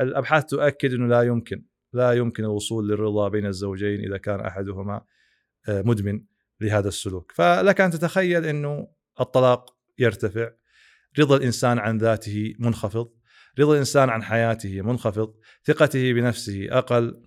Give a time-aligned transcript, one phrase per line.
[0.00, 5.04] الأبحاث تؤكد إنه لا يمكن لا يمكن الوصول للرضا بين الزوجين إذا كان أحدهما
[5.68, 6.22] آه، مدمن
[6.60, 7.32] لهذا السلوك.
[7.32, 8.88] فلك أن تتخيل إنه
[9.20, 10.50] الطلاق يرتفع
[11.18, 13.08] رضا الإنسان عن ذاته منخفض
[13.58, 15.34] رضا الإنسان عن حياته منخفض
[15.64, 17.22] ثقته بنفسه أقل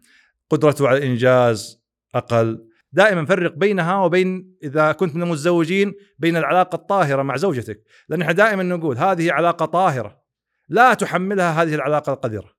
[0.50, 1.84] قدرته على الإنجاز
[2.16, 2.70] أقل.
[2.92, 8.34] دائما فرق بينها وبين إذا كنت من المتزوجين بين العلاقة الطاهرة مع زوجتك لأن إحنا
[8.34, 10.22] دائما نقول هذه علاقة طاهرة
[10.70, 12.55] لا تحملها هذه العلاقة القذرة.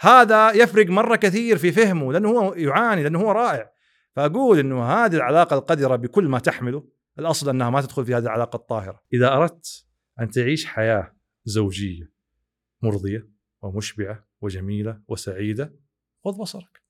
[0.00, 3.70] هذا يفرق مرة كثير في فهمه لأنه هو يعاني لأنه هو رائع.
[4.16, 8.56] فأقول إنه هذه العلاقة القذرة بكل ما تحمله الأصل أنها ما تدخل في هذه العلاقة
[8.56, 9.02] الطاهرة.
[9.12, 9.86] إذا أردت
[10.20, 12.12] أن تعيش حياة زوجية
[12.82, 13.28] مرضية
[13.62, 15.74] ومشبعة وجميلة وسعيدة
[16.26, 16.82] غض بصرك.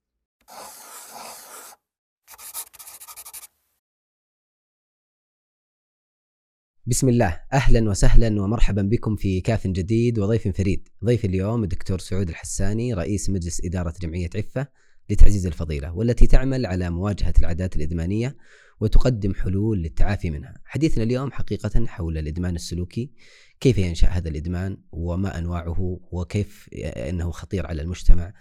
[6.87, 7.41] بسم الله.
[7.53, 10.89] أهلا وسهلا ومرحبا بكم في كاف جديد وضيف فريد.
[11.05, 14.67] ضيف اليوم الدكتور سعود الحساني رئيس مجلس إدارة جمعية عفة
[15.11, 18.37] لتعزيز الفضيلة والتي تعمل على مواجهة العادات الإدمانية
[18.81, 20.55] وتقدم حلول للتعافي منها.
[20.65, 23.13] حديثنا اليوم حقيقة حول الإدمان السلوكي،
[23.61, 28.35] كيف ينشأ هذا الإدمان؟ وما أنواعه؟ وكيف أنه خطير على المجتمع؟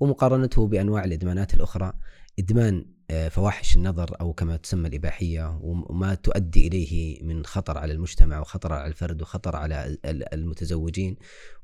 [0.00, 1.92] ومقارنته بأنواع الإدمانات الأخرى،
[2.38, 2.84] إدمان
[3.30, 8.88] فواحش النظر أو كما تسمى الإباحية وما تؤدي إليه من خطر على المجتمع وخطر على
[8.88, 11.16] الفرد وخطر على المتزوجين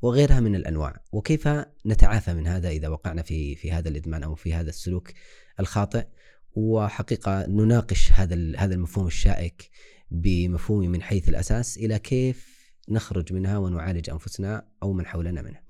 [0.03, 1.49] وغيرها من الأنواع، وكيف
[1.87, 5.13] نتعافى من هذا إذا وقعنا في في هذا الإدمان أو في هذا السلوك
[5.61, 6.07] الخاطئ
[6.53, 9.71] وحقيقة نناقش هذا هذا المفهوم الشائك
[10.11, 12.55] بمفهومه من حيث الأساس إلى كيف
[12.89, 15.63] نخرج منها ونعالج أنفسنا أو من حولنا منها.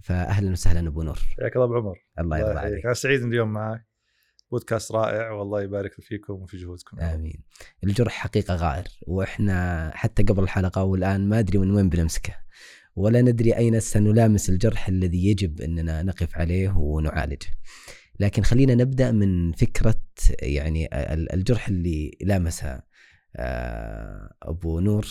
[0.00, 1.18] فاهلا وسهلا أبو نور.
[1.40, 1.96] حياك الله أبو عمر.
[2.18, 2.84] الله يرضى عليك.
[2.84, 3.91] أنا سعيد اليوم معك.
[4.52, 7.00] بودكاست رائع والله يبارك فيكم وفي جهودكم.
[7.00, 7.42] آمين.
[7.84, 12.36] الجرح حقيقة غائر وإحنا حتى قبل الحلقة والآن ما أدري من وين بنمسكه
[12.96, 17.46] ولا ندري أين سنلامس الجرح الذي يجب إننا نقف عليه ونعالجه.
[18.20, 20.02] لكن خلينا نبدأ من فكرة
[20.42, 20.88] يعني
[21.34, 22.82] الجرح اللي لامسها
[23.36, 25.06] آه، أبو نور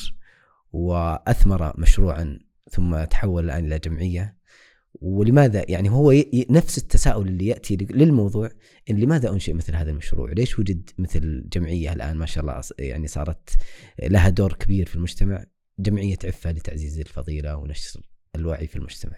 [0.71, 2.39] وأثمر مشروعا
[2.71, 4.40] ثم تحول الآن إلى جمعية.
[4.93, 6.13] ولماذا يعني هو
[6.49, 8.49] نفس التساؤل اللي يأتي للموضوع
[8.89, 13.07] إن لماذا أنشئ مثل هذا المشروع؟ ليش وجد مثل جمعية الآن ما شاء الله يعني
[13.07, 13.49] صارت
[14.03, 15.45] لها دور كبير في المجتمع
[15.79, 18.01] جمعية عفة لتعزيز الفضيلة ونشر
[18.35, 19.17] الوعي في المجتمع.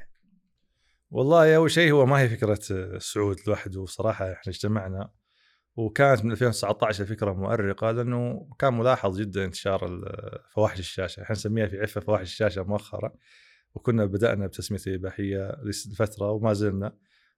[1.12, 2.60] والله أول شيء هو ما هي فكرة
[2.98, 5.10] سعود لوحده صراحة إحنا اجتمعنا
[5.76, 10.02] وكانت من 2019 الفكرة مؤرقة لأنه كان ملاحظ جدا انتشار
[10.54, 13.14] فواحش الشاشة، إحنا نسميها في عفة فواحش الشاشة مؤخرا
[13.76, 16.98] وكنا بدأنا بتسميه الاباحيه لفترة وما زلنا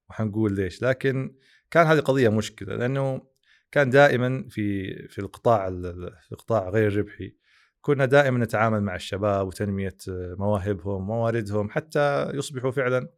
[0.09, 1.35] وحنقول ليش، لكن
[1.71, 3.21] كان هذه قضية مشكلة لأنه
[3.71, 5.69] كان دائما في في القطاع
[6.21, 7.35] في القطاع غير الربحي
[7.81, 9.97] كنا دائما نتعامل مع الشباب وتنمية
[10.39, 13.09] مواهبهم مواردهم حتى يصبحوا فعلا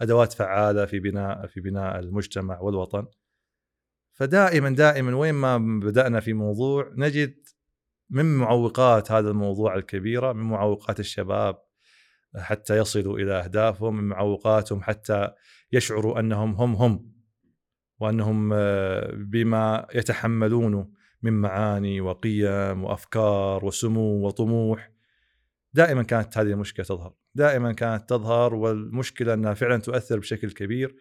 [0.00, 3.06] أدوات فعالة في بناء في بناء المجتمع والوطن.
[4.12, 7.34] فدائما دائما وين ما بدأنا في موضوع نجد
[8.10, 11.58] من معوقات هذا الموضوع الكبيرة من معوقات الشباب
[12.36, 15.30] حتى يصلوا إلى أهدافهم من معوقاتهم حتى
[15.72, 17.10] يشعروا أنهم هم هم
[18.00, 20.90] وأنهم آه، بما يتحملونه
[21.22, 24.92] من معاني وقيم وأفكار وسمو وطموح.
[25.72, 27.14] دائما كانت هذه المشكلة تظهر.
[27.34, 30.96] دائما كانت تظهر والمشكلة أنها فعلا تؤثر بشكل كبير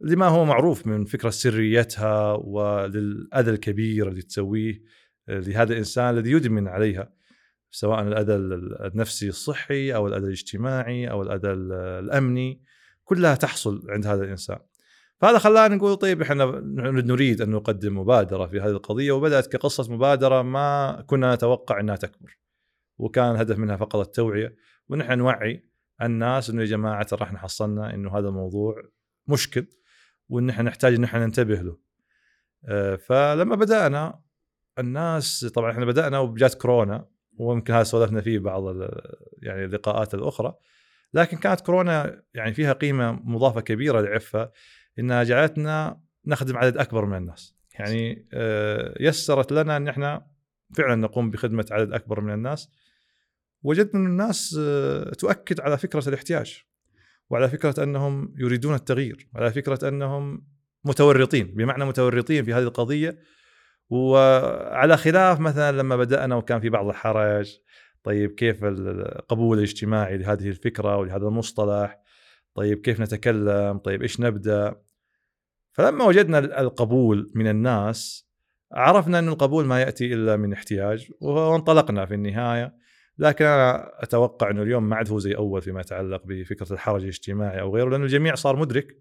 [0.00, 4.82] لما هو معروف من فكرة سريتها وللأذى الكبير اللي تسويه
[5.28, 7.12] آه، لهذا الإنسان الذي يدمن عليها.
[7.72, 8.34] سواء الاذى
[8.86, 12.62] النفسي الصحي أو الاذى الاجتماعي أو الاذى الأمني
[13.04, 14.58] كلها تحصل عند هذا الإنسان
[15.20, 16.44] فهذا خلانا نقول طيب إحنا
[17.04, 22.38] نريد أن نقدم مبادرة في هذه القضية وبدأت كقصة مبادرة ما كنا نتوقع إنها تكبر
[22.98, 24.56] وكان الهدف منها فقط التوعية
[24.88, 25.64] ونحن نوعي
[26.02, 28.82] الناس إنه يا جماعة ترى إحنا حصلنا إنه هذا الموضوع
[29.28, 29.66] مشكل
[30.28, 31.78] وان إحنا نحتاج إن إحنا ننتبه له.
[32.64, 34.20] آه، فلما بدأنا
[34.78, 38.64] الناس طبعا إحنا بدأنا وجات كورونا ويمكن هذا سولفنا فيه بعض
[39.42, 40.54] يعني اللقاءات الأخرى.
[41.14, 44.50] لكن كانت كورونا يعني فيها قيمة مضافة كبيرة لعفة
[44.98, 47.56] إنها جعلتنا نخدم عدد أكبر من الناس.
[47.78, 50.26] يعني آه، يسرت لنا إن إحنا
[50.74, 52.70] فعلا نقوم بخدمة عدد أكبر من الناس.
[53.62, 56.64] وجدنا إن الناس آه، تؤكد على فكرة الاحتياج
[57.30, 60.46] وعلى فكرة أنهم يريدون التغيير وعلى فكرة أنهم
[60.84, 61.54] متورطين.
[61.54, 63.18] بمعنى متورطين في هذه القضية
[63.90, 67.58] وعلى خلاف مثلا لما بدأنا وكان في بعض الحرج
[68.02, 72.00] طيب كيف القبول الاجتماعي لهذه الفكرة ولهذا المصطلح؟
[72.54, 74.74] طيب كيف نتكلم؟ طيب إيش نبدأ؟
[75.72, 78.28] فلما وجدنا القبول من الناس
[78.72, 82.82] عرفنا إن القبول ما يأتي إلا من احتياج وانطلقنا في النهاية.
[83.18, 87.60] لكن أنا أتوقع إنه اليوم ما عاد هو زي أول فيما يتعلق بفكرة الحرج الاجتماعي
[87.60, 88.96] أو غيره لأنه الجميع صار مدرك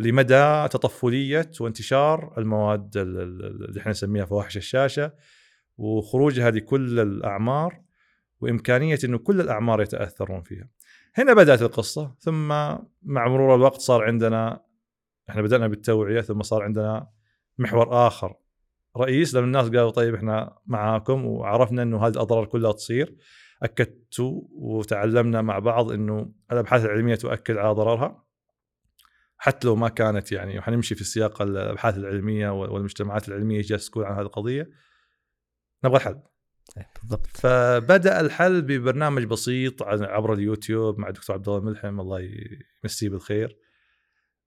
[0.00, 5.12] لمدى تطفلية وانتشار المواد اللي إحنا نسميها فواحش الشاشة
[5.78, 7.80] وخروجها لكل الأعمار
[8.40, 10.68] وإمكانية إنه كل الأعمار يتأثرون فيها.
[11.14, 12.48] هنا بدأت القصة ثم
[13.02, 14.60] مع مرور الوقت صار عندنا
[15.30, 17.06] إحنا بدأنا بالتوعية ثم صار عندنا
[17.58, 18.34] محور آخر
[18.96, 23.16] رئيس لأن الناس قالوا طيب إحنا معاكم وعرفنا إنه هذه الأضرار كلها تصير
[23.62, 24.20] اكدت
[24.52, 28.24] وتعلمنا مع بعض إنه الأبحاث العلمية تؤكد على ضررها
[29.42, 34.12] حتى لو ما كانت يعني وحنمشي في سياق الأبحاث العلمية والمجتمعات العلمية إيش تقول عن
[34.14, 34.70] هذه القضية
[35.84, 36.22] نبغى الحل.
[36.76, 37.26] إيه، بالضبط.
[37.26, 42.28] فبدأ الحل ببرنامج بسيط عبر اليوتيوب مع الدكتور عبد الله الملحم الله
[42.84, 43.56] يمسيه بالخير.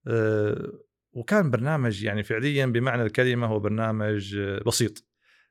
[0.08, 0.72] أه،
[1.12, 5.06] وكان برنامج يعني فعليا بمعنى الكلمة هو برنامج بسيط.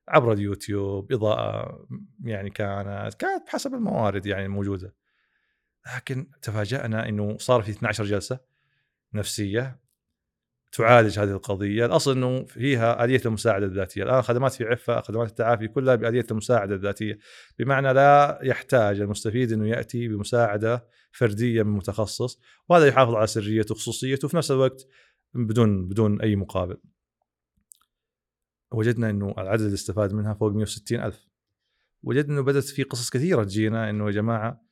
[0.08, 1.86] عبر اليوتيوب إضاءة
[2.24, 4.94] يعني كانت كانت بحسب الموارد يعني الموجودة.
[5.96, 8.51] لكن تفاجأنا إنه صار في 12 جلسة.
[9.14, 9.82] نفسية
[10.72, 15.68] تعالج هذه القضية، الأصل إنه فيها آلية المساعدة الذاتية، الآن خدمات في عفة خدمات التعافي
[15.68, 17.18] كلها بآلية المساعدة الذاتية،
[17.58, 24.26] بمعنى لا يحتاج المستفيد إنه يأتي بمساعدة فردية من متخصص، وهذا يحافظ على سريته وخصوصيته
[24.26, 24.86] وفي نفس الوقت
[25.34, 26.76] بدون بدون أي مقابل.
[28.72, 31.28] وجدنا إنه العدد اللي استفاد منها فوق 160 ألف.
[32.02, 34.62] وجدنا إنه بدأت في قصص كثيرة تجينا إنه يا جماعة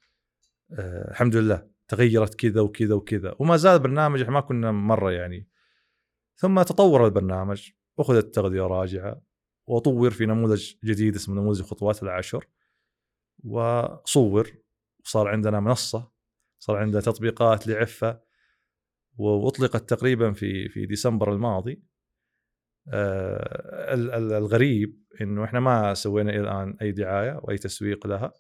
[0.73, 3.35] آه الحمد لله تغيرت كذا وكذا وكذا.
[3.39, 5.49] وما زال برنامج ما كنا مرة يعني.
[6.37, 9.23] ثم تطور البرنامج أخذت تغذية راجعة
[9.67, 12.47] وطور في نموذج جديد اسمه نموذج خطوات العشر.
[13.45, 14.51] وصور
[15.05, 16.11] وصار عندنا منصة
[16.59, 18.21] صار عندنا تطبيقات لعفة.
[19.17, 21.83] وأطلقت تقريبا في في ديسمبر الماضي.
[22.89, 23.95] آه
[24.39, 28.33] الغريب إنه إحنا ما سوينا إلى الآن أي دعاية وأي تسويق لها.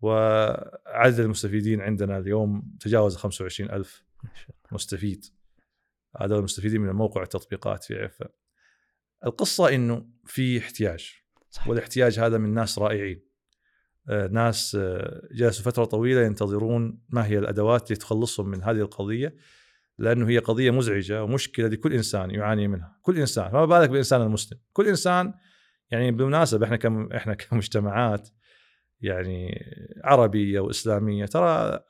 [0.00, 4.04] وعدد المستفيدين عندنا اليوم تجاوز 25 ألف
[4.72, 5.24] مستفيد.
[6.20, 8.28] هذا المستفيدين من الموقع والتطبيقات في عفة
[9.26, 11.12] القصة أنه في احتياج
[11.50, 11.68] صح.
[11.68, 13.28] والاحتياج هذا من ناس رائعين.
[14.08, 19.36] آه، ناس آه، جلسوا فترة طويلة ينتظرون ما هي الأدوات اللي تخلصهم من هذه القضية
[19.98, 22.98] لأنه هي قضية مزعجة ومشكلة لكل إنسان يعاني منها.
[23.02, 25.34] كل إنسان فما بالك بالإنسان المسلم كل إنسان
[25.90, 28.28] يعني بالمناسبة إحنا كم إحنا كمجتمعات
[29.00, 29.64] يعني
[30.04, 31.26] عربية وإسلامية.
[31.26, 31.80] ترى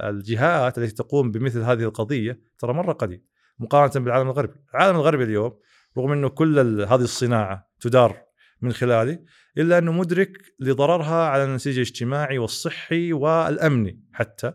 [0.00, 3.24] الجهات التي تقوم بمثل هذه القضية ترى مرة قليل
[3.58, 5.58] مقارنة بالعالم الغربي، العالم الغربي اليوم
[5.98, 8.22] رغم إنه كل هذه الصناعة تدار
[8.60, 9.18] من خلاله
[9.58, 14.52] إلا أنه مدرك لضررها على النسيج الاجتماعي والصحي والأمني حتى.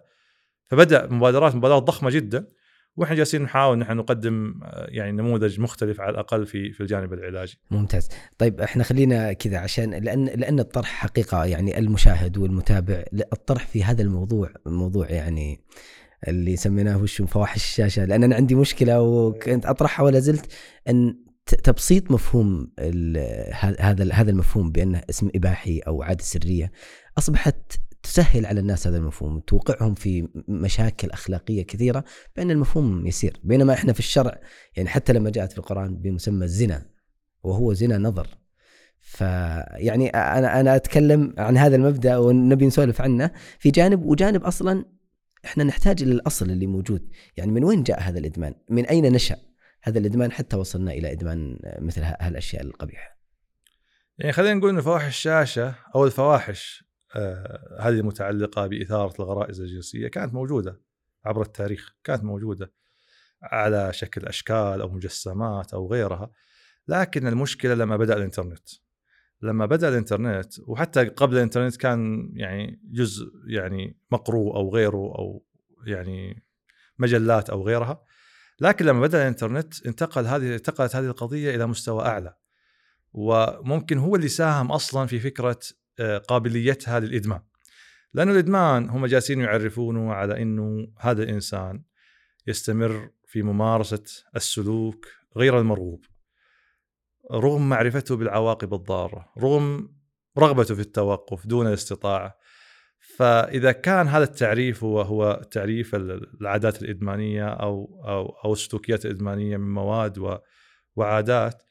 [0.67, 2.47] فبدأ مبادرات مبادرات ضخمة جدا.
[2.99, 7.59] وإحنا جالسين نحاول نحن نقدم آه، يعني نموذج مختلف على الأقل في في الجانب العلاجي.
[7.71, 13.03] ممتاز، طيب إحنا خلينا كذا عشان لأن لأن الطرح حقيقة يعني المشاهد والمتابع
[13.33, 15.61] الطرح في هذا الموضوع موضوع يعني
[16.27, 18.05] اللي سميناه وش فواحش الشاشة.
[18.05, 20.51] لأن أنا عندي مشكلة وكنت أطرحها ولا زلت
[20.89, 22.71] أن تبسيط مفهوم
[23.79, 26.71] هذا هذا المفهوم بأنه اسم إباحي أو عادة سرية
[27.17, 32.03] أصبحت تسهل على الناس هذا المفهوم توقعهم في مشاكل أخلاقية كثيرة
[32.35, 33.39] بأن المفهوم يسير.
[33.43, 34.41] بينما إحنا في الشرع
[34.77, 36.85] يعني حتى لما جاءت في القرآن بمسمى الزنا
[37.43, 38.27] وهو زنا نظر.
[38.99, 44.85] فيعني أنا أنا أتكلم عن هذا المبدأ ونبي نسولف عنه في جانب وجانب أصلا
[45.45, 47.09] إحنا نحتاج إلى الأصل اللي موجود.
[47.37, 49.37] يعني من وين جاء هذا الإدمان؟ من أين نشأ؟
[49.83, 53.19] هذا الإدمان حتى وصلنا إلى إدمان مثل هالأشياء القبيحة.
[54.17, 56.88] يعني خلينا نقول أن فواحش الشاشة أو الفواحش
[57.79, 60.81] هذه المتعلقة بإثارة الغرائز الجنسية كانت موجودة
[61.25, 62.71] عبر التاريخ كانت موجودة
[63.41, 66.31] على شكل أشكال أو مجسمات أو غيرها
[66.87, 68.69] لكن المشكلة لما بدأ الإنترنت
[69.41, 75.45] لما بدأ الإنترنت وحتى قبل الإنترنت كان يعني جزء يعني مقروء أو غيره أو
[75.85, 76.43] يعني
[76.99, 78.03] مجلات أو غيرها
[78.59, 82.35] لكن لما بدأ الإنترنت انتقل هذه انتقلت هذه القضية إلى مستوى أعلى
[83.13, 85.59] وممكن هو اللي ساهم أصلا في فكرة
[86.27, 87.41] قابليتها للإدمان.
[88.13, 91.83] لأنه الإدمان هم جالسين يعرفونه على إنه هذا الإنسان
[92.47, 94.03] يستمر في ممارسة
[94.35, 96.05] السلوك غير المرغوب
[97.31, 99.93] رغم معرفته بالعواقب الضارة رغم
[100.37, 102.37] رغبته في التوقف دون الاستطاعة.
[102.99, 109.73] فإذا كان هذا التعريف هو هو تعريف العادات الإدمانية أو أو أو السلوكيات الإدمانية من
[109.73, 110.39] مواد
[110.95, 111.63] وعادات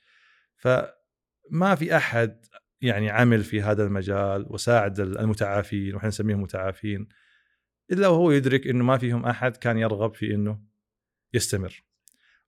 [0.57, 2.47] فما في أحد
[2.81, 7.09] يعني عمل في هذا المجال وساعد المتعافين وإحنا نسميهم متعافين
[7.93, 10.61] إلا وهو يدرك إنه ما فيهم أحد كان يرغب في إنه
[11.35, 11.85] يستمر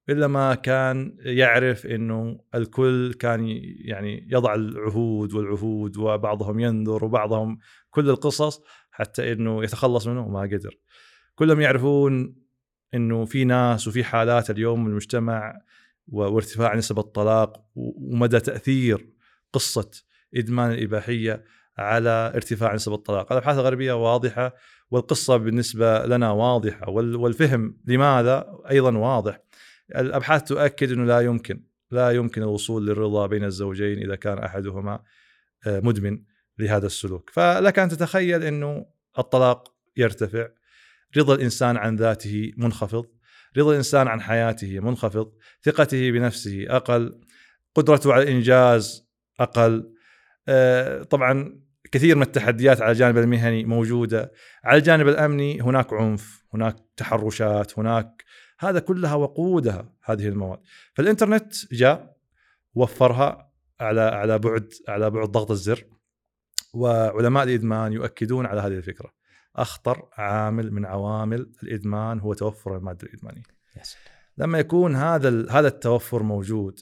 [0.09, 3.47] إلا ما كان يعرف إنه الكل كان
[3.85, 7.59] يعني يضع العهود والعهود وبعضهم ينذر وبعضهم
[7.91, 10.79] كل القصص حتى إنه يتخلص منه وما قدر.
[11.35, 12.37] كلهم يعرفون
[12.95, 15.61] إنه في ناس وفي حالات اليوم المجتمع
[16.09, 19.11] وارتفاع نسب الطلاق ومدى تأثير
[19.53, 19.91] قصة
[20.37, 21.45] إدمان الاباحيه
[21.79, 24.55] على ارتفاع نسب الطلاق، الابحاث الغربيه واضحة
[24.91, 29.41] والقصة بالنسبة لنا واضحة وال- والفهم لماذا أيضا واضح.
[29.97, 35.03] الأبحاث تؤكد إنه لا يمكن لا يمكن الوصول للرضا بين الزوجين إذا كان أحدهما
[35.67, 36.23] آه، مدمن
[36.59, 38.87] لهذا السلوك، فلك أن تتخيل إنه
[39.19, 40.49] الطلاق يرتفع،
[41.17, 43.07] رضا الإنسان عن ذاته منخفض،
[43.57, 45.33] رضا الإنسان عن حياته منخفض،
[45.63, 47.21] ثقته بنفسه أقل،
[47.75, 49.09] قدرته على الإنجاز
[49.41, 49.93] أقل،
[51.11, 51.61] طبعا
[51.93, 54.33] كثير من التحديات على الجانب المهني موجودة،
[54.65, 58.25] على الجانب الأمني هناك عنف، هناك تحرشات، هناك
[58.59, 60.59] هذا كلها وقودها هذه المواد،
[60.95, 62.17] فالإنترنت جاء
[62.75, 65.85] وفرها على على بعد على بعد ضغط الزر
[66.75, 69.13] وعلماء الإدمان يؤكدون على هذه الفكرة.
[69.57, 73.43] أخطر عامل من عوامل الإدمان هو توفر الماده الادمانيه.
[74.39, 76.81] لما يكون هذا هذا التوفر موجود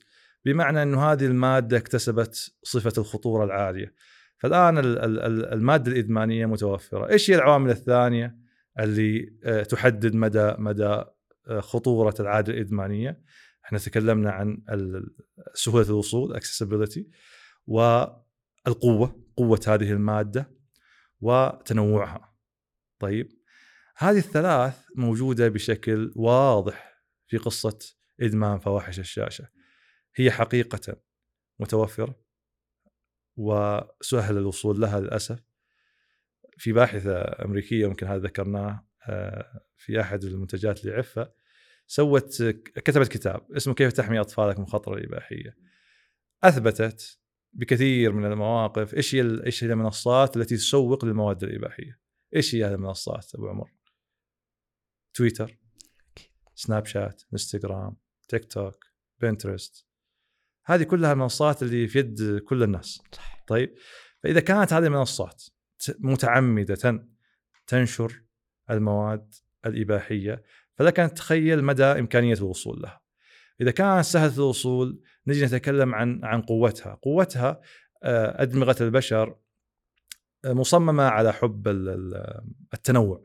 [0.52, 3.94] بمعنى إنه هذه المادة اكتسبت صفة الخطورة العالية.
[4.38, 8.36] فالآن ال- ال- ال- المادة الإدمانية متوفرة، إيش هي العوامل الثانية
[8.80, 10.84] اللي آه، تحدد مدى مدى
[11.48, 13.22] آه، خطورة العادة الإدمانية؟
[13.64, 14.62] إحنا تكلمنا عن
[15.54, 17.02] سهولة الوصول accessibility
[17.66, 20.50] والقوة قوة هذه المادة
[21.20, 22.34] وتنوعها.
[22.98, 23.28] طيب
[23.96, 27.78] هذه الثلاث موجودة بشكل واضح في قصة
[28.20, 29.57] إدمان فواحش الشاشة.
[30.20, 30.96] هي حقيقة
[31.58, 32.20] متوفرة
[33.36, 35.42] وسهل الوصول لها للأسف.
[36.58, 41.32] في باحثة أمريكية يمكن هذا ذكرناه آه، في أحد المنتجات لعفة
[41.86, 42.42] سوت
[42.74, 45.56] كتبت كتاب اسمه كيف تحمي أطفالك من خطر الاباحيه.
[46.44, 47.18] أثبتت
[47.52, 52.00] بكثير من المواقف إيش هي إيش هي المنصات التي تسوق للمواد الإباحية؟
[52.36, 53.72] إيش هي هذه المنصات أبو عمر؟
[55.14, 55.58] تويتر
[56.54, 57.96] سناب شات إنستغرام
[58.28, 58.84] تيك توك
[59.20, 59.87] بنترست
[60.68, 63.74] هذه كلها المنصات اللي في يد كل الناس صح طيب
[64.22, 65.44] فإذا كانت هذه المنصات
[65.98, 67.04] متعمدة
[67.66, 68.22] تنشر
[68.70, 69.34] المواد
[69.66, 70.42] الإباحية
[70.74, 73.00] فلك أن تتخيل مدى إمكانية الوصول لها.
[73.60, 77.60] إذا كانت سهله الوصول نجي نتكلم عن عن قوتها، قوتها
[78.02, 79.36] آه، أدمغة البشر
[80.44, 82.40] آه، مصممة على حب ال- ال-
[82.74, 83.24] التنوع.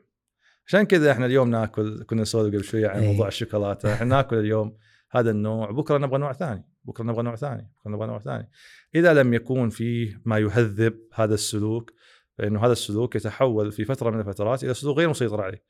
[0.67, 3.11] عشان كذا إحنا اليوم ناكل كنا نسولف قبل شوية عن إيه.
[3.11, 4.77] موضوع الشوكولاتة، إحنا ناكل اليوم
[5.15, 8.49] هذا النوع بكرة نبغى نوع ثاني، بكرة نبغى نوع ثاني، بكرة نبغى نوع ثاني.
[8.95, 11.93] إذا لم يكون فيه ما يهذب هذا السلوك
[12.37, 15.63] فإنه هذا السلوك يتحول في فترة من الفترات إلى سلوك غير مسيطر عليه.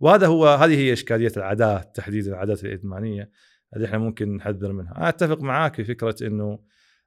[0.00, 3.30] وهذا هو هذه هي إشكالية العادات تحديدا العادات الادمانيه
[3.76, 4.96] اللي إحنا ممكن نحذر منها.
[4.96, 6.58] أنا أتفق معاك في فكرة إنه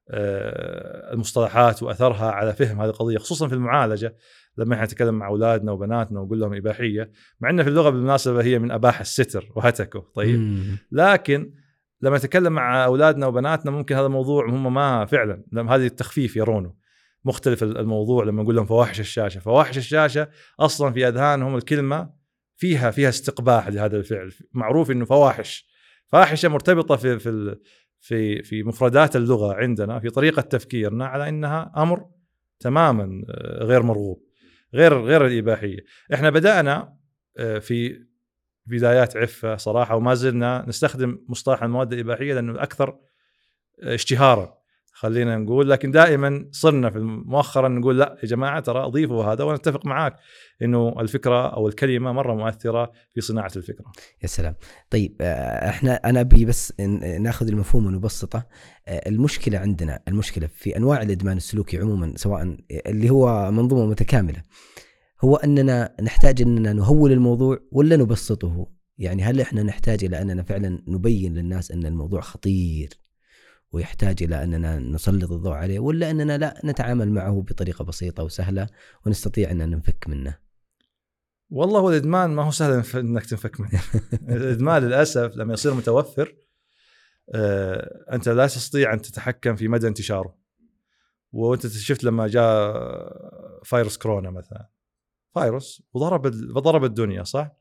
[0.09, 4.15] آه، المصطلحات وأثرها على فهم هذه القضية خصوصا في المعالجة
[4.57, 8.59] لما إحنا نتكلم مع أولادنا وبناتنا ونقول لهم إباحية مع ان في اللغة بالمناسبة هي
[8.59, 10.61] من أباح الستر وهتكه طيب.
[10.91, 11.53] لكن
[12.01, 15.43] لما نتكلم مع أولادنا وبناتنا ممكن هذا الموضوع هم ما فعلا.
[15.53, 16.73] هذه التخفيف يرونه
[17.25, 19.39] مختلف الموضوع لما نقول لهم فواحش الشاشة.
[19.39, 20.29] فواحش الشاشة
[20.59, 22.09] أصلا في أذهانهم الكلمة
[22.57, 24.31] فيها فيها استقباح لهذا الفعل.
[24.53, 25.71] معروف إنه فواحش.
[26.07, 27.55] فاحشة مرتبطة في في
[27.99, 32.05] في في مفردات اللغة عندنا في طريقة تفكيرنا على إنها أمر
[32.59, 34.23] تماما آه، غير مرغوب
[34.73, 35.77] غير غير الإباحية.
[36.13, 36.97] إحنا بدأنا
[37.37, 38.05] آه، في
[38.65, 42.95] بدايات عفة صراحة وما زلنا نستخدم مصطلح المواد الإباحية لأنه أكثر
[43.83, 44.61] اشتهارا
[44.93, 45.69] خلينا نقول.
[45.69, 50.15] لكن دائما صرنا في مؤخرا نقول لا يا جماعة ترى أضيفوا هذا وأنا أتفق معاك
[50.61, 53.85] إنه الفكرة أو الكلمة مرة مؤثرة في صناعة الفكرة.
[54.21, 54.55] يا سلام.
[54.89, 56.73] طيب آه، إحنا أنا أبي بس
[57.19, 58.43] ناخذ المفهوم ونبسطه.
[58.87, 64.43] آه، المشكلة عندنا المشكلة في أنواع الإدمان السلوكي عموما سواء اللي هو منظومة متكاملة.
[65.21, 70.83] هو أننا نحتاج أننا نهول الموضوع ولا نبسطه يعني هل إحنا نحتاج إلى أننا فعلا
[70.87, 72.89] نبين للناس أن الموضوع خطير
[73.71, 78.67] ويحتاج إلى أننا نسلط الضوء عليه ولا أننا لا نتعامل معه بطريقة بسيطة وسهلة
[79.05, 80.37] ونستطيع أن ننفك منه
[81.49, 83.81] والله هو الإدمان ما هو سهل إنك تنفك منه.
[84.29, 86.35] الإدمان للأسف لما يصير متوفر
[87.35, 90.37] آه، أنت لا تستطيع أن تتحكم في مدى انتشاره.
[91.31, 92.73] وأنت شفت لما جاء
[93.63, 94.69] فيروس كورونا مثلا
[95.33, 97.51] فيروس وضرب وضرب الدنيا صح؟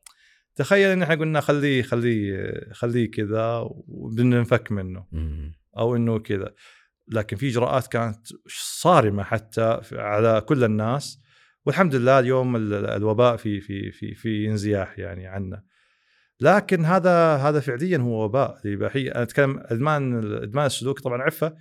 [0.55, 5.05] تخيل إن إحنا قلنا خليه خليه خليه كذا وبننفك منه.
[5.77, 6.53] أو إنه كذا.
[7.07, 8.27] لكن في إجراءات كانت
[8.81, 11.19] صارمة حتى على كل الناس.
[11.65, 15.63] والحمد لله اليوم ال- الوباء في في في في انزياح يعني عنا.
[16.39, 20.99] لكن هذا هذا فعليا هو وباء الاباحيه أنا أتكلم إدمان إدمان السلوك.
[20.99, 21.55] طبعا عفة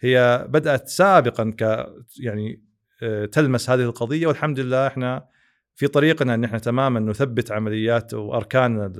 [0.00, 1.86] هي بدأت سابقا ك
[2.20, 2.64] يعني
[3.02, 4.26] آه، تلمس هذه القضية.
[4.26, 5.26] والحمد لله إحنا
[5.74, 8.92] في طريقنا ان إحنا تماما نثبت عمليات وأركان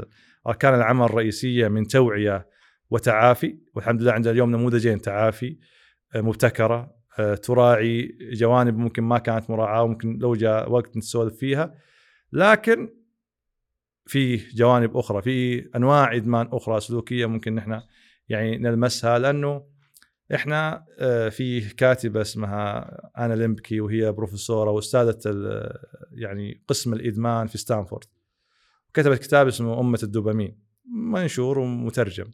[0.47, 2.47] أركان العمل الرئيسية من توعية
[2.91, 5.59] وتعافي والحمد لله عندنا اليوم نموذجين تعافي
[6.15, 11.75] آه، مبتكرة آه، تراعي جوانب ممكن ما كانت مراعاة وممكن لو جاء وقت نسولف فيها.
[12.33, 12.89] لكن
[14.07, 17.81] في جوانب أخرى في أنواع إدمان أخرى سلوكية ممكن نحن
[18.29, 19.65] يعني نلمسها لأنه
[20.35, 25.19] إحنا آه، في كاتبة اسمها أنا ليمبكي وهي بروفيسورة وأستاذة
[26.13, 28.05] يعني قسم الإدمان في ستانفورد.
[28.95, 30.63] كتبت كتاب اسمه أمة الدوبامين
[31.13, 32.31] منشور ومترجم.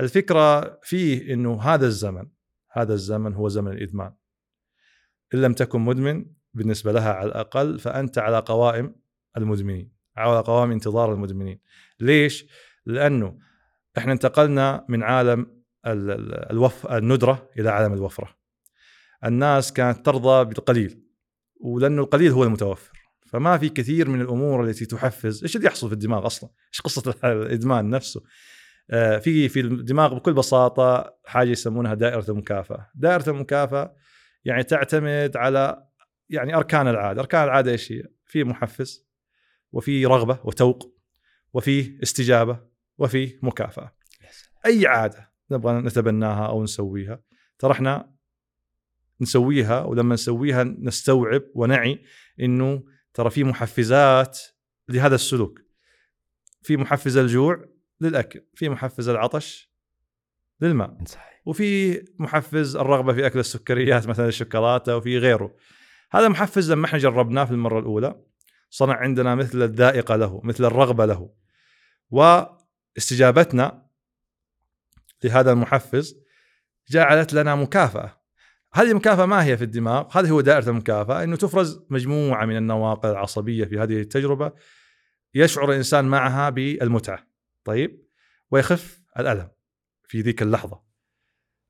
[0.00, 2.26] الفكرة فيه إنه هذا الزمن
[2.72, 4.12] هذا الزمن هو زمن الإدمان.
[5.34, 8.94] إن لم تكن مدمن بالنسبة لها على الأقل فأنت على قوائم
[9.36, 11.60] المدمنين على قوائم انتظار المدمنين.
[12.00, 12.46] ليش؟
[12.86, 13.38] لأنه
[13.98, 18.36] إحنا انتقلنا من عالم الوف الندرة إلى عالم الوفرة.
[19.24, 21.04] الناس كانت ترضى بالقليل
[21.60, 23.00] ولأنه القليل هو المتوفر.
[23.26, 25.42] فما في كثير من الأمور التي تحفز.
[25.42, 28.22] إيش اللي يحصل في الدماغ أصلا؟ إيش قصة الإدمان نفسه؟
[28.90, 32.90] آه، في في الدماغ بكل بساطة حاجة يسمونها دائرة المكافأة.
[32.94, 33.94] دائرة المكافأة
[34.44, 35.86] يعني تعتمد على
[36.28, 37.20] يعني أركان العادة.
[37.20, 39.10] أركان العادة إيش هي؟ في محفز
[39.72, 41.00] وفي رغبة وتوق
[41.52, 42.60] وفي استجابة
[42.98, 43.94] وفي مكافأة.
[44.66, 47.22] أي عادة نبغى نتبناها أو نسويها.
[47.58, 48.10] ترى إحنا
[49.20, 52.04] نسويها ولما نسويها نستوعب ونعي
[52.40, 52.82] إنه
[53.14, 54.40] ترى في محفزات
[54.88, 55.60] لهذا السلوك.
[56.62, 57.64] في محفز الجوع
[58.00, 59.72] للأكل في محفز العطش
[60.60, 60.96] للماء.
[61.06, 61.42] صحيح.
[61.46, 65.56] وفي محفز الرغبة في أكل السكريات مثلا الشوكولاتة وفي غيره.
[66.12, 68.22] هذا محفز لما إحنا جربناه في المرة الأولى
[68.70, 71.30] صنع عندنا مثل الذائقة له مثل الرغبة له.
[72.10, 73.89] واستجابتنا
[75.24, 76.16] لهذا المحفز
[76.90, 78.20] جعلت لنا مكافأة.
[78.74, 83.10] هذه المكافأة ما هي في الدماغ؟ هذه هو دائرة المكافأة إنه تفرز مجموعة من النواقل
[83.10, 84.52] العصبية في هذه التجربة
[85.34, 87.26] يشعر الإنسان معها بالمتعة
[87.64, 88.06] طيب؟
[88.50, 89.48] ويخف الألم
[90.04, 90.82] في ذيك اللحظة.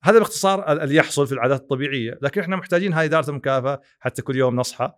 [0.03, 4.35] هذا باختصار اللي يحصل في العادات الطبيعية لكن إحنا محتاجين هذه دائرة المكافأة حتى كل
[4.35, 4.93] يوم نصحى.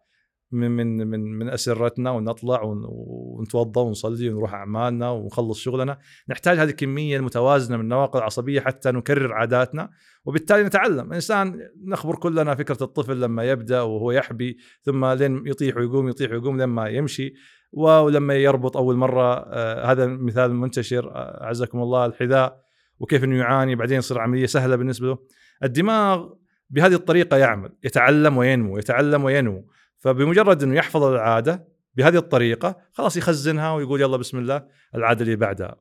[0.53, 5.97] من من من من أسرتنا ونطلع ونتوضا ونصلي ونروح أعمالنا ونخلص شغلنا،
[6.29, 9.89] نحتاج هذه الكمية المتوازنة من النواقل العصبيه حتى نكرر عاداتنا
[10.25, 16.09] وبالتالي نتعلم، الإنسان نخبر كلنا فكرة الطفل لما يبدأ وهو يحبي ثم لين يطيح ويقوم
[16.09, 17.33] يطيح ويقوم لما يمشي
[17.73, 22.63] ولما يربط أول مرة آه هذا مثال منتشر آه، أعزكم الله الحذاء
[22.99, 25.17] وكيف إنه يعاني بعدين يصير عملية سهلة بالنسبة له.
[25.63, 26.29] الدماغ
[26.69, 29.67] بهذه الطريقة يعمل، يتعلم وينمو، يتعلم وينمو.
[30.03, 35.75] فبمجرد إنه يحفظ العادة بهذه الطريقة خلاص يخزنها ويقول يلا بسم الله العادة اللي بعدها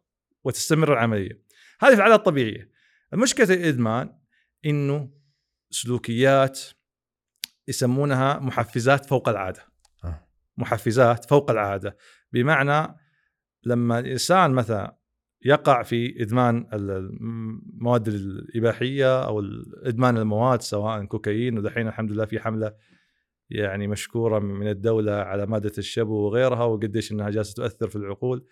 [0.45, 1.43] وتستمر العملية.
[1.81, 2.71] هذه في العادة الطبيعيه
[3.13, 4.19] المشكلة الإدمان
[4.67, 5.11] إنه
[5.71, 6.61] سلوكيات
[7.69, 9.67] يسمونها محفزات فوق العادة.
[10.05, 10.29] آه.
[10.57, 11.97] محفزات فوق العادة.
[12.33, 12.97] بمعنى
[13.65, 14.97] لما الإنسان مثلا
[15.45, 19.43] يقع في إدمان المواد الإباحية أو
[19.85, 22.75] إدمان المواد سواء كوكايين ودحين الحمد لله في حملة
[23.55, 28.47] يعني مشكورة من الدولة على مادة الشبو وغيرها وقديش إنها جالسة تؤثر في العقول.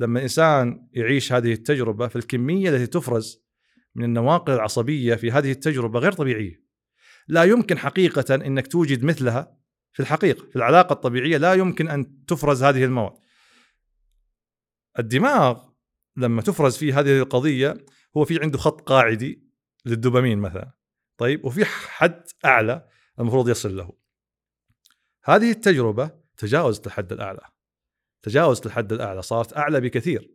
[0.00, 3.42] لما الانسان يعيش هذه التجربة فالكمية التي تفرز
[3.94, 6.64] من النواقل العصبية في هذه التجربة غير طبيعية.
[7.28, 9.58] لا يمكن حقيقة إنك توجد مثلها
[9.92, 13.12] في الحقيقة في العلاقة الطبيعية لا يمكن أن تفرز هذه المواد.
[14.98, 15.68] الدماغ
[16.16, 17.76] لما تفرز فيه هذه القضية
[18.16, 19.48] هو في عنده خط قاعدي
[19.86, 20.72] للدوبامين مثلا
[21.16, 22.88] طيب؟ وفي حد أعلى
[23.18, 24.07] المفروض يصل له.
[25.24, 27.40] هذه التجربة تجاوزت الحد الأعلى.
[28.22, 30.30] تجاوزت الحد الأعلى صارت أعلى بكثير.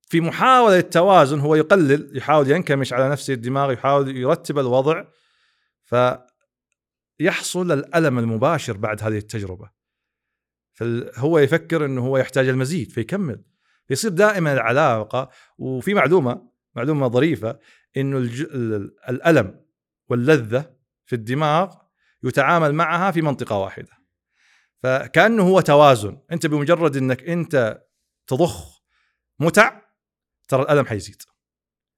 [0.00, 5.04] في محاولة التوازن هو يقلل يحاول ينكمش على نفسه الدماغ يحاول يرتب الوضع
[7.18, 9.70] فيحصل الألم المباشر بعد هذه التجربة.
[10.72, 13.44] فهو يفكر إنه هو يحتاج المزيد فيكمل.
[13.88, 17.58] فيصير دائما العلاقة وفي معلومة معلومة ظريفة
[17.96, 18.18] إنه
[19.08, 19.64] الألم
[20.08, 21.74] واللذة في الدماغ
[22.24, 23.92] يتعامل معها في منطقة واحدة.
[24.82, 26.18] فكأنه هو توازن.
[26.32, 27.82] أنت بمجرد إنك أنت
[28.26, 28.82] تضخ
[29.40, 29.80] متع
[30.48, 31.22] ترى الألم حيزيد.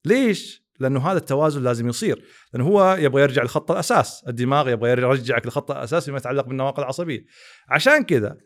[0.05, 2.25] ليش؟ لأنه هذا التوازن لازم يصير.
[2.53, 4.25] لأنه هو يبغى يرجع لخط الأساس.
[4.29, 7.25] الدماغ يبغى يرجعك لخط الأساس فيما يتعلق بالنواقل العصبية.
[7.69, 8.37] عشان كذا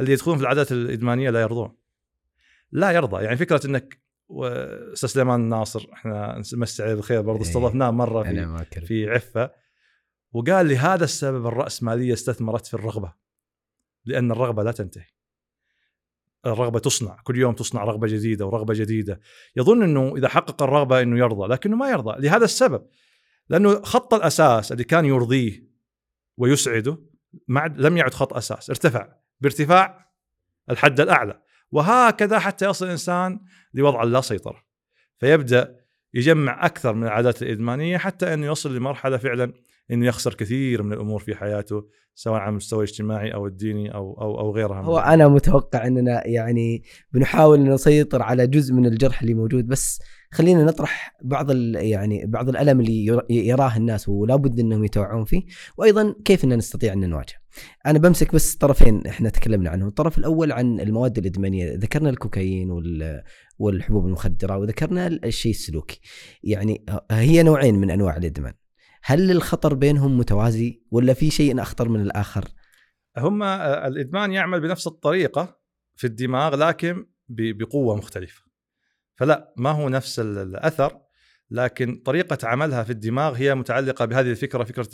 [0.00, 1.76] اللي يدخلون في العادات الإدمانية لا يرضون.
[2.72, 3.24] لا يرضى.
[3.24, 4.00] يعني فكرة إنك
[4.92, 7.48] أستاذ سليمان الناصر إحنا نمسي عليه بالخير برضه إيه.
[7.48, 8.30] استضفناه مرة في
[8.86, 9.50] في عفة.
[10.36, 13.14] وقال لي هذا السبب الراسماليه استثمرت في الرغبة
[14.04, 15.06] لأن الرغبة لا تنتهي.
[16.46, 19.20] الرغبة تصنع كل يوم تصنع رغبة جديدة ورغبة جديدة.
[19.56, 22.86] يظن إنه إذا حقق الرغبة إنه يرضى لكنه ما يرضى لهذا السبب
[23.48, 25.70] لأنه خط الأساس اللي كان يرضيه
[26.36, 26.98] ويسعده
[27.76, 29.08] لم يعد خط أساس ارتفع
[29.40, 30.12] بارتفاع
[30.70, 31.42] الحد الأعلى.
[31.70, 33.40] وهكذا حتى يصل الإنسان
[33.74, 34.64] لوضع لا سيطرة.
[35.18, 35.80] فيبدأ
[36.14, 41.20] يجمع أكثر من العادات الإدمانية حتى إنه يصل لمرحلة فعلا إنه يخسر كثير من الأمور
[41.20, 45.86] في حياته سواء على المستوى الاجتماعي أو الديني أو أو أو غيرها هو أنا متوقع
[45.86, 51.50] إننا يعني بنحاول إن نسيطر على جزء من الجرح اللي موجود بس خلينا نطرح بعض
[51.74, 55.42] يعني بعض الألم اللي يراه الناس ولا بد إنهم يتوعون فيه
[55.76, 57.34] وأيضا كيف إن نستطيع إن نواجه.
[57.86, 62.70] أنا بمسك بس طرفين إحنا تكلمنا عنهم، الطرف الأول عن المواد الإدمانية، ذكرنا الكوكايين
[63.58, 66.00] والحبوب المخدرة وذكرنا الشيء السلوكي.
[66.42, 68.52] يعني هي نوعين من أنواع الإدمان.
[69.08, 72.44] هل الخطر بينهم متوازي ولا في شيء أخطر من الآخر؟
[73.18, 75.58] هم الإدمان يعمل بنفس الطريقة
[75.96, 78.42] في الدماغ لكن بقوة مختلفة.
[79.16, 81.00] فلا ما هو نفس الأثر
[81.50, 84.88] لكن طريقة عملها في الدماغ هي متعلقة بهذه الفكرة فكرة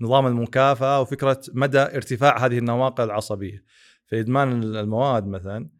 [0.00, 3.64] نظام المكافأة وفكرة مدى ارتفاع هذه النواقل العصبية.
[4.06, 5.70] فادمان المواد مثلا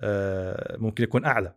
[0.00, 1.54] آه، ممكن يكون أعلى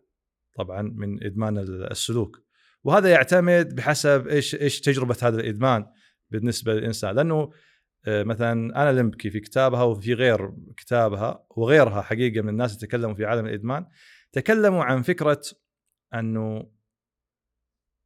[0.55, 1.57] طبعا من إدمان
[1.91, 2.43] السلوك.
[2.83, 5.85] وهذا يعتمد بحسب إيش إيش تجربة هذا الإدمان
[6.29, 7.15] بالنسبة للإنسان.
[7.15, 7.51] لأنه
[8.05, 13.15] آه، مثلا أنا لمبكي في كتابها وفي غير كتابها وغيرها حقيقة من الناس اللي تكلموا
[13.15, 13.85] في عالم الإدمان
[14.31, 15.41] تكلموا عن فكرة
[16.13, 16.71] أنه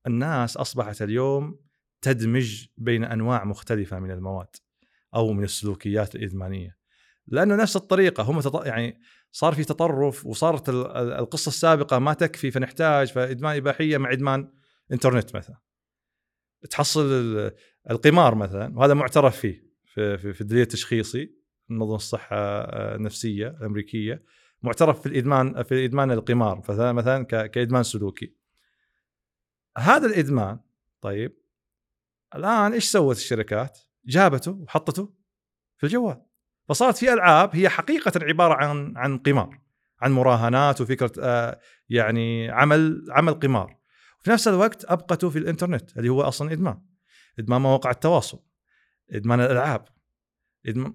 [0.07, 1.59] الناس أصبحت اليوم
[2.01, 4.55] تدمج بين أنواع مختلفة من المواد
[5.15, 6.77] أو من السلوكيات الإدمانية.
[7.27, 8.65] لأنه نفس الطريقة هم تط...
[8.65, 10.69] يعني صار في تطرف وصارت
[11.19, 14.51] القصة السابقة ما تكفي فنحتاج فإدمان إباحية مع إدمان
[14.91, 15.57] انترنت مثلا.
[16.69, 17.51] تحصل
[17.89, 21.31] القمار مثلا وهذا معترف فيه في, في, في الدليل التشخيصي
[21.69, 22.37] منظمة الصحة
[22.95, 24.23] النفسية الأمريكية
[24.63, 28.35] معترف في الإدمان في إدمان القمار مثلا مثلا كإدمان سلوكي.
[29.77, 30.59] هذا الإدمان
[31.01, 31.37] طيب
[32.35, 35.13] الآن إيش سوت الشركات؟ جابته وحطته
[35.77, 36.21] في الجوال.
[36.69, 39.59] فصارت في ألعاب هي حقيقة عبارة عن عن قمار
[40.01, 43.76] عن مراهنات وفكرة آه يعني عمل عمل قمار.
[44.27, 46.81] وفي نفس الوقت ابقته في الإنترنت اللي هو أصلا إدمان.
[47.39, 48.39] إدمان مواقع التواصل
[49.11, 49.85] إدمان الألعاب.
[50.65, 50.93] إدمان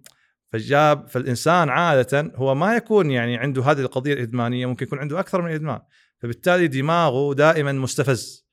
[0.52, 5.42] فجاب فالإنسان عادة هو ما يكون يعني عنده هذه القضية الإدمانية ممكن يكون عنده أكثر
[5.42, 5.80] من إدمان.
[6.18, 8.48] فبالتالي دماغه دائما مستفز.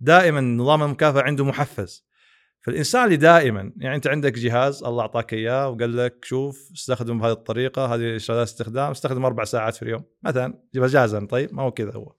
[0.00, 2.06] دائما نظام المكافأة عنده محفز.
[2.60, 7.32] فالإنسان اللي دائما يعني أنت عندك جهاز الله أعطاك إياه وقال لك شوف استخدم بهذه
[7.32, 11.92] الطريقة هذه إشارات استخدام استخدم أربع ساعات في اليوم مثلا مجازا طيب ما هو كذا
[11.92, 12.14] هو.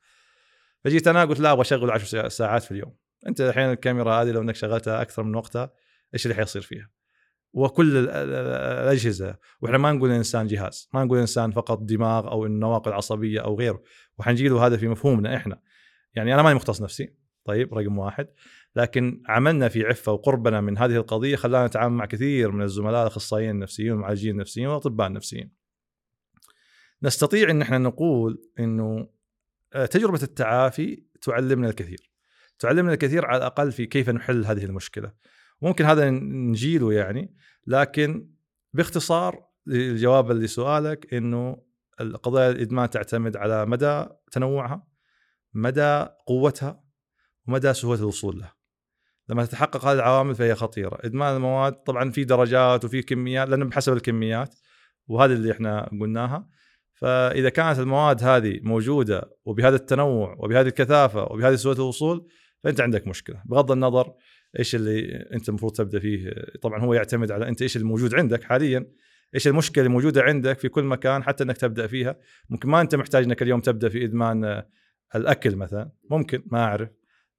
[0.86, 2.96] فجيت أنا قلت لا أبغى أشغل 10 ساعات في اليوم.
[3.28, 5.74] أنت الحين الكاميرا هذه لو إنك شغلتها أكثر من وقتها
[6.14, 6.90] إيش اللي حيصير فيها؟
[7.54, 9.38] وكل الأجهزة.
[9.62, 13.84] وإحنا ما نقول الانسان جهاز ما نقول الانسان فقط دماغ أو النواقل عصبية أو غيره.
[14.18, 15.62] وحنجي له هذا في مفهومنا إحنا.
[16.14, 18.28] يعني أنا ماني مختص نفسي طيب رقم واحد.
[18.76, 23.50] لكن عملنا في عفة وقربنا من هذه القضية خلانا نتعامل مع كثير من الزملاء الأخصائيين
[23.50, 25.52] النفسيين والمعالجين النفسيين والأطباء النفسيين.
[27.04, 29.16] نستطيع إن إحنا نقول إنه
[29.92, 32.12] تجربة التعافي تعلمنا الكثير.
[32.60, 35.14] تعلمنا الكثير على الأقل في كيف نحل هذه المشكلة.
[35.62, 37.36] ممكن هذا نجيله يعني
[37.68, 38.30] لكن
[38.74, 41.66] باختصار الجواب لسؤالك إنه
[42.02, 44.88] القضايا الإدمان تعتمد على مدى تنوعها
[45.54, 46.84] مدى قوتها
[47.48, 48.52] ومدى سهولة الوصول له
[49.30, 50.98] لما تتحقق هذه العوامل فهي خطيرة.
[51.02, 54.56] إدمان المواد طبعا في درجات وفي كميات لأنه بحسب الكميات
[55.08, 56.50] وهذه اللي إحنا قلناها.
[56.96, 62.28] فإذا كانت المواد هذه موجودة وبهذا التنوع وبهذه الكثافة وبهذه سهولة الوصول
[62.64, 63.42] فأنت عندك مشكلة.
[63.46, 64.14] بغض النظر
[64.60, 66.34] إيش اللي أنت المفروض تبدأ فيه.
[66.62, 68.88] طبعا هو يعتمد على أنت إيش الموجود عندك حاليا
[69.36, 72.20] إيش المشكلة اللي موجودة عندك في كل مكان حتى إنك تبدأ فيها.
[72.50, 74.64] ممكن ما أنت محتاج إنك اليوم تبدأ في إدمان
[75.16, 76.90] الأكل مثلا ممكن ما أعرف.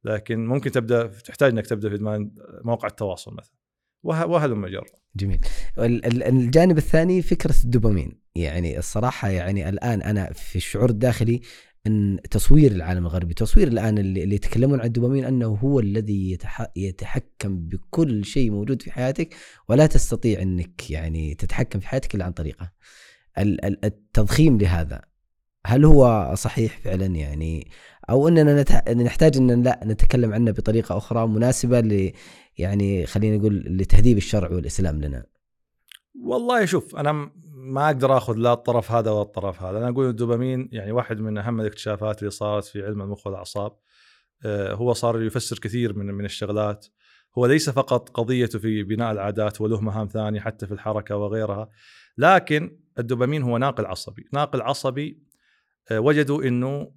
[0.05, 2.31] لكن ممكن تبدأ تحتاج إنك تبدأ في إدمان
[2.65, 3.55] مواقع التواصل مثلا.
[4.03, 5.41] وهلم جر جميل.
[5.79, 8.21] الجانب الثاني فكرة الدوبامين.
[8.35, 11.41] يعني الصراحة يعني الآن أنا في الشعور الداخلي
[11.87, 16.67] إن تصوير العالم الغربي تصوير الآن اللي, اللي يتكلمون عن الدوبامين أنه هو الذي يتح...
[16.77, 19.35] يتحكم بكل شيء موجود في حياتك
[19.69, 22.73] ولا تستطيع إنك يعني تتحكم في حياتك إلا عن طريقه.
[23.39, 25.03] التضخيم لهذا
[25.67, 27.71] هل هو صحيح فعلا يعني؟
[28.11, 28.65] أو إننا.
[28.95, 31.81] نحتاج إن لا نتكلم عنه بطريقة أخرى مناسبة
[32.59, 35.27] يعني خلينا نقول لتهذيب الشرع والإسلام لنا.
[36.25, 39.79] والله شوف أنا ما أقدر آخذ لا الطرف هذا ولا الطرف هذا.
[39.79, 43.77] أنا أقول الدوبامين يعني واحد من أهم الاكتشافات اللي صارت في علم المخ والأعصاب
[44.45, 46.87] آه، هو صار يفسر كثير من من الشغلات.
[47.39, 51.71] هو ليس فقط قضيته في بناء العادات وله مهام ثانية حتى في الحركة وغيرها
[52.19, 54.29] لكن الدوبامين هو ناقل عصبي.
[54.33, 55.23] ناقل عصبي
[55.91, 56.93] آه، وجدوا إنه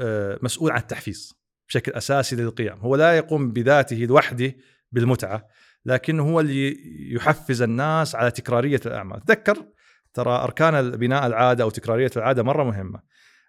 [0.00, 1.34] آه، مسؤول عن التحفيز
[1.68, 2.78] بشكل أساسي للقيام.
[2.80, 4.54] هو لا يقوم بذاته لوحده
[4.92, 5.46] بالمتعة
[5.86, 6.76] لكن هو اللي
[7.14, 9.20] يحفز الناس على تكرارية الأعمال.
[9.20, 9.66] تذكر
[10.14, 13.00] ترى أركان بناء العادة أو تكرارية العادة مرة مهمة.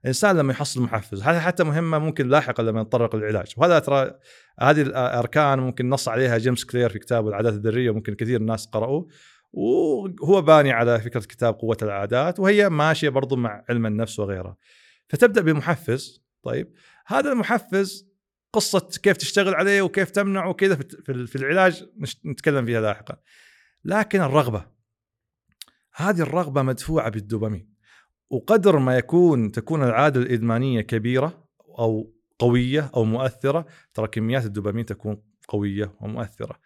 [0.04, 4.12] الإنسان لما يحصل محفز هذه حتى مهمة ممكن لاحقا لما نتطرق للعلاج وهذا ترى
[4.60, 9.08] هذه الاركان ممكن نص عليها جيمس كلير في كتابه العادات الذرية ممكن كثير الناس قرأوه.
[9.54, 14.58] وهو باني على فكرة كتاب قوة العادات وهي ماشية برضو مع علم النفس وغيرها
[15.10, 16.74] فتبدأ بمحفز طيب
[17.08, 18.13] هذا المحفز
[18.54, 21.86] قصة كيف تشتغل عليه وكيف تمنعه وكذا في العلاج
[22.26, 23.18] نتكلم فيها لاحقا.
[23.86, 24.66] لكن الرغبة
[25.96, 27.74] هذه الرغبة مدفوعة بالدوبامين.
[28.30, 31.48] وقدر ما يكون تكون العادة الإدمانية كبيرة
[31.80, 36.60] أو قوية أو مؤثرة ترى كميات الدوبامين تكون قوية ومؤثرة.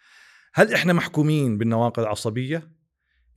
[0.54, 2.72] هل إحنا محكومين بالنواقل العصبية؟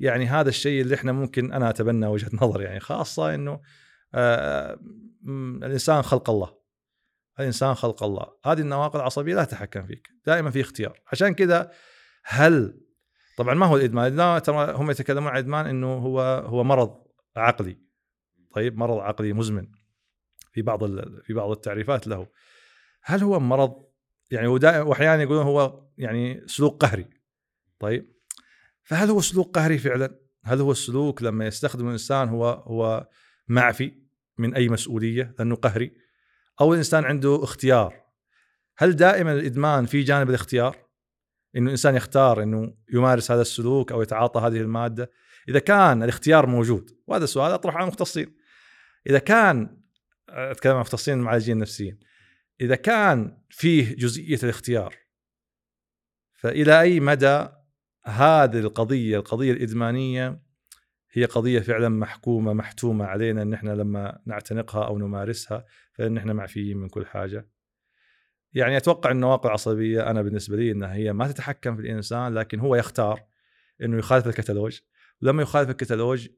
[0.01, 3.61] يعني هذا الشيء اللي إحنا ممكن أنا أتبنى وجهة نظر يعني خاصة إنه
[4.15, 4.81] آه
[5.63, 6.60] الإنسان خلق الله.
[7.38, 8.27] الانسان خلق الله.
[8.45, 11.01] هذه النواقل العصبية لا تتحكم فيك دائما في اختيار.
[11.12, 11.71] عشان كذا
[12.25, 12.81] هل
[13.37, 17.05] طبعا ما هو الإدمان لا ترى هم يتكلمون عن الادمان إنه هو هو مرض
[17.37, 17.79] عقلي.
[18.55, 19.66] طيب مرض عقلي مزمن
[20.53, 20.85] في بعض
[21.23, 22.27] في بعض التعريفات له.
[23.03, 23.90] هل هو مرض؟
[24.31, 27.11] يعني واحيانا يقولون هو يعني سلوك قهري.
[27.79, 28.12] طيب
[28.83, 33.09] فهل هو سلوك قهري فعلا؟ هل هو السلوك لما يستخدم الإنسان هو هو
[33.49, 33.93] معفي
[34.38, 35.97] من أي مسؤولية لأنه قهري؟
[36.61, 38.01] أو الإنسان عنده اختيار؟
[38.79, 40.77] هل دائما الإدمان في جانب الاختيار؟
[41.57, 45.11] إنه الإنسان يختار إنه يمارس هذا السلوك أو يتعاطى هذه المادة؟
[45.49, 48.37] إذا كان الاختيار موجود وهذا السؤال أطرحه على المختصين.
[49.07, 49.81] إذا كان
[50.29, 51.99] أتكلم عن مختصين المعالجين النفسيين
[52.61, 54.94] إذا كان فيه جزئية الاختيار
[56.35, 57.49] فإلى أي مدى
[58.05, 60.42] هذه القضية القضية الإدمانية
[61.12, 66.77] هي قضية فعلا محكومة محتومة علينا إن إحنا لما نعتنقها أو نمارسها فإن إحنا معفيين
[66.77, 67.49] من كل حاجة.
[68.53, 72.77] يعني أتوقع النواقل العصبيه أنا بالنسبة لي إنها هي ما تتحكم في الإنسان لكن هو
[72.77, 73.23] يختار
[73.83, 74.79] إنه يخالف الكتالوج.
[75.23, 76.29] ولما يخالف الكتالوج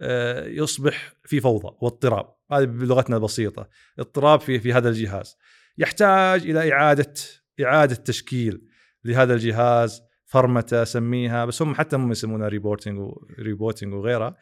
[0.00, 2.34] آه، يصبح في فوضى واضطراب.
[2.52, 3.68] هذه بلغتنا البسيطة.
[3.98, 5.36] اضطراب في في هذا الجهاز.
[5.78, 7.14] يحتاج إلى إعادة
[7.60, 8.68] إعادة تشكيل
[9.04, 14.36] لهذا الجهاز فرمته سميها بس هم حتى هم يسمونها rebooting و rebooting وغيرها.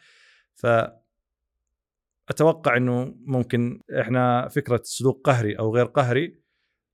[0.55, 0.65] ف
[2.29, 6.41] أتوقع إنه ممكن إحنا فكرة سلوك قهري أو غير قهري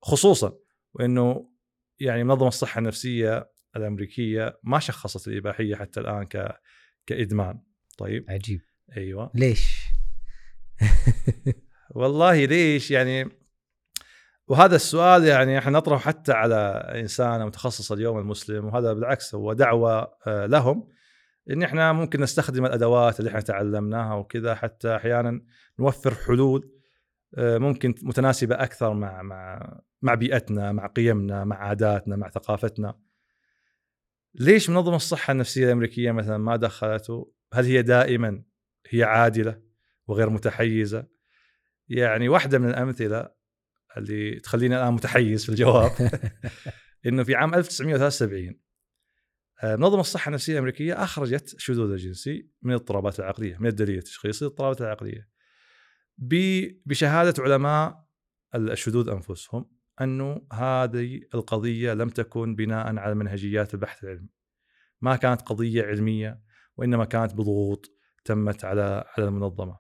[0.02, 0.54] خصوصا
[0.94, 1.50] وإنه
[2.00, 6.56] يعني منظمة الصحة النفسية الأمريكية ما شخصت الإباحية حتى الآن ك
[7.06, 7.60] كإدمان.
[7.98, 8.62] طيب؟ عجيب.
[8.98, 9.32] أيوه.
[9.36, 9.88] ليش؟
[11.96, 13.30] والله ليش؟ يعني
[14.48, 16.56] وهذا السؤال يعني إحنا نطرحه حتى على
[16.96, 20.90] إنسان متخصص اليوم المسلم وهذا بالعكس هو دعوة آه، لهم
[21.50, 25.42] إن إحنا ممكن نستخدم الأدوات اللي إحنا تعلمناها وكذا حتى أحيانا
[25.80, 26.72] نوفر حلول
[27.38, 33.00] آه، ممكن متناسبة أكثر مع مع مع بيئتنا مع قيمنا مع عاداتنا مع ثقافتنا.
[34.36, 38.44] ليش منظمة الصحة النفسية الأمريكية مثلا ما دخلته هل هي دائما
[38.90, 39.62] هي عادلة
[40.08, 41.08] وغير متحيزة؟
[41.90, 43.37] يعني واحدة من الأمثلة
[43.98, 45.92] اللي تخليني الآن متحيز في الجواب.
[47.06, 48.60] إنه في عام 1973
[49.64, 54.82] آه، منظمة الصحة النفسية الأمريكية أخرجت الشذوذ الجنسي من الاضطرابات العقلية من الدليل التشخيصي للاضطرابات
[54.82, 55.30] العقلية
[56.86, 58.08] بشهادة علماء
[58.56, 59.70] الشذوذ أنفسهم
[60.02, 64.30] أنه هذه القضية لم تكن بناء على منهجيات البحث العلمي.
[65.02, 66.42] ما كانت قضية علمية
[66.76, 67.92] وإنما كانت بضغوط
[68.26, 69.78] تمت على على المنظمة.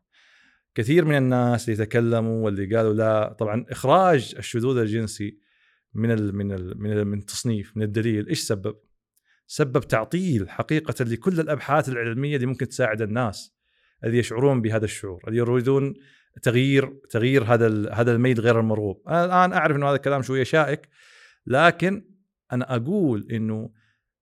[0.78, 5.38] كثير من الناس اللي تكلموا واللي قالوا لا طبعا إخراج الشذوذ الجنسي
[5.94, 8.76] من ال من ال من, من التصنيف من الدليل إيش سبب؟
[9.48, 13.56] سبب تعطيل حقيقة لكل الأبحاث العلمية اللي ممكن تساعد الناس
[14.04, 15.94] اللي يشعرون بهذا الشعور اللي يريدون
[16.42, 20.90] تغيير تغيير هذا هذا الميل غير المرغوب أنا الآن أعرف إنه هذا الكلام شوية شائك
[21.46, 22.06] لكن
[22.52, 23.72] أنا أقول إنه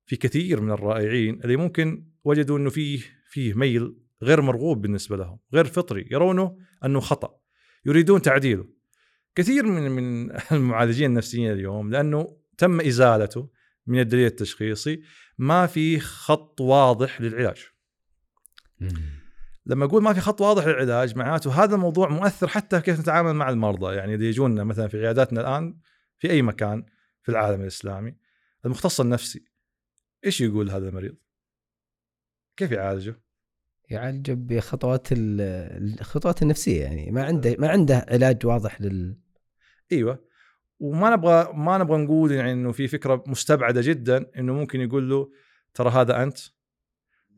[0.05, 5.39] في كثير من الرائعين اللي ممكن وجدوا إنه فيه فيه ميل غير مرغوب بالنسبة لهم
[5.53, 7.35] غير فطري يرونه أنه خطأ
[7.85, 8.67] يريدون تعديله
[9.35, 13.49] كثير من من المعالجين النفسيين اليوم لأنه تم إزالته
[13.87, 15.01] من الدليل التشخيصي
[15.37, 17.65] ما في خط واضح للعلاج
[19.65, 23.49] لما أقول ما في خط واضح للعلاج معناته هذا الموضوع مؤثر حتى كيف نتعامل مع
[23.49, 25.79] المرضى يعني اللي يجونا مثلا في عياداتنا الآن
[26.17, 26.85] في أي مكان
[27.21, 28.15] في العالم الإسلامي
[28.65, 29.45] المختص النفسي
[30.25, 31.15] إيش يقول هذا المريض؟
[32.57, 33.24] كيف يعالجه؟
[33.89, 37.11] يعالجه بخطوات الخطوات النفسية يعني.
[37.11, 39.17] ما عنده ما عنده علاج واضح لل
[39.91, 40.25] إيوه.
[40.79, 45.31] وما نبغى ما نبغى نقول يعني إنه في فكرة مستبعدة جدا إنه ممكن يقول له
[45.73, 46.37] ترى هذا أنت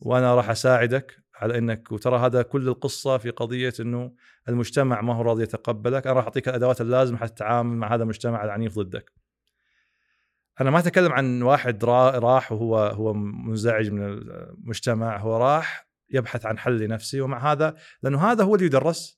[0.02, 4.12] وأنا راح أساعدك على إنك وترى هذا كل القصة في قضية إنه
[4.50, 8.44] المجتمع ما هو راضي يتقبلك أنا راح أعطيك الأدوات اللازمة حتى تتعامل مع هذا المجتمع
[8.44, 9.12] العنيف ضدك.
[10.62, 16.58] أنا ما أتكلم عن واحد راح وهو هو منزعج من المجتمع هو راح يبحث عن
[16.58, 19.18] حل لنفسه ومع هذا لأنه هذا هو اللي يدرس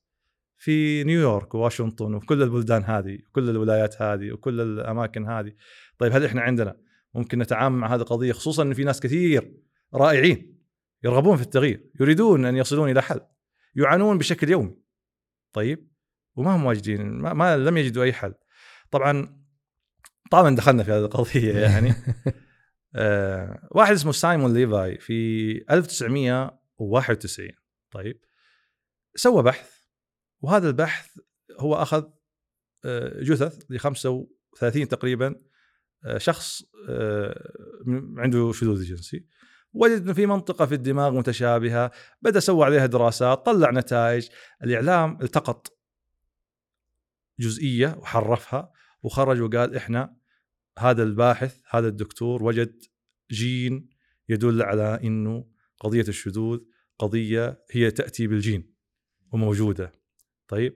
[0.59, 5.53] في نيويورك وواشنطن وكل البلدان هذه وكل الولايات هذه وكل الأماكن هذه.
[5.97, 6.77] طيب هل إحنا عندنا
[7.13, 9.53] ممكن نتعامل مع هذه القضية؟ خصوصا إن في ناس كثير
[9.93, 10.59] رائعين
[11.03, 13.21] يرغبون في التغيير يريدون أن يصلون إلى حل
[13.75, 14.75] يعانون بشكل يومي.
[15.53, 15.89] طيب
[16.35, 18.33] وما هم واجدين ما, ما لم يجدوا أي حل.
[18.91, 19.39] طبعا
[20.31, 21.93] طبعا دخلنا في هذه القضية يعني.
[22.95, 25.57] آه واحد اسمه سايمون ليفاي في
[26.79, 27.51] 1991
[27.91, 28.21] طيب.
[29.15, 29.79] سوى بحث
[30.41, 31.19] وهذا البحث
[31.59, 32.09] هو أخذ
[32.85, 35.35] آه جثث ل 35 تقريبا
[36.05, 37.53] آه شخص آه
[38.17, 39.25] عنده شذوذ جنسي.
[39.73, 44.29] وجد إنه في منطقة في الدماغ متشابهة بدأ سوى عليها دراسات طلع نتائج.
[44.63, 45.79] الإعلام التقط
[47.39, 48.71] جزئية وحرفها
[49.03, 50.15] وخرج وقال إحنا
[50.79, 52.83] هذا الباحث هذا الدكتور وجد
[53.31, 53.89] جين
[54.29, 55.45] يدل على إنه
[55.79, 56.59] قضية الشذوذ
[56.99, 58.73] قضية هي تأتي بالجين
[59.31, 59.91] وموجودة.
[60.47, 60.75] طيب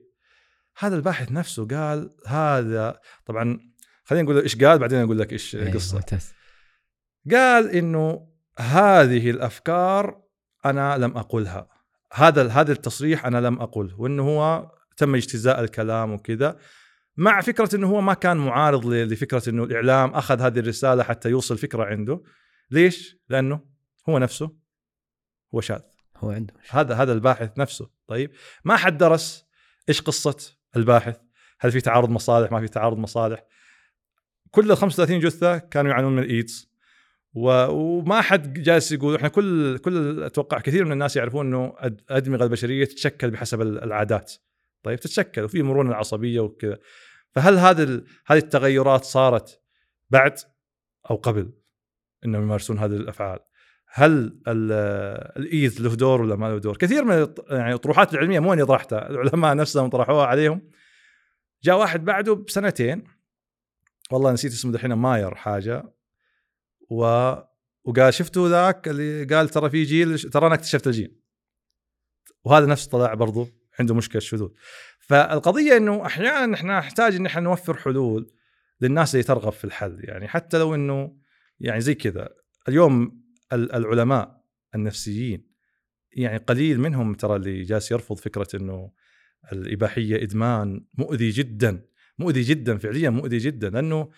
[0.77, 3.59] هذا الباحث نفسه قال هذا طبعا
[4.03, 5.97] خلينا نقول إيش قال بعدين أقول لك إيش إيه، القصة.
[7.31, 8.27] قال إنه
[8.59, 10.23] هذه الأفكار
[10.65, 11.69] أنا لم اقولها
[12.13, 16.57] هذا هذا التصريح أنا لم اقوله وإنه هو تم اجتزاء الكلام وكذا
[17.17, 21.57] مع فكرة إنه هو ما كان معارض لفكرة إنه الإعلام أخذ هذه الرسالة حتى يوصل
[21.57, 22.23] فكرة عنده.
[22.71, 23.59] ليش؟ لأنه
[24.09, 24.62] هو نفسه
[25.55, 25.81] هو شاذ
[26.17, 27.89] هو عنده هذا هذا الباحث نفسه.
[28.07, 28.31] طيب
[28.65, 29.45] ما حد درس
[29.89, 30.37] إيش قصة
[30.75, 31.17] الباحث؟
[31.59, 33.43] هل في تعارض مصالح؟ ما في تعارض مصالح.
[34.51, 36.73] كل ال 35 جثة كانوا يعانون من الايدز
[37.33, 42.85] وما حد جالس يقول إحنا كل كل أتوقع كثير من الناس يعرفون إنه الادمغه البشرية
[42.85, 44.33] تتشكل بحسب العادات.
[44.83, 46.77] طيب تتشكل وفي مرونة العصبية وكذا.
[47.31, 49.61] فهل هذه هذه التغيرات صارت
[50.09, 50.39] بعد
[51.09, 51.53] أو قبل
[52.25, 53.39] إنهم يمارسون هذه الأفعال؟
[53.95, 58.65] هل الايث له دور ولا ما له دور؟ كثير من يعني الطروحات العلمية مو إني
[58.65, 60.61] طرحتها، العلماء نفسهم طرحوها عليهم.
[61.63, 63.03] جاء واحد بعده بسنتين
[64.11, 65.93] والله نسيت اسمه دحين ماير حاجة
[66.89, 67.33] و
[67.83, 71.15] وقال شفتوا ذاك اللي قال ترى في جيل ترى أنا اكتشفت الجيل
[72.43, 73.47] وهذا نفس طلع برضو
[73.79, 74.49] عنده مشكلة شذوذ
[74.99, 78.33] فالقضية إنه أحيانا إحنا نحتاج إن إحنا نوفر حلول
[78.81, 81.17] للناس اللي ترغب في الحل يعني حتى لو إنه
[81.59, 82.29] يعني زي كذا
[82.67, 83.22] اليوم
[83.53, 84.43] العلماء
[84.75, 85.53] النفسيين.
[86.11, 88.91] يعني قليل منهم ترى اللي جالس يرفض فكرة إنه
[89.51, 91.85] الإباحية إدمان مؤذي جدا
[92.19, 94.09] مؤذي جدا فعليا مؤذي جدا لأنه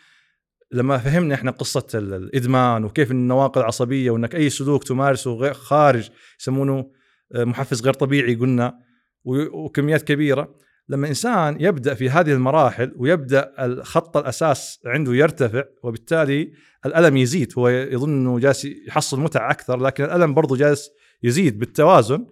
[0.71, 6.91] لما فهمنا إحنا قصة الإدمان وكيف النواقل العصبيه وإنك أي سلوك تمارسه خارج يسمونه
[7.35, 8.79] آه، محفز غير طبيعي قلنا
[9.25, 10.55] وكميات كبيرة.
[10.89, 16.51] لما إنسان يبدأ في هذه المراحل ويبدأ الخط الأساس عنده يرتفع وبالتالي
[16.85, 17.53] الألم يزيد.
[17.57, 20.89] هو يظن إنه جالس يحصل متعة أكثر لكن الألم برضه جالس
[21.23, 22.25] يزيد بالتوازن.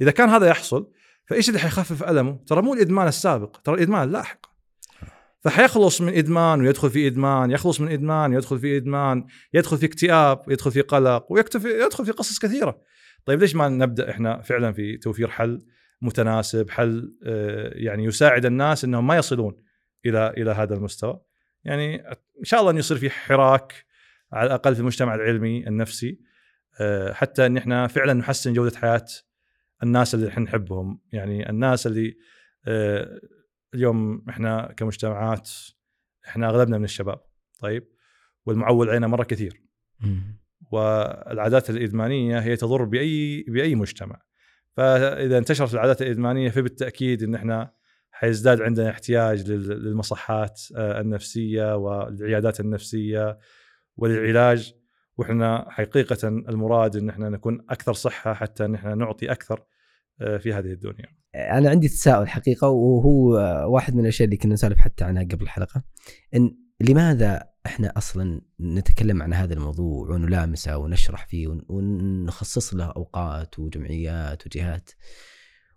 [0.00, 0.90] إذا كان هذا يحصل
[1.26, 4.46] فإيش اللي حيخفف ألمه؟ ترى مو الإدمان السابق ترى الإدمان اللاحق.
[5.40, 10.42] فحيخلص من إدمان ويدخل في إدمان يخلص من إدمان يدخل في إدمان يدخل في اكتئاب
[10.48, 12.80] يدخل في قلق ويكتفي يدخل في قصص كثيرة.
[13.24, 15.62] طيب ليش ما نبدأ إحنا فعلا في توفير حل؟
[16.02, 19.56] متناسب حل آه، يعني يساعد الناس إنهم ما يصلون
[20.06, 21.20] إلى إلى هذا المستوى.
[21.64, 23.84] يعني إن شاء الله إن يصير في حراك
[24.32, 26.20] على الأقل في المجتمع العلمي النفسي
[26.80, 29.04] آه، حتى إن إحنا فعلا نحسن جودة حياة
[29.82, 31.00] الناس اللي إحنا نحبهم.
[31.12, 32.16] يعني الناس اللي
[32.66, 33.20] آه،
[33.74, 35.50] اليوم إحنا كمجتمعات
[36.28, 37.20] إحنا أغلبنا من الشباب
[37.60, 37.88] طيب؟
[38.46, 39.62] والمعول علينا مرة كثير.
[40.72, 44.20] والعادات الإدمانية هي تضر بأي بأي مجتمع.
[44.76, 47.72] فإذا انتشرت العادات الإدمانية فبالتأكيد إن إحنا
[48.10, 53.38] حيزداد عندنا احتياج للمصحات آه، النفسية والعيادات النفسية
[53.96, 54.74] وللعلاج
[55.18, 59.64] وإحنا حقيقة المراد إن إحنا نكون أكثر صحة حتى إن إحنا نعطي أكثر
[60.20, 61.06] آه، في هذه الدنيا.
[61.34, 63.30] أنا عندي تساؤل حقيقة وهو
[63.74, 65.82] واحد من الأشياء اللي كنا نسولف حتى عنها قبل الحلقة
[66.34, 74.46] إن لماذا إحنا أصلا نتكلم عن هذا الموضوع ونلامسه ونشرح فيه ونخصص له أوقات وجمعيات
[74.46, 74.90] وجهات؟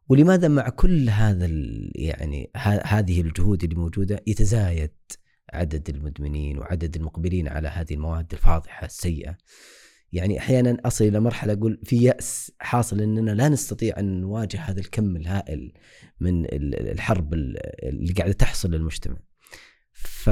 [0.10, 1.50] ولماذا مع كل هذا
[1.96, 2.52] يعني
[2.86, 4.92] هذه الجهود اللي موجودة يتزايد
[5.54, 9.38] عدد المدمنين وعدد المقبلين على هذه المواد الفاضحة السيئة؟
[10.12, 14.80] يعني أحيانا أصل إلى مرحلة أقول في يأس حاصل إننا لا نستطيع أن نواجه هذا
[14.80, 15.74] الكم الهائل
[16.20, 16.46] من
[16.92, 19.18] الحرب اللي قاعدة تحصل للمجتمع.
[19.94, 20.30] ف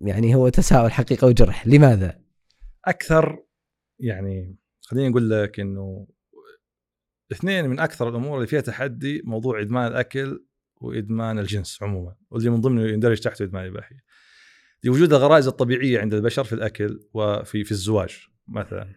[0.00, 1.66] يعني هو تساؤل حقيقه وجرح.
[1.66, 2.20] لماذا؟
[2.84, 3.44] أكثر
[3.98, 6.06] يعني خليني أقول لك إنه
[7.32, 10.44] اثنين من أكثر الأمور اللي فيها تحدي موضوع إدمان الأكل
[10.80, 14.04] وإدمان الجنس عموما واللي من ضمنه يندرج تحته إدمان الاباحيه
[14.84, 18.94] لوجود الغرائز الطبيعية عند البشر في الأكل وفي في الزواج مثلا.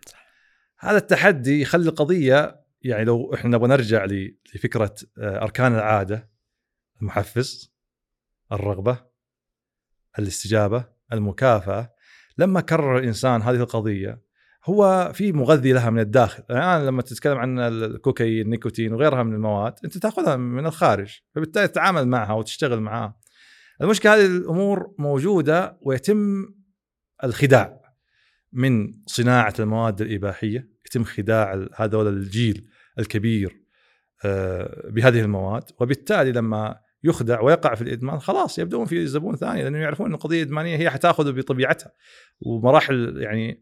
[0.79, 6.29] هذا التحدي يخلي القضية يعني لو إحنا نبغى نرجع لفكرة آه، أركان العادة
[7.01, 7.73] المحفز
[8.51, 9.10] الرغبة
[10.19, 11.93] الاستجابة المكافأة
[12.37, 14.21] لما كرر الإنسان هذه القضية
[14.65, 16.43] هو في مغذي لها من الداخل.
[16.49, 22.07] الان لما تتكلم عن الكوكايين النيكوتين وغيرها من المواد أنت تأخذها من الخارج فبالتالي تتعامل
[22.07, 23.17] معها وتشتغل معها.
[23.81, 26.45] المشكلة هذه الأمور موجودة ويتم
[27.23, 27.81] الخداع
[28.53, 32.67] من صناعة المواد الإباحية يتم خداع هذول الجيل
[32.99, 33.61] الكبير
[34.25, 35.63] آه، بهذه المواد.
[35.79, 40.43] وبالتالي لما يخدع ويقع في الإدمان خلاص يبدون في زبون ثاني لأنه يعرفون إن القضية
[40.43, 41.91] الإدمانية هي حتاخذه بطبيعتها.
[42.41, 43.61] ومراحل يعني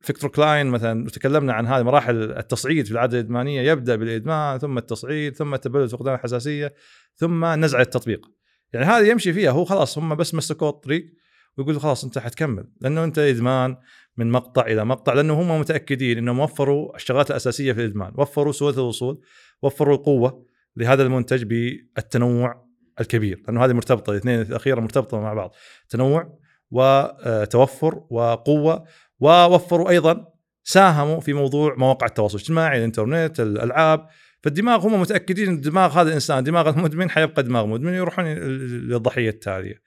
[0.00, 5.36] فيكتور كلاين مثلا تكلمنا عن هذه مراحل التصعيد في العادة الإدمانية يبدأ بالإدمان ثم التصعيد
[5.36, 6.74] ثم تبلد فقدان الحساسية
[7.14, 8.30] ثم نزع التطبيق.
[8.72, 11.14] يعني هذا يمشي فيها هو خلاص هم بس مسكوا الطريق
[11.58, 13.76] ويقول خلاص أنت حتكمل لأنه أنت إدمان
[14.16, 18.76] من مقطع إلى مقطع لأنه هم متأكدين إنهم وفروا الشغلات الأساسية في الإدمان وفروا سهولة
[18.76, 19.20] الوصول
[19.62, 22.68] وفروا القوه لهذا المنتج بالتنوع
[23.00, 25.54] الكبير لأنه هذه مرتبطة الاثنين الأخيرة مرتبطة مع بعض.
[25.88, 26.38] تنوع
[26.70, 28.86] وتوفر وقوة
[29.20, 30.32] ووفروا أيضا
[30.64, 34.08] ساهموا في موضوع مواقع التواصل الاجتماعي الإنترنت الألعاب.
[34.42, 39.82] فالدماغ هم متأكدين إن دماغ هذا الإنسان دماغ المدمن حيبقى دماغ مدمن يروحون للضحية التالية.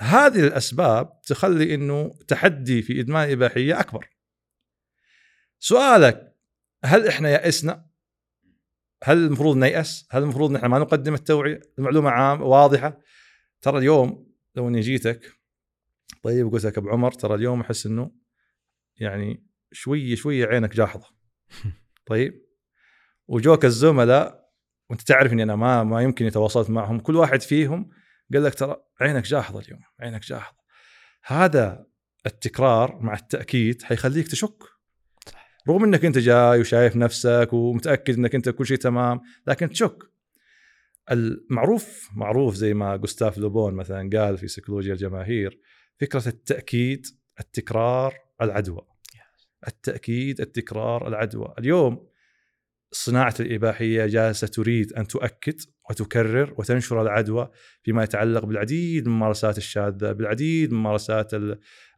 [0.00, 4.08] هذه الأسباب تخلي إنه تحدي في إدمان الاباحيه أكبر.
[5.58, 6.34] سؤالك
[6.84, 7.93] هل إحنا يأسنا؟
[9.06, 13.00] هل المفروض نيأس هل المفروض نحن ما نقدم التوعية؟ المعلومة عام واضحة.
[13.60, 15.32] ترى اليوم لو إني جيتك
[16.22, 18.10] طيب قلت لك أبو عمر ترى اليوم أحس إنه
[18.96, 21.06] يعني شوية شوية عينك جاحظة.
[22.06, 22.44] طيب
[23.28, 24.50] وجوك الزملاء
[24.90, 27.00] وأنت تعرف إني أنا ما ما يمكن تواصلت معهم.
[27.00, 27.90] كل واحد فيهم
[28.32, 30.58] قال لك ترى عينك جاحظة اليوم عينك جاحظة.
[31.24, 31.86] هذا
[32.26, 34.73] التكرار مع التأكيد حيخليك تشك.
[35.68, 39.98] رغم إنك أنت جاي وشايف نفسك ومتأكد إنك أنت كل شيء تمام لكن تشك.
[41.10, 45.58] المعروف معروف زي ما جوستاف لوبون مثلا قال في سيكولوجيا الجماهير
[46.00, 47.06] فكرة التأكيد
[47.40, 48.86] التكرار العدوى.
[49.68, 51.54] التأكيد التكرار العدوى.
[51.58, 52.06] اليوم
[52.92, 55.60] صناعة الإباحية جالسة تريد أن تؤكد
[55.90, 57.50] وتكرر وتنشر العدوى
[57.82, 61.30] فيما يتعلق بالعديد من الممارسات الشاذة، بالعديد من الممارسات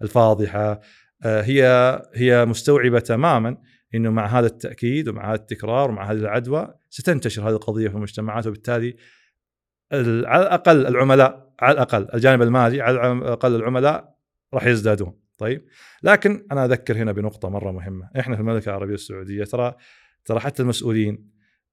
[0.02, 0.80] الفاضحة،
[1.24, 3.56] هي هي مستوعبة تماما
[3.94, 8.46] إنه مع هذا التأكيد ومع هذا التكرار ومع هذه العدوى ستنتشر هذه القضية في المجتمعات
[8.46, 8.96] وبالتالي
[9.92, 14.16] على الأقل العملاء على الأقل الجانب المالي على الأقل العملاء
[14.54, 15.20] راح يزدادون.
[15.38, 15.64] طيب؟
[16.02, 18.10] لكن أنا أذكر هنا بنقطة مرة مهمة.
[18.18, 19.74] إحنا في المملكة العربية السعودية ترى
[20.24, 21.30] ترى حتى المسؤولين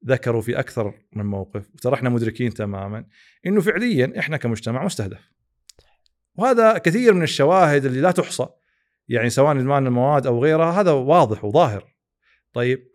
[0.07, 3.05] ذكروا في أكثر من موقف وترى إحنا مدركين تماما
[3.45, 5.31] إنه فعليا إحنا كمجتمع مستهدف.
[6.35, 8.47] وهذا كثير من الشواهد اللي لا تحصى.
[9.07, 11.95] يعني سواء إدمان المواد أو غيرها هذا واضح وظاهر.
[12.53, 12.91] طيب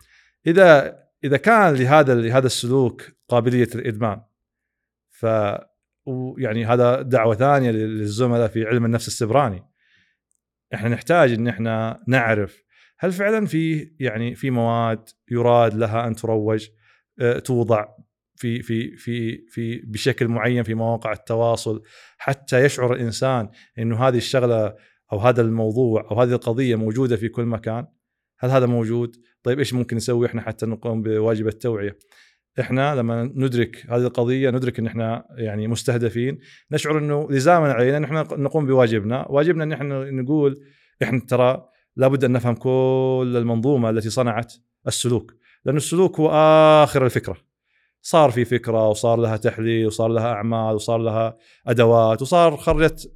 [0.47, 4.21] إذا إذا كان لهذا لهذا السلوك قابلية الإدمان
[5.11, 5.27] ف
[6.39, 9.65] يعني هذا دعوة ثانية للزملاء في علم النفس السبراني.
[10.75, 12.63] إحنا نحتاج إن إحنا نعرف
[12.99, 16.69] هل فعلا في يعني في مواد يراد لها أن تروج
[17.21, 17.87] آه، توضع
[18.37, 21.83] في في في في بشكل معين في مواقع التواصل
[22.19, 24.75] حتى يشعر الإنسان إنه هذه الشغلة
[25.13, 27.87] أو هذا الموضوع أو هذه القضية موجودة في كل مكان
[28.39, 31.99] هل هذا موجود؟ طيب إيش ممكن نسوي إحنا حتى نقوم بواجب التوعية؟
[32.61, 36.39] إحنا لما ندرك هذه القضية ندرك إن إحنا يعني مستهدفين
[36.73, 39.27] نشعر إنه لزاما علينا إن إحنا نقوم بواجبنا.
[39.29, 40.65] واجبنا إن إحنا نقول
[41.03, 44.55] إحنا ترى لابد أن نفهم كل المنظومة التي صنعت
[44.87, 45.35] السلوك
[45.65, 46.31] لأن السلوك هو
[46.85, 47.37] آخر الفكرة.
[48.03, 51.37] صار في فكرة وصار لها تحليل وصار لها أعمال وصار لها
[51.67, 53.13] أدوات وصار خرجت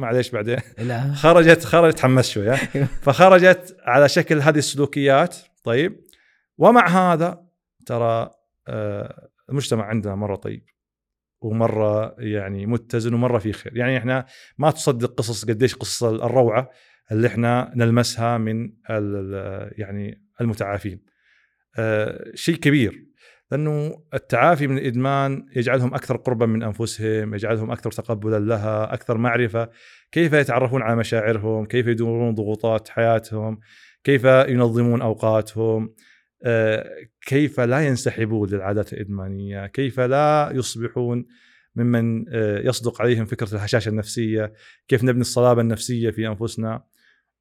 [0.00, 0.58] معليش بعدين.
[0.78, 1.12] لا.
[1.14, 2.56] خرجت خرجت تحمس شوي
[3.02, 5.36] فخرجت على شكل هذه السلوكيات.
[5.64, 6.00] طيب.
[6.58, 7.44] ومع هذا
[7.86, 8.30] ترى
[8.68, 10.64] آه، المجتمع عندنا مرة طيب
[11.40, 13.76] ومرة يعني متزن ومرة في خير.
[13.76, 14.26] يعني إحنا
[14.58, 16.70] ما تصدق قصص قديش قصص الروعة
[17.12, 18.72] اللي إحنا نلمسها من
[19.78, 21.04] يعني المتعافين.
[21.78, 23.09] آه، شيء كبير.
[23.50, 29.70] لأنه التعافي من الإدمان يجعلهم أكثر قربا من أنفسهم، يجعلهم أكثر تقبلا لها، أكثر معرفة.
[30.12, 33.60] كيف يتعرفون على مشاعرهم، كيف يدورون ضغوطات حياتهم،
[34.04, 35.94] كيف ينظمون أوقاتهم،
[36.44, 36.86] آه،
[37.26, 41.26] كيف لا ينسحبون للعادات الإدمانية، كيف لا يصبحون
[41.76, 44.52] ممن آه، يصدق عليهم فكرة الهشاشة النفسية؟
[44.88, 46.82] كيف نبني الصلابة النفسية في أنفسنا؟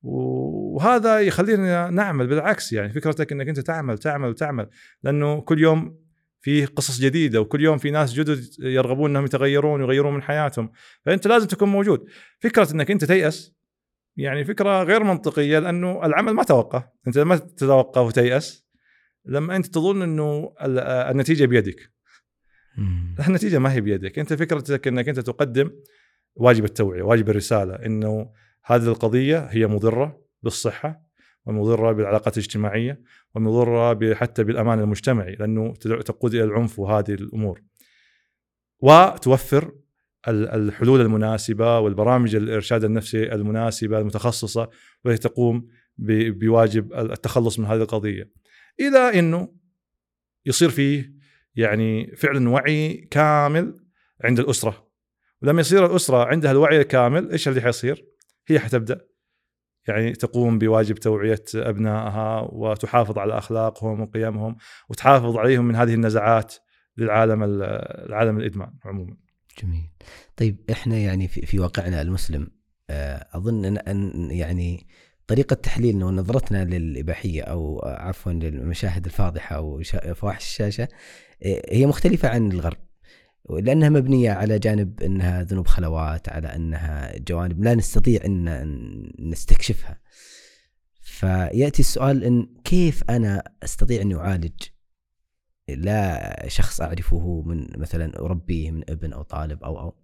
[0.01, 4.69] وهذا يخلينا نعمل بالعكس يعني فكرتك إنك أنت تعمل تعمل تعمل
[5.03, 5.99] لأنه كل يوم
[6.41, 10.71] في قصص جديدة وكل يوم في ناس جدد يرغبون إنهم يتغيرون ويغيرون من حياتهم
[11.05, 12.05] فأنت لازم تكون موجود.
[12.39, 13.55] فكرة إنك أنت تيأس
[14.17, 18.67] يعني فكرة غير منطقية لأنه العمل ما توقف أنت ما تتوقف وتيأس.
[19.25, 20.53] لما أنت تظن إنه
[21.11, 21.91] النتيجة بيدك.
[23.27, 24.19] النتيجة ما هي بيدك.
[24.19, 25.71] أنت فكرتك إنك أنت تقدم
[26.35, 28.31] واجب التوعية واجب الرسالة إنه
[28.65, 31.09] هذه القضية هي مضرة بالصحة
[31.45, 33.01] ومضرة بالعلاقات الاجتماعية
[33.35, 37.61] ومضرة حتى بالأمان المجتمعي لأنه تقود إلى العنف وهذه الأمور.
[38.79, 39.71] وتوفر
[40.27, 44.69] الحلول المناسبة والبرامج الإرشاد النفسي المناسبة المتخصصة
[45.05, 48.31] والتي تقوم بواجب التخلص من هذه القضية.
[48.79, 49.53] إلى إنه
[50.45, 51.13] يصير فيه
[51.55, 53.75] يعني فعلا وعي كامل
[54.23, 54.89] عند الأسرة.
[55.41, 58.05] ولما يصير الأسرة عندها الوعي الكامل إيش اللي حيصير؟
[58.51, 59.09] هي حتبدأ
[59.87, 64.55] يعني تقوم بواجب توعية أبنائها وتحافظ على أخلاقهم وقيمهم
[64.89, 66.55] وتحافظ عليهم من هذه النزعات
[66.97, 69.17] للعالم العالم الإدمان عموما.
[69.63, 69.89] جميل.
[70.37, 72.47] طيب إحنا يعني في, في واقعنا المسلم
[72.89, 74.87] آه، أظن ان, يعني
[75.27, 79.81] طريقة تحليلنا ونظرتنا للإباحية أو عفوا للمشاهد الفاضحة أو
[80.15, 80.87] فواحش الشاشة
[81.43, 82.77] آه، هي مختلفة عن الغرب
[83.49, 90.01] لأنها مبنية على جانب أنها ذنوب خلوات على أنها جوانب لا نستطيع أن نستكشفها.
[91.01, 94.63] فيأتي السؤال أن كيف أنا أستطيع أن أعالج
[95.69, 99.95] لا شخص أعرفه من مثلا أربيه من ابن أو طالب أو أو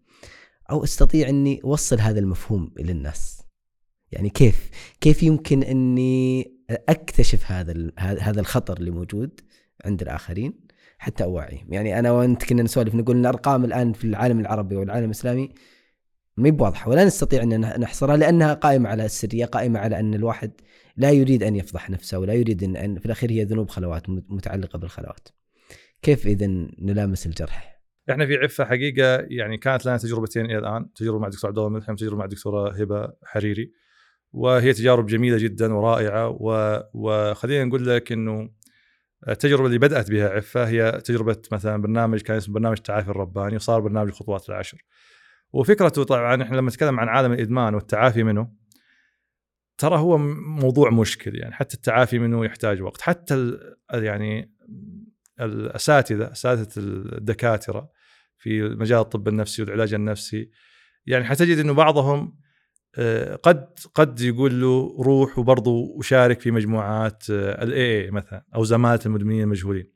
[0.71, 3.41] أو أستطيع أني أوصل هذا المفهوم إلى الناس؟
[4.11, 4.69] يعني كيف؟
[5.01, 9.41] كيف يمكن أني أكتشف هذا هذا الخطر اللي موجود
[9.85, 10.64] عند الآخرين؟
[10.97, 15.05] حتى اوعيهم يعني أنا وأنت كنا نسولف نقول إن الأرقام الآن في العالم العربي والعالم
[15.05, 15.49] الإسلامي
[16.37, 20.51] ما بواضحة ولا نستطيع أن نحصرها لأنها قائمة على السرية قائمة على أن الواحد
[20.97, 25.27] لا يريد أن يفضح نفسه ولا يريد ان, في الأخير هي ذنوب خلوات متعلقة بالخلوات.
[26.01, 26.47] كيف اذا
[26.79, 31.47] نلامس الجرح؟ إحنا في عفة حقيقة يعني كانت لنا تجربتين إلى الآن تجربة مع الدكتور
[31.49, 33.71] عبد الله ملحم تجربة مع الدكتورة هبة حريري
[34.31, 36.79] وهي تجارب جميلة جدا ورائعة و...
[36.93, 38.49] وخلينا نقول لك إنه
[39.29, 43.79] التجربة اللي بدأت بها عفة هي تجربة مثلا برنامج كان اسمه برنامج التعافي الرباني وصار
[43.79, 44.85] برنامج الخطوات العشر.
[45.53, 48.51] وفكرته طبعا إحنا لما نتكلم عن عالم الإدمان والتعافي منه
[49.77, 50.17] ترى هو
[50.61, 53.01] موضوع مشكل يعني حتى التعافي منه يحتاج وقت.
[53.01, 54.55] حتى ال يعني
[55.41, 57.89] الأساتذة أساتذة الدكاترة
[58.37, 60.49] في مجال الطب النفسي والعلاج النفسي
[61.05, 62.37] يعني حتجد إنه بعضهم
[63.43, 69.41] قد قد يقول له روح وبرضه وشارك في مجموعات الاي اي مثلا أو زمالة المدمنين
[69.41, 69.91] المجهولين.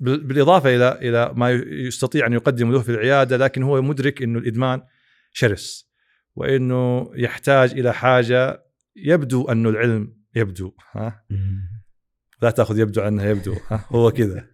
[0.00, 4.82] بالإضافة إلى إلى ما يستطيع أن يقدم له في العيادة لكن هو مدرك إنه الإدمان
[5.32, 5.90] شرس
[6.34, 8.64] وإنه يحتاج إلى حاجة
[8.96, 11.24] يبدو انه العلم يبدو ها؟
[12.42, 14.46] لا تأخذ يبدو عنها يبدو ها؟ هو كذا.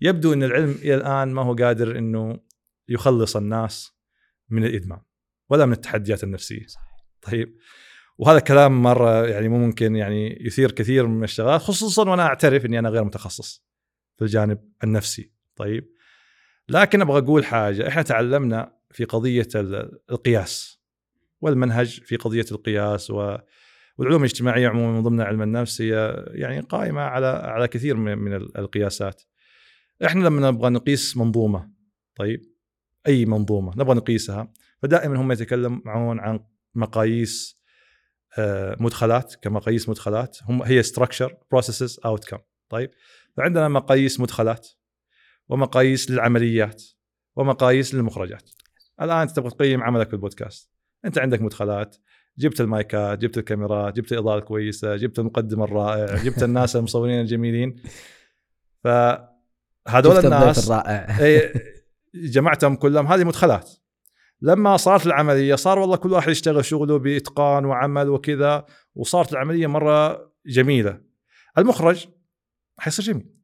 [0.00, 2.38] يبدو أن العلم إلى الآن ما هو قادر إنه
[2.88, 3.92] يخلص الناس
[4.50, 5.00] من الإدمان.
[5.52, 6.80] ولا من التحديات النفسية صح.
[7.22, 7.56] طيب
[8.18, 12.78] وهذا كلام مرة يعني مو ممكن يعني يثير كثير من الشغلات خصوصا وأنا أعترف إني
[12.78, 13.64] أنا غير متخصص
[14.18, 15.88] في الجانب النفسي طيب
[16.68, 19.48] لكن أبغى أقول حاجة إحنا تعلمنا في قضية
[20.10, 20.82] القياس
[21.40, 23.36] والمنهج في قضية القياس و
[23.98, 29.22] والعلوم الاجتماعية عموما من ضمن علم النفس هي يعني قائمة على على كثير من القياسات.
[30.04, 31.70] إحنا لما نبغى نقيس منظومة
[32.14, 32.42] طيب
[33.06, 34.52] أي منظومة نبغى نقيسها
[34.82, 37.62] فدائما هم يتكلمون عن مقاييس
[38.38, 40.38] آه، مدخلات كمقاييس مدخلات.
[40.42, 42.38] هم هي structure processes outcome
[42.68, 42.90] طيب؟
[43.36, 44.68] فعندنا مقاييس مدخلات
[45.48, 46.82] ومقاييس للعمليات
[47.36, 48.50] ومقاييس للمخرجات.
[49.02, 50.70] الآن انت تبغى تقيم عملك في البودكاست
[51.04, 51.96] أنت عندك مدخلات
[52.38, 57.76] جبت المايكات جبت الكاميرات جبت الإضاءة الكويسة جبت المقدم الرائع جبت الناس المصورين الجميلين.
[58.84, 61.18] فهذول الناس الرائع.
[62.14, 63.06] جمعتهم كلهم.
[63.06, 63.70] هذه مدخلات.
[64.42, 70.32] لما صارت العملية صار والله كل واحد يشتغل شغله بإتقان وعمل وكذا وصارت العملية مرة
[70.46, 71.00] جميلة.
[71.58, 72.08] المخرج
[72.78, 73.34] حيصير جميل.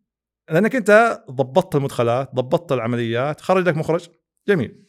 [0.51, 4.09] لأنك أنت ضبطت المدخلات ضبطت العمليات خرج لك مخرج
[4.49, 4.85] جميل.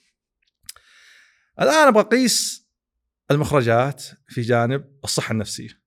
[1.62, 2.68] الآن أبغى أقيس
[3.32, 5.82] المخرجات في جانب الصحة النفسية.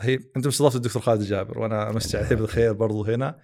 [0.00, 3.40] طيب انت استضفت الدكتور خالد جابر وأنا امسي عليه بالخير برضو هنا.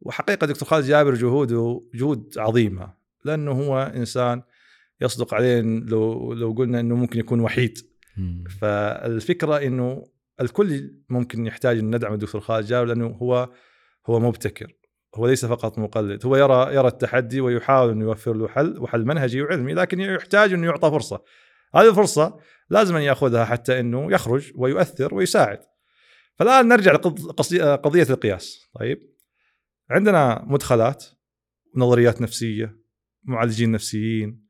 [0.00, 2.94] وحقيقة دكتور خالد جابر جهوده جهود عظيمة
[3.24, 4.42] لأنه هو إنسان
[5.00, 7.78] يصدق عليه لو لو قلنا إنه ممكن يكون وحيد.
[8.60, 10.06] فالفكرة إنه
[10.40, 13.50] الكل ممكن يحتاج إن ندعم الدكتور خالد جابر لأنه هو
[14.06, 14.72] هو مبتكر.
[15.14, 16.26] هو ليس فقط مقلد.
[16.26, 20.66] هو يرى يرى التحدي ويحاول إنه يوفر له حل وحل منهجي وعلمي لكن يحتاج إنه
[20.66, 21.22] يعطى فرصة.
[21.74, 22.38] هذه الفرصة
[22.70, 25.60] لازم أن يأخذها حتى إنه يخرج ويؤثر ويساعد.
[26.36, 28.70] فالآن نرجع لقضيه القياس.
[28.80, 28.98] طيب.
[29.90, 31.04] عندنا مدخلات
[31.76, 32.80] نظريات نفسية
[33.24, 34.43] معالجين نفسيين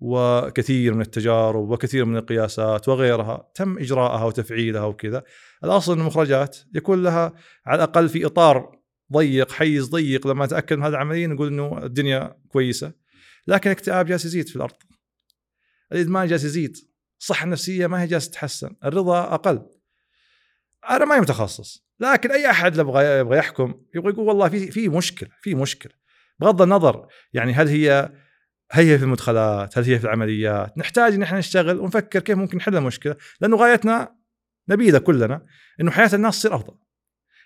[0.00, 5.22] وكثير من التجارب وكثير من القياسات وغيرها تم إجراءها وتفعيلها وكذا.
[5.64, 7.32] الأصل المخرجات يكون لها
[7.66, 8.78] على الأقل في إطار
[9.12, 12.92] ضيق حيز ضيق لما اتاكد من هذا العملية نقول إنه الدنيا كويسة.
[13.46, 14.76] لكن الاكتئاب جالس يزيد في الأرض.
[15.92, 16.76] الإدمان جالس يزيد.
[17.20, 18.76] الصحة النفسية ما هي جالسه تتحسن.
[18.84, 19.66] الرضا أقل.
[20.90, 21.88] أنا ما متخصص.
[22.00, 25.92] لكن أي أحد يبغى يبغى يحكم يبغى يقول والله في في مشكلة في مشكلة.
[26.38, 28.12] بغض النظر يعني هل هي
[28.70, 32.56] هل هي في المدخلات؟ هل هي في العمليات؟ نحتاج إن إحنا نشتغل ونفكر كيف ممكن
[32.56, 34.14] نحل المشكلة لأنه غايتنا
[34.68, 35.46] نبيله كلنا
[35.80, 36.74] إنه حياة الناس تصير أفضل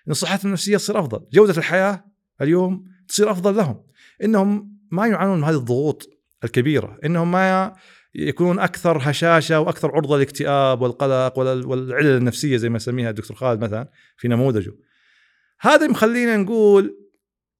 [0.07, 2.05] ان صحتهم النفسية تصير أفضل جودة الحياة
[2.41, 3.83] اليوم تصير أفضل لهم
[4.23, 6.09] إنهم ما يعانون من هذه الضغوط
[6.43, 7.75] الكبيرة إنهم ما
[8.15, 13.89] يكونون أكثر هشاشة وأكثر عرضة للاكتئاب والقلق والعلل النفسية زي ما يسميها الدكتور خالد مثلا
[14.17, 14.73] في نموذجه.
[15.59, 16.97] هذا مخلينا نقول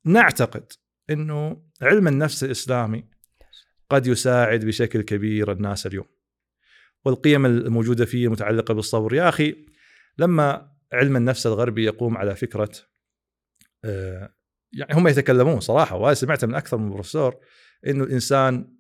[0.06, 0.72] نعتقد
[1.10, 3.13] إنه علم النفس الإسلامي
[3.90, 6.06] قد يساعد بشكل كبير الناس اليوم.
[7.06, 9.14] والقيم الموجودة فيه المتعلقه بالصبر.
[9.14, 9.56] يا أخي
[10.18, 12.72] لما علم النفس الغربي يقوم على فكرة
[13.86, 14.36] آه،
[14.74, 17.36] يعني هم يتكلمون صراحة وأنا سمعت من أكثر من بروفيسور
[17.88, 18.78] إنه الإنسان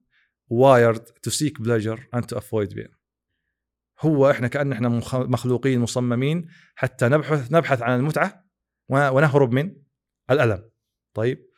[0.48, 2.88] wired to seek pleasure and to avoid pain
[3.99, 8.45] هو إحنا كأن إحنا مخلوقين مصممين حتى نبحث نبحث عن المتعة
[8.89, 9.76] ونهرب من
[10.32, 10.70] الألم.
[11.14, 11.49] طيب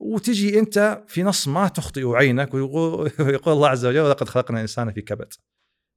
[0.00, 3.10] وتجي أنت في نص ما تخطئ عينك ويقول
[3.46, 5.32] الله عز وجل ولقد خلقنا الإنسان في كبد.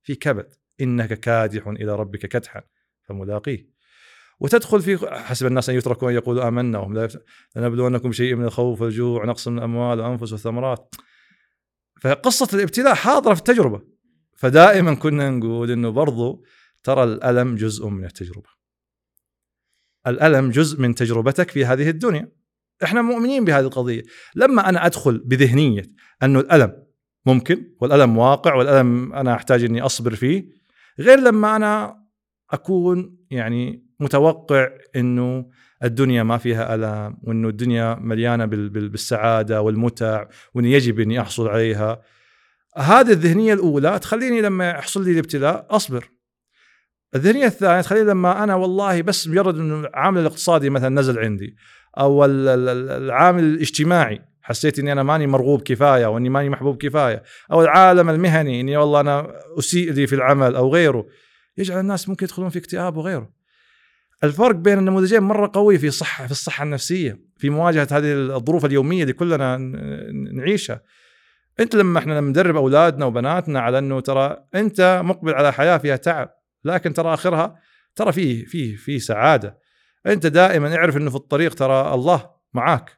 [0.04, 0.54] في كبد.
[0.82, 2.62] إنك كادح إلى ربك كدحا.
[3.04, 3.74] فملاقيه.
[4.40, 7.10] وتدخل في حسب الناس أن يتركوا أن يقولوا آمنا وهم لا
[7.56, 10.96] لنبلونكم شيء من الخوف والجوع ونقص من الأموال والأنفس والثمرات.
[12.02, 13.82] فقصة الابتلاء حاضرة في التجربة.
[14.36, 16.46] فدائما كنا نقول إنه برضو
[16.84, 18.50] ترى الألم جزء من التجربة.
[20.08, 22.43] الألم جزء من تجربتك في هذه الدنيا.
[22.84, 24.04] إحنا مؤمنين بهذه القضية.
[24.36, 25.84] لما أنا أدخل بذهنية
[26.24, 26.84] أنه الألم
[27.26, 30.50] ممكن والألم واقع والألم أنا أحتاج إني أصبر فيه
[31.00, 32.04] غير لما أنا
[32.52, 35.50] أكون يعني متوقع إنه
[35.84, 42.02] الدنيا ما فيها الام وإنه الدنيا مليانة بالسعادة والمتع وانه يجب إني أحصل عليها.
[42.78, 46.10] هذه الذهنية الأولى تخليني لما يحصل لي الابتلاء أصبر.
[47.16, 51.56] الذهنية الثانية تخليني لما أنا والله بس مجرد إنه العامل الاقتصادي مثلا نزل عندي.
[52.00, 54.22] أو العامل الاجتماعي.
[54.42, 57.24] حسيت إني أنا ماني مرغوب كفاية وإني ماني محبوب كفاية.
[57.52, 61.06] أو العالم المهني إني والله أنا أسيء لي في العمل أو غيره.
[61.58, 63.44] يجعل الناس ممكن يدخلون في اكتئاب وغيره.
[64.24, 69.02] الفرق بين النموذجين مرة قوي في الصحه في الصحة النفسية في مواجهة هذه الظروف اليومية
[69.02, 69.58] اللي كلنا
[70.34, 70.82] نعيشها.
[71.60, 76.30] أنت لما إحنا ندرب أولادنا وبناتنا على إنه ترى أنت مقبل على حياة فيها تعب
[76.66, 77.56] لكن ترى آخرها
[77.96, 79.63] ترى فيه فيه فيه سعادة.
[80.06, 82.98] أنت دائما اعرف إنه في الطريق ترى الله معاك.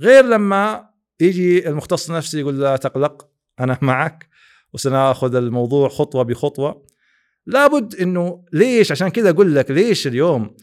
[0.00, 0.90] غير لما
[1.20, 3.28] يجي المختص النفسي يقول لا تقلق
[3.60, 4.28] أنا معك
[4.72, 6.86] وسنأخذ الموضوع خطوة بخطوة.
[7.46, 10.56] لابد إنه ليش؟ عشان كذا أقول لك ليش اليوم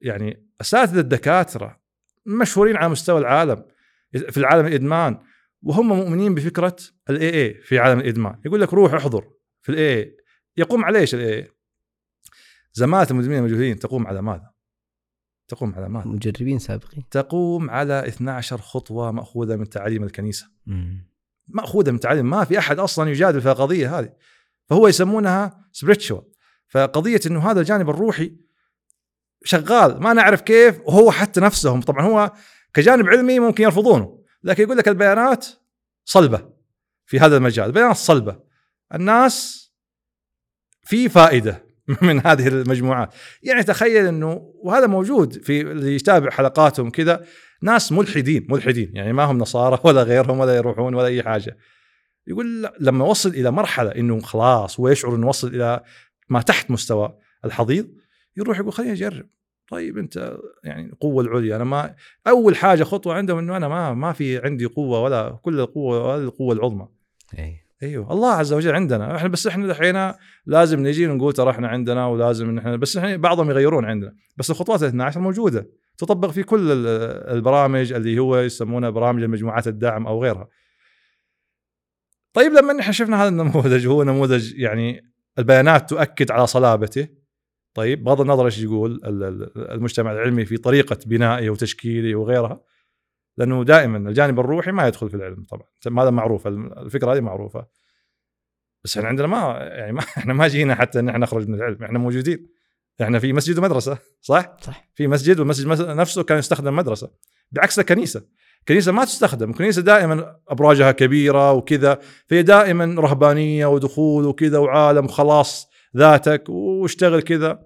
[0.00, 1.80] يعني أساتذة الدكاترة
[2.26, 3.64] مشهورين على مستوى العالم
[4.12, 5.18] في العالم الإدمان
[5.62, 6.76] وهم مؤمنين بفكرة
[7.10, 8.40] ال AA في عالم الإدمان.
[8.44, 9.30] يقول لك روح احضر
[9.62, 10.16] في ال AA
[10.56, 11.48] يقوم على إيش ال
[12.70, 14.50] AA زمالة المدمنين الموجودين تقوم على ماذا؟
[15.48, 17.08] تقوم على ماذا؟ مجربين سابقين.
[17.10, 20.46] تقوم على 12 خطوة مأخوذة من تعاليم الكنيسة.
[21.48, 24.12] مأخوذة من تعاليم ما في أحد أصلا يجادل في القضية هذه.
[24.66, 26.22] فهو يسمونها spiritual
[26.68, 28.36] فقضية إنه هذا الجانب الروحي
[29.44, 30.02] شغال.
[30.02, 30.80] ما نعرف كيف.
[30.80, 31.80] وهو حتى نفسهم.
[31.80, 32.32] طبعا هو
[32.74, 34.24] كجانب علمي ممكن يرفضونه.
[34.42, 35.46] لكن يقول لك البيانات
[36.04, 36.52] صلبة
[37.06, 37.66] في هذا المجال.
[37.66, 38.40] البيانات صلبة.
[38.94, 39.66] الناس
[40.82, 41.69] في فائدة.
[42.02, 43.14] من هذه المجموعات.
[43.42, 47.24] يعني تخيل إنه وهذا موجود في اللي يتابع حلقاتهم كذا
[47.62, 48.90] ناس ملحدين ملحدين.
[48.94, 51.56] يعني ما هم نصارى ولا غيرهم ولا يروحون ولا أي حاجة.
[52.26, 55.80] يقول لما وصل إلى مرحلة إنه خلاص ويشعر إنه وصل إلى
[56.28, 57.88] ما تحت مستوى الحضيض
[58.36, 59.26] يروح يقول خليني اجرب
[59.70, 61.94] طيب أنت يعني القوة العليا أنا ما
[62.26, 66.24] أول حاجة خطوة عندهم إنه أنا ما ما في عندي قوة ولا كل القوة ولا
[66.24, 66.88] القوة العظمى.
[67.38, 67.69] أي.
[67.82, 68.12] إيوه.
[68.12, 69.16] الله عز وجل عندنا.
[69.16, 70.12] إحنا بس إحنا الحين
[70.46, 74.14] لازم نجي ونقول ترى إحنا عندنا ولازم إحنا بس إحنا بعضهم يغيرون عندنا.
[74.36, 75.66] بس الخطوات ال 12 موجودة.
[75.98, 76.86] تطبق في كل
[77.36, 80.48] البرامج اللي هو يسمونها برامج مجموعات الدعم أو غيرها.
[82.32, 85.00] طيب لما إحنا شفنا هذا النموذج هو نموذج يعني
[85.38, 87.08] البيانات تؤكد على صلابته.
[87.74, 92.60] طيب بغض النظر إيش يقول ال- ال- المجتمع العلمي في طريقة بنائه وتشكيله وغيرها.
[93.40, 96.02] لأنه دائما الجانب الروحي ما يدخل في العلم طبعا.
[96.04, 97.66] هذا معروف الفكرة هذه معروفة.
[98.84, 101.84] بس إحنا عندنا ما يعني ما إحنا ما جينا حتى إن إحنا نخرج من العلم
[101.84, 102.48] إحنا موجودين.
[103.02, 104.88] إحنا في مسجد ومدرسة صح؟ صح.
[104.94, 107.10] في مسجد والمسجد مس- نفسه كان يستخدم مدرسة.
[107.52, 108.22] بعكس الكنيسة.
[108.60, 115.70] الكنيسة ما تستخدم الكنيسة دائما أبراجها كبيرة وكذا فهي دائما رهبانية ودخول وكذا وعالم خلاص
[115.96, 117.62] ذاتك واشتغل كذا.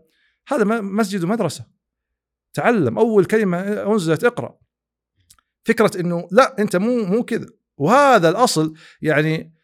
[0.48, 1.64] هذا مسجد ومدرسة.
[2.54, 4.58] تعلم أول كلمة أنزلت اقرأ.
[5.64, 7.46] فكرة إنه لا أنت مو مو كذا
[7.76, 9.54] وهذا الأصل يعني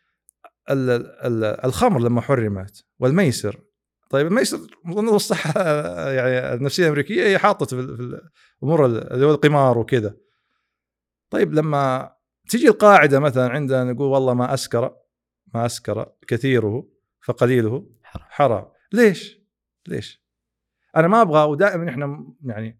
[0.71, 0.91] ال-
[1.27, 3.61] ال- الخمر لما حرمت والميسر
[4.11, 5.61] طيب الميسر من نظر الصحه
[6.11, 8.21] يعني النفسية الأمريكية هي حاطه في ال- في
[8.63, 10.17] الأمور ال- اللي هو القمار وكذا
[11.31, 12.13] طيب لما
[12.49, 14.97] تجي القاعدة مثلا عندنا نقول والله ما أسكر
[15.55, 16.89] ما أسكر كثيره
[17.25, 18.67] فقليله حرام.
[18.93, 19.41] ليش؟
[19.89, 20.25] ليش؟
[20.97, 22.80] أنا ما أبغى ودائما إحنا يعني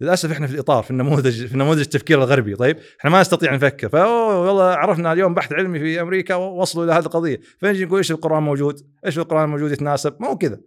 [0.00, 3.88] للأسف إحنا في الإطار في النموذج في نموذج التفكير الغربي طيب؟ إحنا ما نستطيع نفكر
[3.88, 7.40] فأوه والله عرفنا اليوم بحث علمي في أمريكا وصلوا إلى هذه القضية.
[7.60, 10.60] فنجي نقول إيش القرآن موجود؟ إيش القرآن الموجود يتناسب؟ ما هو كذا.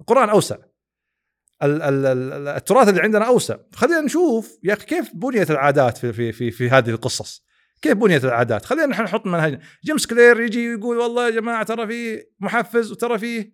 [0.00, 0.56] القرآن أوسع.
[1.62, 3.56] ال- ال- ال- التراث اللي عندنا أوسع.
[3.74, 7.44] خلينا نشوف يا أخي كيف بنيت العادات في في في, في هذه القصص؟
[7.82, 11.86] كيف بنيت العادات؟ خلينا نحن نحط منهج جيمس كلير يجي يقول والله يا جماعة ترى
[11.86, 13.52] في محفز وترى فيه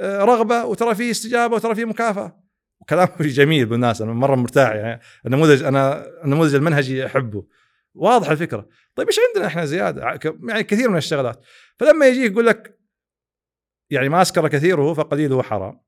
[0.00, 2.41] آه، رغبة وترى فيه استجابة وترى فيه مكافأة.
[2.82, 5.00] وكلام جميل بالناس أنا مرة مرتاح يعني.
[5.26, 7.46] النموذج أنا النموذج المنهجي أحبه.
[7.94, 8.68] واضح الفكرة.
[8.94, 10.18] طيب إيش عندنا إحنا زيادة؟
[10.48, 11.44] يعني كثير من الشغلات
[11.78, 12.78] فلما يجي يقول لك
[13.90, 15.80] يعني ما اسكر كثيره فقليله حرام.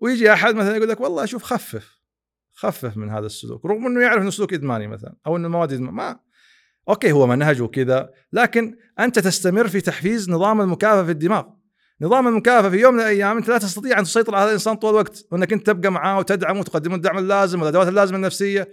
[0.00, 2.00] ويجي أحد مثلا يقول لك والله شوف خفف.
[2.52, 3.66] خفف من هذا السلوك.
[3.66, 5.94] رغم إنه يعرف إنه سلوك إدماني مثلا أو إنه المواد إدمان.
[5.94, 6.20] ما.
[6.88, 11.44] أوكي هو منهج وكذا لكن أنت تستمر في تحفيز نظام المكافأة في الدماغ.
[12.00, 14.90] نظام المكافأة في يوم من الأيام أنت لا تستطيع أن تسيطر على هذا الإنسان طول
[14.90, 18.68] الوقت وأنك أنت تبقى معاه وتدعمه وتقدم الدعم اللازم والأدوات اللازمة النفسية.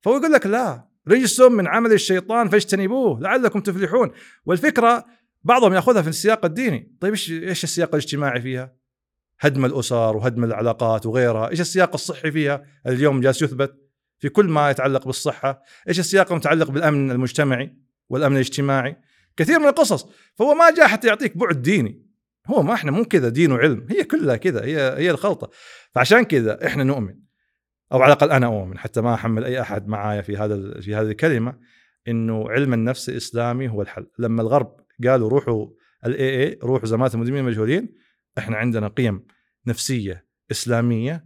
[0.00, 4.10] فهو يقول لك لا رجس من عمل الشيطان فاجتنبوه لعلكم تفلحون.
[4.44, 5.04] والفكرة
[5.42, 6.96] بعضهم يأخذها في السياق الديني.
[7.00, 8.76] طيب إيش إيش السياق الاجتماعي فيها؟
[9.40, 11.50] هدم الأسر وهدم العلاقات وغيرها.
[11.50, 13.74] إيش السياق الصحي فيها؟ اليوم جالس يثبت
[14.18, 15.62] في كل ما يتعلق بالصحة.
[15.88, 17.76] إيش السياق المتعلق بالأمن المجتمعي
[18.08, 18.96] والأمن الاجتماعي؟
[19.36, 20.06] كثير من القصص.
[20.34, 22.05] فهو ما جاء حتى يعطيك بعد ديني.
[22.46, 25.50] هو ما إحنا مو كذا دين وعلم هي كلها كذا هي هي الخلطة.
[25.94, 27.14] فعشان كذا إحنا نؤمن
[27.92, 31.06] أو على الأقل أنا أؤمن حتى ما أحمل أي أحد معايا في هذا في هذه
[31.06, 31.58] الكلمة
[32.08, 34.06] إنه علم النفس الإسلامي هو الحل.
[34.18, 35.66] لما الغرب قالوا روحوا
[36.06, 37.94] الاي اي روحوا زمالة المدمنين المجهولين
[38.38, 39.26] إحنا عندنا قيم
[39.66, 41.24] نفسية إسلامية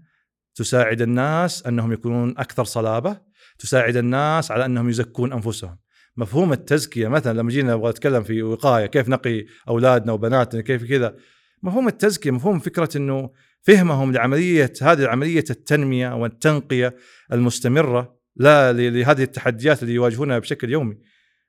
[0.55, 3.21] تساعد الناس أنهم يكونون أكثر صلابة
[3.59, 5.79] تساعد الناس على أنهم يزكون أنفسهم.
[6.17, 7.09] مفهوم التزكية.
[7.09, 11.17] مثلا لما جينا نبغى نتكلم في وقاية كيف نقي أولادنا وبناتنا كيف كذا.
[11.63, 13.31] مفهوم التزكية مفهوم فكرة إنه
[13.63, 16.97] فهمهم لعملية هذه عمليه التنمية والتنقيه
[17.33, 20.99] المستمرة لا لهذه التحديات اللي يواجهونها بشكل يومي.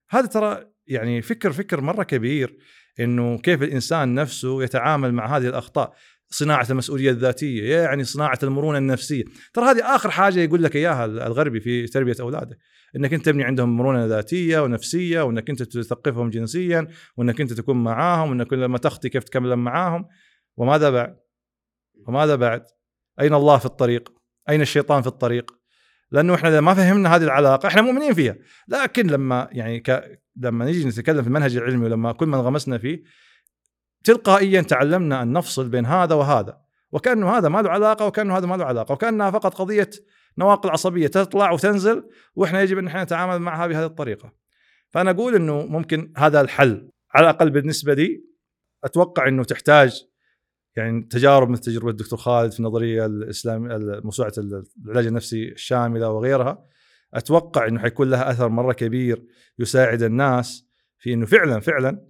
[0.10, 2.58] هذا ترى يعني فكر فكر مرة كبير
[3.00, 5.94] إنه كيف الإنسان نفسه يتعامل مع هذه الأخطاء.
[6.32, 9.24] صناعة المسؤولية الذاتية يعني صناعة المرونة النفسية.
[9.54, 12.58] ترى هذه آخر حاجة يقول لك إياها الغربي في تربية اولادك
[12.96, 18.30] إنك أنت تبني عندهم مرونة ذاتية ونفسية وإنك أنت تثقفهم جنسيا وإنك أنت تكون معاهم
[18.30, 20.06] وإنك لما تخطي كيف تكمل معاهم.
[20.58, 21.16] وماذا بعد؟
[22.08, 22.64] وماذا بعد؟
[23.22, 24.14] أين الله في الطريق؟
[24.50, 25.52] أين الشيطان في الطريق؟
[26.12, 28.36] لأنه إحنا إذا ما فهمنا هذه العلاقة إحنا مؤمنين فيها.
[28.68, 30.20] لكن لما يعني ك...
[30.36, 33.04] لما نيجي نتكلم في المنهج العلمي ولما كل ما انغمسنا فيه
[34.04, 38.56] تلقائيا تعلمنا أن نفصل بين هذا وهذا وكأنه هذا ما له علاقة وكأنه هذا ما
[38.56, 39.90] له علاقة وكأنها فقط قضية
[40.38, 44.34] نواقل عصبية تطلع وتنزل وإحنا يجب أن إحنا نتعامل معها بهذه الطريقة.
[44.90, 48.24] فأنا أقول إنه ممكن هذا الحل على الأقل بالنسبة لي
[48.84, 50.08] أتوقع إنه تحتاج
[50.76, 53.68] يعني تجارب مثل تجربة الدكتور خالد في النظرية الاسلام
[54.04, 54.34] موسوعه
[54.86, 56.66] العلاج النفسي الشاملة وغيرها
[57.14, 59.26] أتوقع إنه حيكون لها أثر مرة كبير
[59.60, 60.68] يساعد الناس
[61.00, 62.06] في إنه فعلا فعلا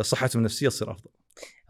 [0.00, 1.10] صحتهم النفسية تصير أفضل.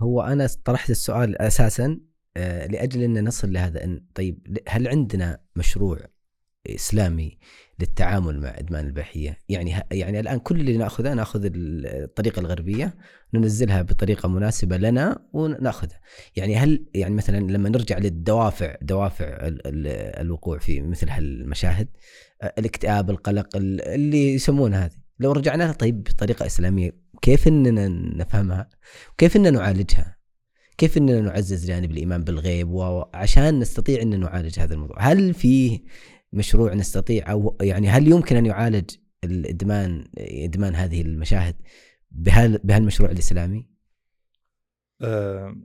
[0.01, 2.01] هو أنا طرحت السؤال أساسا
[2.37, 5.99] آه، لأجل ان نصل لهذا ان طيب هل عندنا مشروع
[6.67, 7.39] إسلامي
[7.81, 12.95] للتعامل مع إدمان الاباحيه؟ يعني يعني الآن كل اللي نأخذه نأخذ الطريقة الغربية
[13.35, 16.01] ننزلها بطريقة مناسبة لنا ونأخذها.
[16.37, 21.89] يعني هل يعني مثلا لما نرجع للدوافع دوافع ال- ال- الوقوع في مثل هالمشاهد
[22.43, 28.69] آه، الاكتئاب، القلق ال- اللي يسمونها هذه، لو رجعنا طيب بطريقة إسلامية كيف إننا نفهمها؟
[29.13, 30.17] وكيف إننا نعالجها؟
[30.79, 35.85] كيف إننا نعزز جانب الإيمان بالغيب وعشان نستطيع إن نعالج هذا الموضوع؟ هل في
[36.33, 38.91] مشروع نستطيع أو يعني هل يمكن أن يعالج
[39.25, 41.57] الإدمان إدمان هذه المشاهد
[42.11, 43.69] بهال بهالمشروع الإسلامي؟
[45.03, 45.57] آه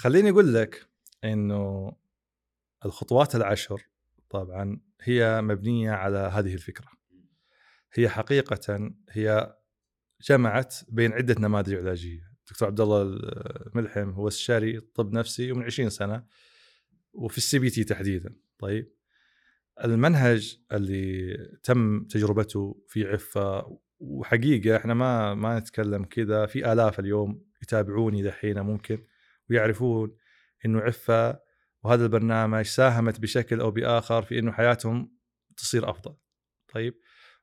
[0.00, 0.88] خليني أقول لك
[1.24, 1.92] إنه
[2.84, 3.82] الخطوات العشر
[4.30, 6.88] طبعا هي مبنية على هذه الفكرة
[7.92, 9.56] هي حقيقة هي
[10.22, 15.90] جمعت بين عدة نماذج علاجية دكتور عبد الله الملحم هو استشاري طب نفسي ومن 20
[15.90, 16.24] سنة
[17.12, 18.92] وفي ال CBT تحديدا طيب
[19.84, 27.44] المنهج اللي تم تجربته في عفة وحقيقة إحنا ما ما نتكلم كذا في آلاف اليوم
[27.62, 29.04] يتابعوني دحين ممكن
[29.50, 30.16] ويعرفون
[30.66, 31.40] إنه عفة
[31.82, 35.14] وهذا البرنامج ساهمت بشكل أو بآخر في إنه حياتهم
[35.56, 36.16] تصير أفضل.
[36.74, 36.94] طيب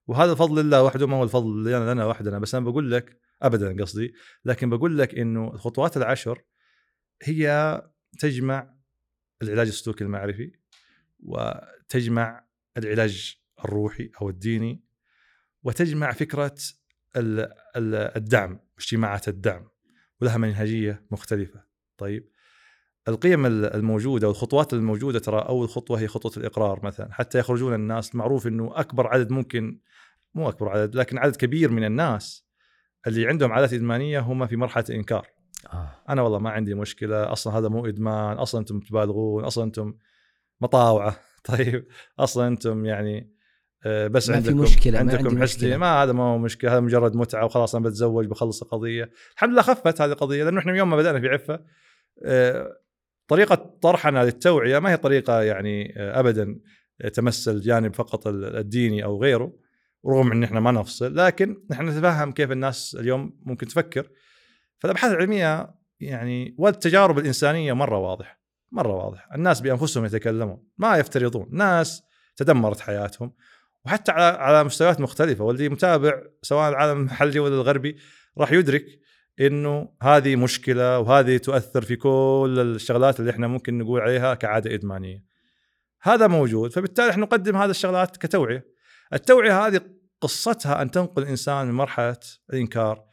[0.07, 3.83] وهذا فضل الله وحده ما هو الفضل لنا, لنا وحدنا بس أنا بقول لك ابدا
[3.83, 4.13] قصدي
[4.45, 6.43] لكن بقول لك إنه الخطوات العشر
[7.23, 7.81] هي
[8.19, 8.75] تجمع
[9.41, 10.51] العلاج السلوكي المعرفي
[11.19, 12.45] وتجمع
[12.77, 13.35] العلاج
[13.65, 14.83] الروحي أو الديني
[15.63, 16.55] وتجمع فكرة
[17.15, 19.67] الدعم اجتماعات الدعم
[20.21, 21.63] ولها منهجية مختلفة.
[21.97, 22.30] طيب
[23.07, 27.13] القيم الموجودة والخطوات الموجودة ترى اول خطوه هي خطوة الإقرار مثلا.
[27.13, 29.79] حتى يخرجون الناس معروف إنه أكبر عدد ممكن
[30.33, 32.45] مو أكبر عدد لكن عدد كبير من الناس
[33.07, 35.27] اللي عندهم عادات إدمانية هم في مرحلة الإنكار.
[35.73, 35.89] آه.
[36.09, 39.93] أنا والله ما عندي مشكلة أصلا هذا مو إدمان أصلا أنتم تبالغون أصلا أنتم
[40.61, 41.15] مطاوعة.
[41.49, 41.87] طيب
[42.19, 43.31] أصلا أنتم يعني
[43.85, 46.79] آه، بس ما عندكم في مشكلة عندكم ما حسدي ما هذا ما هو مشكلة هذا
[46.79, 49.11] مجرد متعة وخلاص أنا بتزوج بخلص القضية.
[49.33, 51.59] الحمد لله خفت هذه القضية لأنه إحنا من يوم ما بدأنا في عفة
[52.25, 52.80] آه،
[53.31, 56.59] طريقة طرحنا للتوعية ما هي طريقة يعني آه، ابدا
[57.13, 59.53] تمس الجانب فقط الديني أو غيره
[60.07, 64.09] رغم إن إحنا ما نفصل لكن نحن نتفهم كيف الناس اليوم ممكن تفكر.
[64.79, 72.03] فالأبحاث العلمية يعني والتجارب الإنسانية مرة واضح مرة واضح الناس بأنفسهم يتكلمون ما يفترضون ناس
[72.35, 73.33] تدمرت حياتهم.
[73.85, 77.97] وحتى على على مستويات مختلفة واللي متابع سواء العالم المحلي ولا الغربي
[78.37, 78.85] راح يدرك
[79.39, 85.23] إنه هذه مشكلة وهذه تؤثر في كل الشغلات اللي إحنا ممكن نقول عليها كعادة إدمانية.
[86.01, 88.65] هذا موجود فبالتالي إحنا نقدم هذه الشغلات كتوعية.
[89.13, 89.81] التوعية هذه
[90.21, 92.19] قصتها أن تنقل الانسان من مرحلة
[92.53, 93.03] الإنكار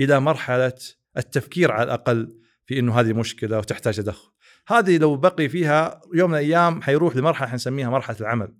[0.00, 0.74] إلى مرحلة
[1.16, 2.34] التفكير على الأقل
[2.66, 4.32] في إنه هذه مشكلة وتحتاج تدخل.
[4.68, 8.54] هذه لو بقي فيها يوم من الأيام حيروح لمرحلة حنسميها مرحلة العمل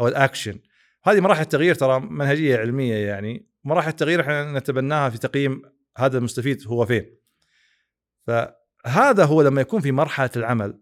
[0.00, 0.58] أو الأكشن.
[1.04, 5.62] هذه مراحل التغيير ترى منهجية علمية يعني مراحل التغيير إحنا نتبناها في تقييم
[5.96, 7.16] هذا المستفيد هو فين.
[8.26, 10.80] فهذا هو لما يكون في مرحلة العمل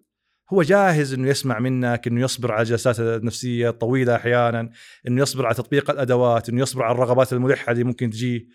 [0.52, 4.70] هو جاهز إنه يسمع منك إنه يصبر على الجلسات النفسية الطويلة أحيانا
[5.09, 8.46] إنه يصبر على تطبيق الأدوات إنه يصبر على الرغبات الملحة اللي ممكن تجيه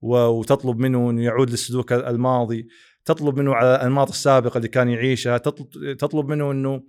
[0.00, 2.68] وتطلب منه إنه يعود للسلوك الماضي
[3.04, 5.38] تطلب منه على الأنماط السابقة اللي كان يعيشها
[5.98, 6.82] تطلب منه إنه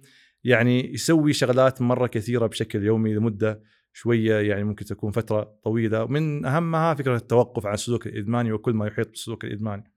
[0.43, 3.61] يعني يسوي شغلات مرة كثيرة بشكل يومي لمدة
[3.93, 8.87] شوية يعني ممكن تكون فترة طويلة من أهمها فكرة التوقف عن السلوك الإدماني وكل ما
[8.87, 9.93] يحيط بالسلوك الإدماني.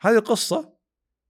[0.00, 0.76] هذه القصة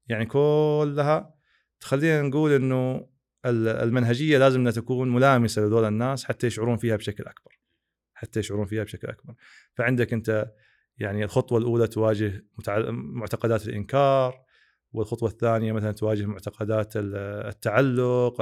[0.06, 1.34] يعني كلها
[1.80, 3.08] تخلينا نقول إنه
[3.46, 7.60] المنهجية لازم إنها تكون ملامسة لهذول الناس حتى يشعرون فيها بشكل أكبر.
[8.14, 9.34] حتى يشعرون فيها بشكل أكبر.
[9.74, 10.52] فعندك أنت
[10.98, 12.46] يعني الخطوة الأولى تواجه
[12.90, 14.44] معتقدات الإنكار
[14.92, 18.36] والخطوة الثانية مثلا تواجه معتقدات التعلق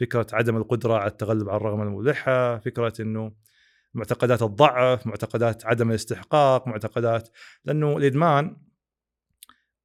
[0.00, 3.32] فكرة عدم القدرة على التغلب على الرغبه الملحة فكرة إنه
[3.94, 7.28] معتقدات الضعف معتقدات عدم الاستحقاق معتقدات
[7.64, 8.56] لأنه الإدمان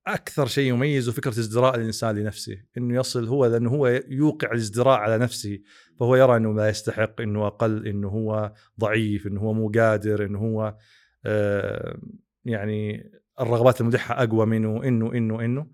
[0.08, 5.18] أكثر شيء يميزه فكرة ازدراء الإنسان لنفسه إنه يصل هو لأنه هو يوقع الازدراء على
[5.18, 5.60] نفسه
[6.00, 10.40] فهو يرى إنه لا يستحق إنه أقل إنه هو ضعيف إنه هو مو قادر إنه
[10.40, 10.78] هو
[11.26, 11.98] آه
[12.46, 15.68] يعني الرغبات الملحة أقوى منه إنه إنه إنه.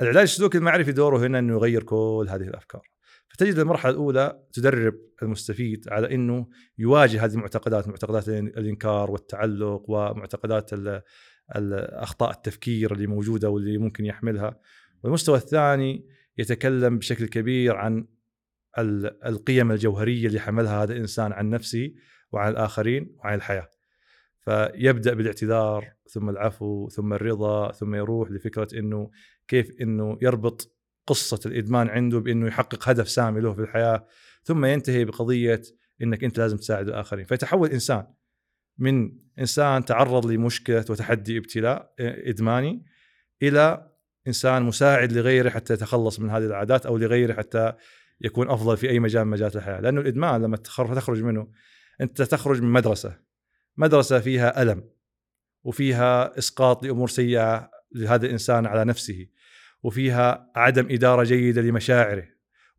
[0.00, 2.95] العلاج السلوكي المعرفي دوره هنا إنه يغير كل هذه الأفكار.
[3.28, 6.46] فتجد المرحلة الأولى تدرب المستفيد على إنه
[6.78, 10.70] يواجه هذه المعتقدات معتقدات الإنكار والتعلق ومعتقدات
[11.56, 14.60] الاخطاء التفكير اللي موجودة واللي ممكن يحملها.
[15.02, 16.06] والمستوى الثاني
[16.38, 18.06] يتكلم بشكل كبير عن
[19.26, 21.92] القيم الجوهرية اللي حملها هذا الإنسان عن نفسه
[22.32, 23.68] وعن الآخرين وعن الحياة.
[24.40, 29.10] فيبدأ بالاعتذار ثم العفو ثم الرضا ثم يروح لفكرة إنه
[29.48, 30.75] كيف إنه يربط
[31.06, 34.06] قصة الإدمان عنده بإنه يحقق هدف سامي له في الحياة
[34.42, 35.62] ثم ينتهي بقضية
[36.02, 37.24] إنك أنت لازم تساعد الآخرين.
[37.24, 38.06] فيتحول إنسان
[38.78, 42.84] من إنسان تعرض لمشكلة وتحدي ابتلاء إدماني
[43.42, 43.90] إلى
[44.26, 47.72] إنسان مساعد لغيره حتى يتخلص من هذه العادات أو لغيره حتى
[48.20, 49.80] يكون أفضل في أي مجال من مجالات الحياة.
[49.80, 51.48] لأنه الإدمان لما تخرج منه
[52.00, 53.18] أنت تخرج من مدرسة
[53.76, 54.90] مدرسة فيها ألم
[55.64, 59.26] وفيها إسقاط لأمور سيئة لهذا الإنسان على نفسه.
[59.82, 62.28] وفيها عدم إدارة جيدة لمشاعره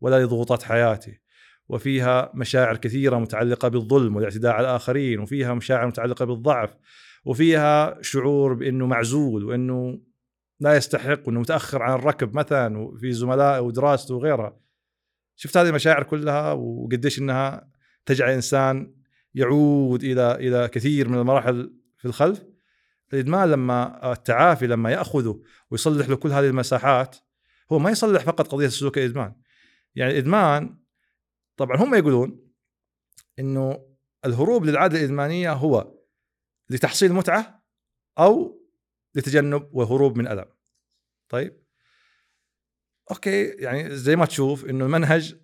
[0.00, 1.18] ولا لضغوطات حياته
[1.68, 6.76] وفيها مشاعر كثيرة متعلقة بالظلم والاعتداء على الآخرين وفيها مشاعر متعلقة بالضعف
[7.24, 10.00] وفيها شعور بأنه معزول وأنه
[10.60, 14.56] لا يستحق وأنه متأخر عن الركب مثلا وفي زملائه ودراسته وغيرها
[15.36, 17.70] شفت هذه المشاعر كلها وقديش إنها
[18.06, 18.94] تجعل الانسان
[19.34, 22.44] يعود إلى إلى كثير من المراحل في الخلف؟
[23.12, 27.16] الادمان لما التعافي لما يأخذه ويصلح له كل هذه المساحات
[27.72, 29.34] هو ما يصلح فقط قضية السلوك الادمان
[29.94, 30.78] يعني الادمان
[31.56, 32.48] طبعا هم يقولون
[33.38, 33.88] إنه
[34.24, 35.94] الهروب للعادة الإدمانية هو
[36.70, 37.64] لتحصيل متعة
[38.18, 38.62] أو
[39.14, 40.46] لتجنب وهروب من ألم.
[41.28, 41.62] طيب؟
[43.10, 45.36] أوكي يعني زي ما تشوف إنه المنهج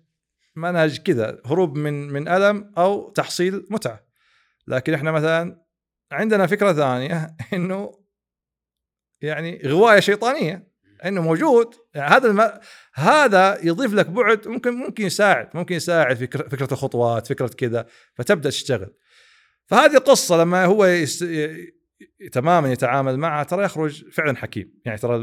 [0.55, 4.05] منهج كذا هروب من من ألم أو تحصيل متعة.
[4.67, 5.64] لكن إحنا مثلا
[6.11, 7.91] عندنا فكرة ثانية إنه
[9.21, 10.75] يعني غواية شيطانية
[11.05, 11.73] إنه موجود.
[11.93, 12.51] يعني هذا الم...
[12.93, 17.85] هذا يضيف لك بعد ممكن ممكن يساعد ممكن يساعد في فكرة الخطوات فكرة كذا
[18.15, 18.93] فتبدأ تشتغل.
[19.65, 21.29] فهذه قصه لما هو يست...
[22.31, 24.73] تماما يتعامل معها ترى يخرج فعلا حكيم.
[24.85, 25.15] يعني ترى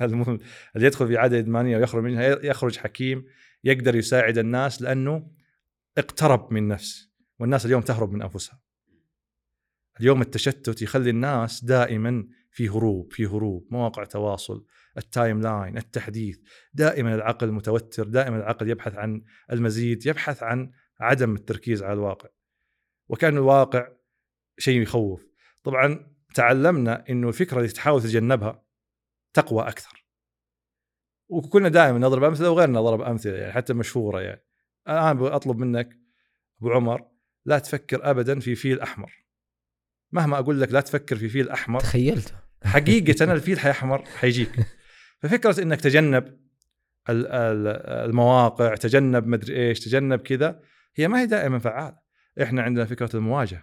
[0.00, 0.46] اللي
[0.86, 3.24] يدخل في عاده ادمانيه ويخرج منها؟ يخرج حكيم
[3.64, 5.30] يقدر يساعد الناس لأنه
[5.98, 8.67] اقترب من نفس والناس اليوم تهرب من أنفسها.
[10.00, 14.66] اليوم التشتت يخلي الناس دائما في هروب في هروب مواقع تواصل
[14.98, 16.38] ال timeline التحديث
[16.74, 19.22] دائما العقل متوتر دائما العقل يبحث عن
[19.52, 22.28] المزيد يبحث عن عدم التركيز على الواقع.
[23.08, 23.88] وكان الواقع
[24.58, 25.26] شيء يخوف.
[25.64, 28.64] طبعا تعلمنا إنه الفكرة اللي تحاول تتجنبها
[29.34, 30.06] تقوى أكثر.
[31.28, 34.44] وكنا دائما نضرب أمثلة وغيرنا ضرب أمثلة يعني حتى مشهورة يعني.
[34.88, 35.98] الان أطلب منك
[36.60, 37.08] أبو عمر
[37.44, 39.27] لا تفكر ابدا في فيل أحمر.
[40.12, 41.80] مهما أقول لك لا تفكر في فيل أحمر.
[41.80, 42.32] تخيلته.
[42.64, 44.50] حقيقة الفيل حيحمر حيجيك.
[45.22, 46.38] ففكرة إنك تجنب
[47.08, 50.60] المواقع تجنب مدري إيش تجنب كذا
[50.96, 51.98] هي ما هي دائما فعالة.
[52.42, 53.62] إحنا عندنا فكرة المواجهة.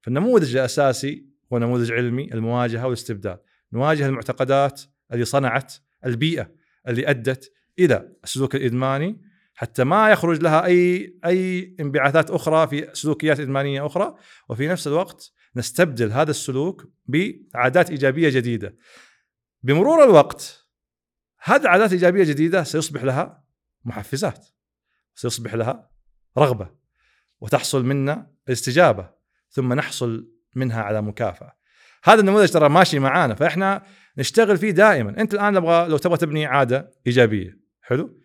[0.00, 3.38] فالنموذج الأساسي هو نموذج علمي المواجهة والاستبدال.
[3.72, 5.74] نواجه المعتقدات اللي صنعت
[6.06, 6.50] البيئة
[6.88, 9.20] اللي أدت إلى السلوك الإدماني
[9.54, 14.14] حتى ما يخرج لها اي أي انبعاثات أخرى في سلوكيات إدمانية أخرى.
[14.48, 18.76] وفي نفس الوقت نستبدل هذا السلوك بعادات إيجابية جديدة.
[19.62, 20.66] بمرور الوقت
[21.42, 23.44] هذه العادات الإيجابية الجديدة سيصبح لها
[23.84, 24.46] محفزات
[25.14, 25.90] سيصبح لها
[26.38, 26.70] رغبة
[27.40, 29.10] وتحصل منا استجابه
[29.50, 31.56] ثم نحصل منها على مكافأة.
[32.04, 33.82] هذا النموذج ترى ماشي معانا فإحنا
[34.18, 35.20] نشتغل فيه دائما.
[35.20, 38.20] أنت الآن لو لو تبغى تبني عادة إيجابية حلو؟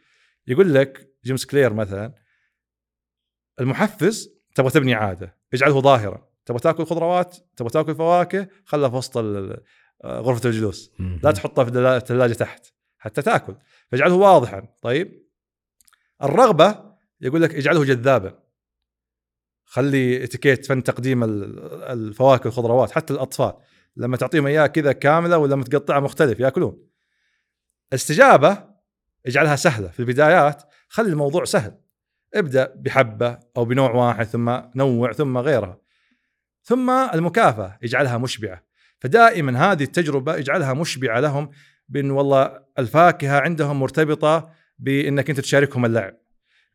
[0.47, 2.13] يقول لك جيمس كلير مثلا
[3.59, 6.30] المحفز تبغى تبني عادة اجعله ظاهرا.
[6.45, 9.17] تبغى تاكل خضروات تبغى تاكل فواكه خلها في وسط
[10.05, 10.91] غرفة الجلوس.
[11.23, 12.67] لا تحطها في الثلاجة تحت
[12.97, 13.55] حتى تاكل.
[13.91, 14.67] فاجعله واضحا.
[14.81, 15.27] طيب؟
[16.23, 18.39] الرغبة يقول لك اجعله جذابا.
[19.65, 23.53] خلي اتيكيت فن تقديم الفواكه والخضروات حتى الأطفال.
[23.95, 26.87] لما تعطيهم إياها كذا كاملة ولا متقطعه مختلف يأكلون.
[27.93, 28.63] استجابه
[29.25, 30.63] اجعلها سهلة في البدايات.
[30.87, 31.81] خلي الموضوع سهل.
[32.33, 35.80] ابدأ بحبة أو بنوع واحد ثم نوع ثم غيرها.
[36.63, 38.63] ثم المكافأة اجعلها مشبعة.
[38.99, 41.49] فدائما هذه التجربة اجعلها مشبعة لهم
[41.89, 46.17] بأن والله الفاكهة عندهم مرتبطة بأنك أنت تشاركهم اللعب.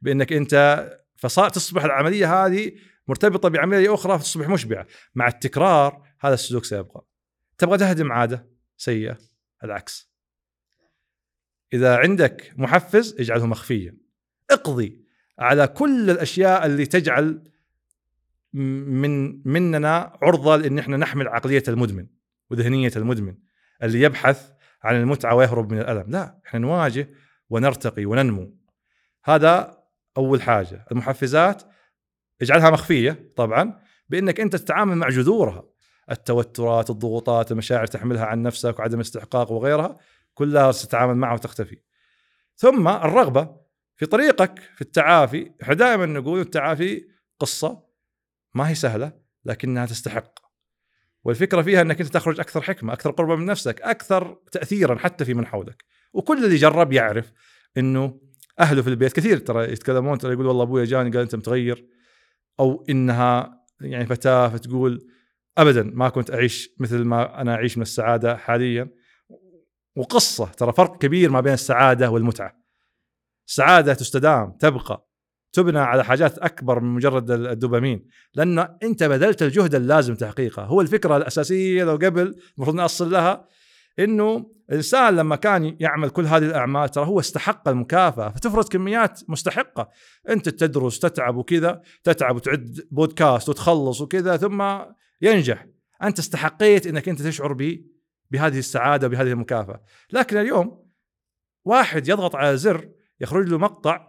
[0.01, 2.73] بأنك أنت فصار تصبح العملية هذه
[3.09, 4.87] مرتبطة بعملية أخرى فتصبح مشبعة.
[5.15, 7.05] مع التكرار هذا السلوك سيبقى.
[7.59, 9.19] تبغى تهدم عادة؟ سيئة.
[9.65, 10.11] العكس.
[11.73, 13.97] إذا عندك محفز اجعله مخفيا.
[14.51, 15.07] اقضي
[15.39, 17.45] على كل الأشياء اللي تجعل
[18.57, 22.07] من مننا عرضة لأن إحنا نحمل عقلية المدمن
[22.51, 23.35] وذهنية المدمن
[23.83, 24.51] اللي يبحث
[24.83, 26.11] عن المتعة ويهرب من الألم.
[26.11, 27.11] لا إحنا نواجه
[27.51, 28.59] ونرتقي وننمو.
[29.25, 29.79] هذا
[30.17, 30.87] أول حاجة.
[30.93, 31.63] المحفزات
[32.43, 35.65] اجعلها مخفية طبعا بإنك أنت تتعامل مع جذورها.
[36.11, 39.97] التوترات الضغوطات المشاعر تحملها عن نفسك وعدم الاستحقاق وغيرها
[40.35, 41.79] كلها ستتعامل معها وتختفي.
[42.57, 43.57] ثم الرغبة
[43.97, 45.53] في طريقك في التعافي.
[45.63, 47.05] إحنا دائما نقول التعافي
[47.41, 47.86] قصة.
[48.57, 49.13] ما هي سهلة
[49.45, 50.33] لكنها تستحق.
[51.25, 55.35] والفكرة فيها إنك أنت تخرج أكثر حكمة أكثر قربا من نفسك أكثر تاثيرا حتى في
[55.35, 55.85] من حولك.
[56.13, 57.33] وكل اللي جرب يعرف
[57.77, 58.21] إنه
[58.61, 61.87] أهله في البيت كثير ترى يتكلمون ترى يقول والله أبوي جاني قال أنت متغير.
[62.61, 65.09] أو إنها يعني فتاة فتقول
[65.59, 68.91] ابدا ما كنت أعيش مثل ما أنا أعيش من السعادة حاليا.
[69.97, 72.63] وقصة ترى فرق كبير ما بين السعادة والمتعة.
[73.49, 75.06] السعادة تستدام تبقى.
[75.53, 78.09] تبنى على حاجات أكبر من مجرد الدوبامين.
[78.35, 83.49] لأنه أنت بذلت الجهد اللازم تحقيقه هو الفكرة الأساسية لو قبل المفروض نأصل لها
[83.99, 88.29] إنه الإنسان لما كان يعمل كل هذه الأعمال ترى هو استحق المكافأة.
[88.29, 89.89] فتفرض كميات مستحقة.
[90.29, 94.79] أنت تدرس تتعب وكذا تتعب وتعد بودكاست وتخلص وكذا ثم
[95.23, 95.67] ينجح.
[96.03, 97.53] أنت استحقيت إنك أنت تشعر
[98.31, 99.83] بهذه السعادة وبهذه المكافأة.
[100.13, 100.87] لكن اليوم
[101.65, 102.89] واحد يضغط على زر
[103.21, 104.09] يخرج له مقطع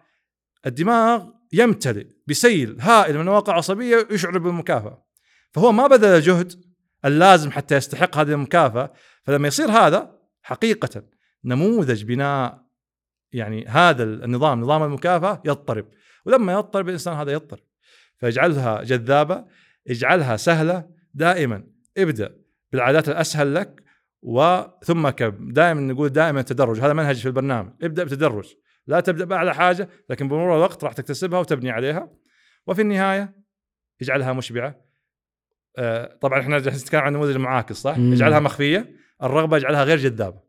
[0.68, 5.05] الدماغ يمتلئ بسيل هائل من المواقع العصبيه يشعر بالمكافأة.
[5.51, 6.53] فهو ما بذل الجهد
[7.05, 8.93] اللازم حتى يستحق هذه المكافأة
[9.24, 11.03] فلما يصير هذا حقيقة
[11.45, 12.68] نموذج بناء
[13.32, 15.86] يعني هذا النظام نظام المكافأة يضطرب.
[16.26, 17.63] ولما يضطرب الإنسان هذا يضطرب.
[18.18, 19.45] فاجعلها جذابة
[19.89, 21.63] اجعلها سهلة دائما.
[21.97, 22.36] ابدأ
[22.72, 23.84] بالعادات الأسهل لك
[24.22, 26.80] وثم كب دائما نقول دائما تدرج.
[26.80, 27.72] هذا منهج في البرنامج.
[27.82, 28.55] ابدأ بتدرج.
[28.88, 32.10] لا تبدأ بأعلى حاجة لكن بمرور الوقت راح تكتسبها وتبني عليها.
[32.68, 33.36] وفي النهاية
[34.02, 34.82] اجعلها مشبعة.
[35.78, 38.14] آه طبعا إحنا نتكلم عن النموذج المعاكس صح؟ مم.
[38.14, 38.96] اجعلها مخفية.
[39.24, 40.40] الرغبة اجعلها غير جذابة.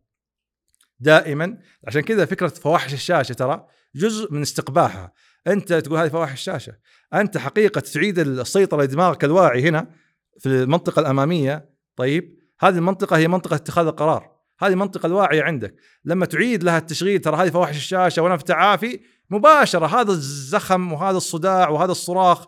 [1.01, 5.13] دائما عشان كذا فكرة فواحش الشاشة ترى جزء من استقباحها.
[5.47, 6.77] أنت تقول هذه فواحش الشاشة.
[7.15, 9.91] أنت حقيقة تعيد السيطرة لدماغك الواعي هنا
[10.39, 11.71] في المنطقة الأمامية.
[11.97, 14.38] طيب هذه المنطقة هي منطقة اتخاذ القرار.
[14.61, 15.75] هذه المنطقة الواعية عندك.
[16.05, 19.01] لما تعيد لها التشغيل ترى هذه فواحش الشاشة وأنا في تعافي
[19.31, 22.47] مباشرة هذا الزخم وهذا الصداع وهذا الصراخ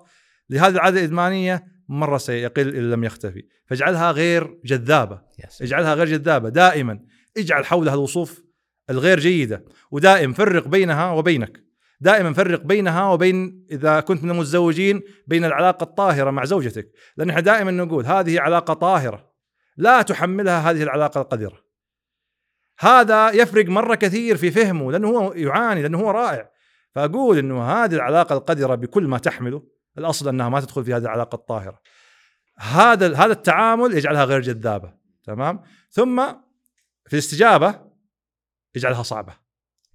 [0.50, 3.42] لهذه العادة الإدمانية مرة سيقل إن لم يختفي.
[3.66, 5.22] فاجعلها غير جذابة.
[5.48, 5.68] سلام.
[5.68, 6.48] اجعلها غير جذابة.
[6.48, 7.00] دائما
[7.36, 8.42] اجعل حولها الوصوف
[8.90, 9.64] الغير جيدة.
[9.90, 11.64] ودائم فرق بينها وبينك.
[12.00, 16.92] دائما فرق بينها وبين إذا كنت من المتزوجين بين العلاقة الطاهرة مع زوجتك.
[17.16, 19.30] لأن إحنا دائما نقول هذه علاقة طاهرة.
[19.76, 21.69] لا تحملها هذه العلاقة القذرة.
[22.80, 26.50] هذا يفرق مرة كثير في فهمه لأنه هو يعاني لأنه هو رائع.
[26.94, 29.62] فأقول إنه هذه العلاقة القذره بكل ما تحمله
[29.98, 31.80] الأصل أنها ما تدخل في هذه العلاقة الطاهرة.
[32.58, 36.26] هذا هذا التعامل يجعلها غير جذابة تمام؟ ثم
[37.06, 37.80] في الاستجابة
[38.74, 39.32] يجعلها صعبة.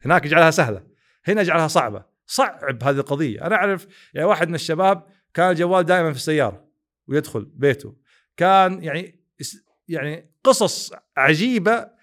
[0.05, 0.83] هناك يجعلها سهلة
[1.27, 2.03] هنا يجعلها صعبة.
[2.25, 3.45] صعب هذه القضية.
[3.45, 6.65] أنا أعرف يعني واحد من الشباب كان الجوال دائما في السيارة
[7.07, 7.95] ويدخل بيته.
[8.37, 9.25] كان يعني
[9.87, 11.94] يعني قصص عجيبة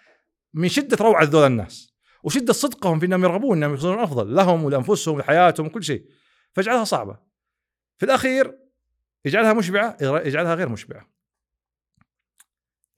[0.55, 1.92] من شدة روعة ذول الناس
[2.22, 6.07] وشدة صدقهم في إنهم يرغبون إنهم يصيرون أفضل لهم ولأنفسهم ولحياتهم وكل شيء.
[6.53, 7.18] فاجعلها صعبة.
[7.98, 8.59] في الأخير
[9.24, 11.12] يجعلها مشبعة يجعلها غير مشبعة.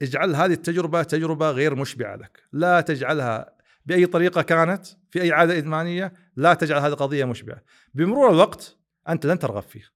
[0.02, 2.42] اجعل هذه التجربة تجربة غير مشبعة لك.
[2.52, 3.54] لا تجعلها
[3.86, 7.62] بأي طريقة كانت في أي عادة إدمانية لا تجعل هذه القضية مشبعة.
[7.94, 8.78] بمرور الوقت
[9.08, 9.92] أنت لن ترغب فيه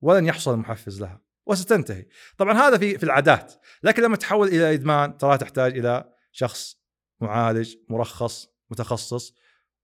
[0.00, 2.06] ولن يحصل المحفز لها وستنتهي.
[2.38, 3.54] طبعا هذا في في العادات.
[3.82, 6.76] لكن لما تحول إلى إدمان ترى تحتاج إلى شخص
[7.20, 9.34] معالج مرخص متخصص.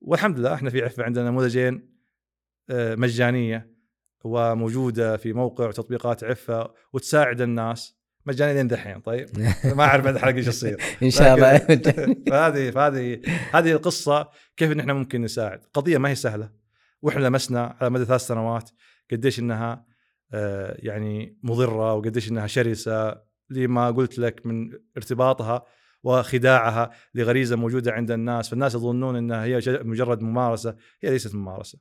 [0.01, 1.97] والحمد لله إحنا في عفة عندنا نموذجين
[2.71, 3.77] آه، مجانية
[4.25, 7.97] وموجودة في موقع وتطبيقات عفة وتساعد الناس.
[8.27, 9.27] مجانيه لين دحين طيب؟
[9.65, 10.81] ما أعرف بعد الحلقة إيش يصير.
[11.03, 11.59] إن شاء الله.
[12.31, 13.21] فهذه فهذه
[13.53, 15.65] هذه القصة كيف إن إحنا ممكن نساعد.
[15.75, 16.51] قضية ما هي سهلة.
[17.03, 18.71] وإحنا لمسنا على مدى ثلاث سنوات
[19.11, 19.87] قديش إنها
[20.33, 25.65] آه، يعني مضرة وقديش إنها شرسة لما قلت لك من ارتباطها
[26.03, 30.77] وخداعها لغريزة موجودة عند الناس فالناس يظنون إنها هي مجرد ممارسة.
[31.03, 31.79] هي ليست ممارسة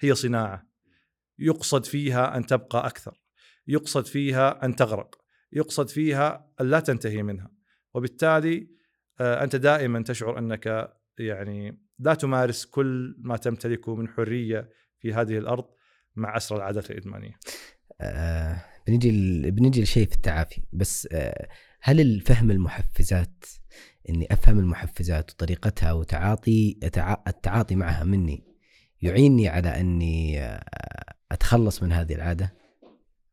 [0.00, 0.68] هي صناعة.
[1.38, 3.22] يقصد فيها أن تبقى أكثر
[3.66, 5.14] يقصد فيها أن تغرق
[5.52, 7.50] يقصد فيها أن لا تنتهي منها.
[7.94, 8.70] وبالتالي
[9.20, 15.38] آه، أنت دائما تشعر أنك يعني لا تمارس كل ما تمتلكه من حرية في هذه
[15.38, 15.64] الأرض
[16.16, 17.38] مع اسرى العادات الإدمانية.
[18.00, 19.10] آه بنجي
[19.50, 20.62] بنجي لشيء في التعافي.
[20.72, 21.48] بس آه
[21.80, 23.44] هل الفهم المحفزات
[24.08, 28.44] إني أفهم المحفزات وطريقتها وتعاطي التعا- التعاطي معها مني
[29.02, 30.64] يعيني على إني آه،
[31.32, 32.54] أتخلص من هذه العادة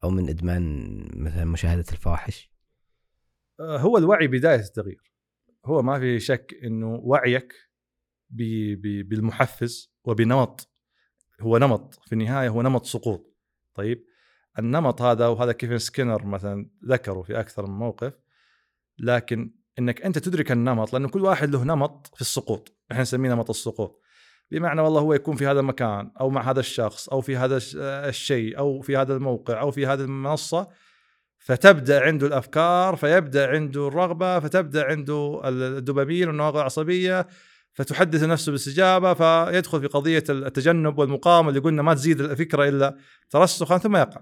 [0.03, 2.51] أو من إدمان مثلا مشاهدة الفواحش
[3.59, 5.13] آه، هو الوعي بداية التغيير.
[5.65, 7.53] هو ما في شك إنه وعيك
[8.29, 10.71] ب- ب- بالمحفز وبنمط
[11.41, 13.35] هو نمط في النهاية هو نمط سقوط.
[13.73, 14.05] طيب
[14.59, 18.13] النمط هذا وهذا كيفن سكينر مثلا ذكره في أكثر من موقف
[18.99, 22.78] لكن إنك أنت تدرك النمط لأنه كل واحد له نمط في السقوط.
[22.91, 24.01] إحنا نسميه نمط السقوط.
[24.51, 27.75] بمعنى والله هو يكون في هذا المكان أو مع هذا الشخص أو في هذا الش-
[27.79, 30.67] الشيء أو في هذا الموقع أو في هذه المنصة
[31.39, 37.28] فتبدأ عنده الأفكار فيبدأ عنده الرغبة فتبدأ عنده الدوبامين والنواقل العصبية
[37.74, 42.97] فتحدث نفسه بالاستجابه فيدخل في قضية التجنب والمقاومة اللي قلنا ما تزيد الفكرة إلا
[43.29, 44.21] ترسخا ثم يقع.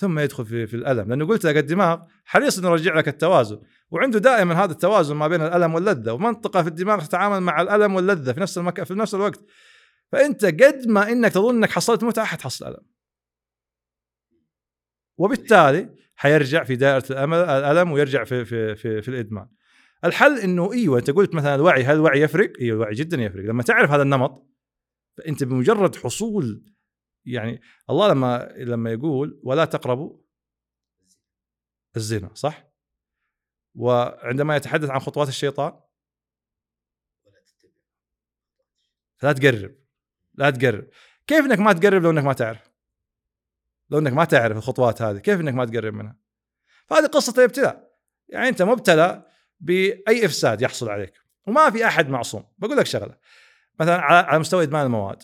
[0.00, 1.08] ثم يدخل في في الألم.
[1.08, 3.60] لأنه قلت لك الدماغ حريص إنه يرجع لك التوازن.
[3.90, 6.12] وعنده دائما هذا التوازن ما بين الألم واللذة.
[6.12, 9.44] ومنطقة في الدماغ تتعامل مع الألم واللذة في نفس المكان في نفس الوقت.
[10.12, 12.86] فأنت قد ما إنك تظن إنك حصلت متعة حتحصل ألم.
[15.18, 19.48] وبالتالي حيرجع في دائرة الامل الألم ويرجع في في في, في الإدمان.
[20.04, 23.44] الحل إنه إيوه أنت قلت مثلا الوعي هل الوعي يفرق؟ إيوه الوعي جدا يفرق.
[23.44, 24.46] لما تعرف هذا النمط
[25.18, 26.64] فأنت بمجرد حصول
[27.24, 27.60] يعني
[27.90, 30.18] الله لما لما يقول ولا تقربوا
[31.96, 32.70] الزنا صح؟
[33.74, 35.80] وعندما يتحدث عن خطوات الشيطان
[39.22, 39.74] لا تقرب
[40.34, 40.88] لا تقرب.
[41.26, 42.70] كيف إنك ما تقرب لو إنك ما تعرف؟
[43.90, 46.16] لو إنك ما تعرف الخطوات هذه كيف إنك ما تقرب منها؟
[46.86, 47.90] فهذه قصة الابتلاء
[48.28, 49.26] يعني أنت مبتلى
[49.60, 52.44] بأي إفساد يحصل عليك وما في أحد معصوم.
[52.58, 53.18] بقول لك شغلة
[53.80, 55.22] مثلا على مستوى إدمان المواد.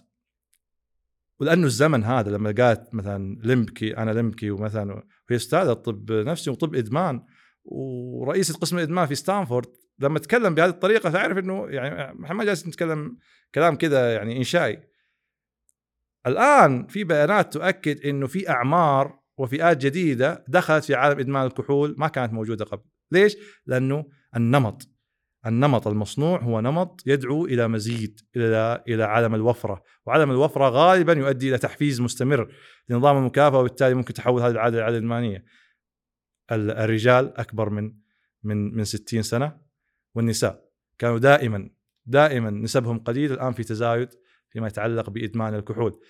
[1.41, 6.75] ولأنه الزمن هذا لما قالت مثلا لمبكي أنا لمبكي ومثلا وهي أستاذة طب نفسي وطب
[6.75, 7.23] إدمان
[7.65, 9.69] ورئيسة قسم الادمان في ستانفورد
[9.99, 13.19] لما تكلم بهذه الطريقة تعرف إنه يعني إحنا ما جالس نتكلم
[13.55, 14.83] كلام كذا يعني إنشائي.
[16.27, 22.09] الآن في بيانات تؤكد إنه في أعمار وفئات جديدة دخلت في عالم إدمان الكحول ما
[22.09, 22.85] كانت موجودة قبل.
[23.13, 23.37] ليش؟
[23.67, 24.07] لأنه
[24.37, 24.95] النمط.
[25.47, 31.48] النمط المصنوع هو نمط يدعو إلى مزيد إلى إلى عالم الوفرة، وعالم الوفرة غالبا يؤدي
[31.48, 32.52] إلى تحفيز مستمر
[32.89, 35.44] لنظام المكافأة وبالتالي ممكن تحول هذه العادة لعاده إدمانية.
[36.51, 37.93] الرجال أكبر من
[38.43, 39.60] من من 60 سنة
[40.14, 40.64] والنساء
[40.98, 41.70] كانوا دائما
[42.06, 44.09] دائما نسبهم قليل الآن في تزايد
[44.51, 46.01] فيما يتعلق بإدمان الكحول.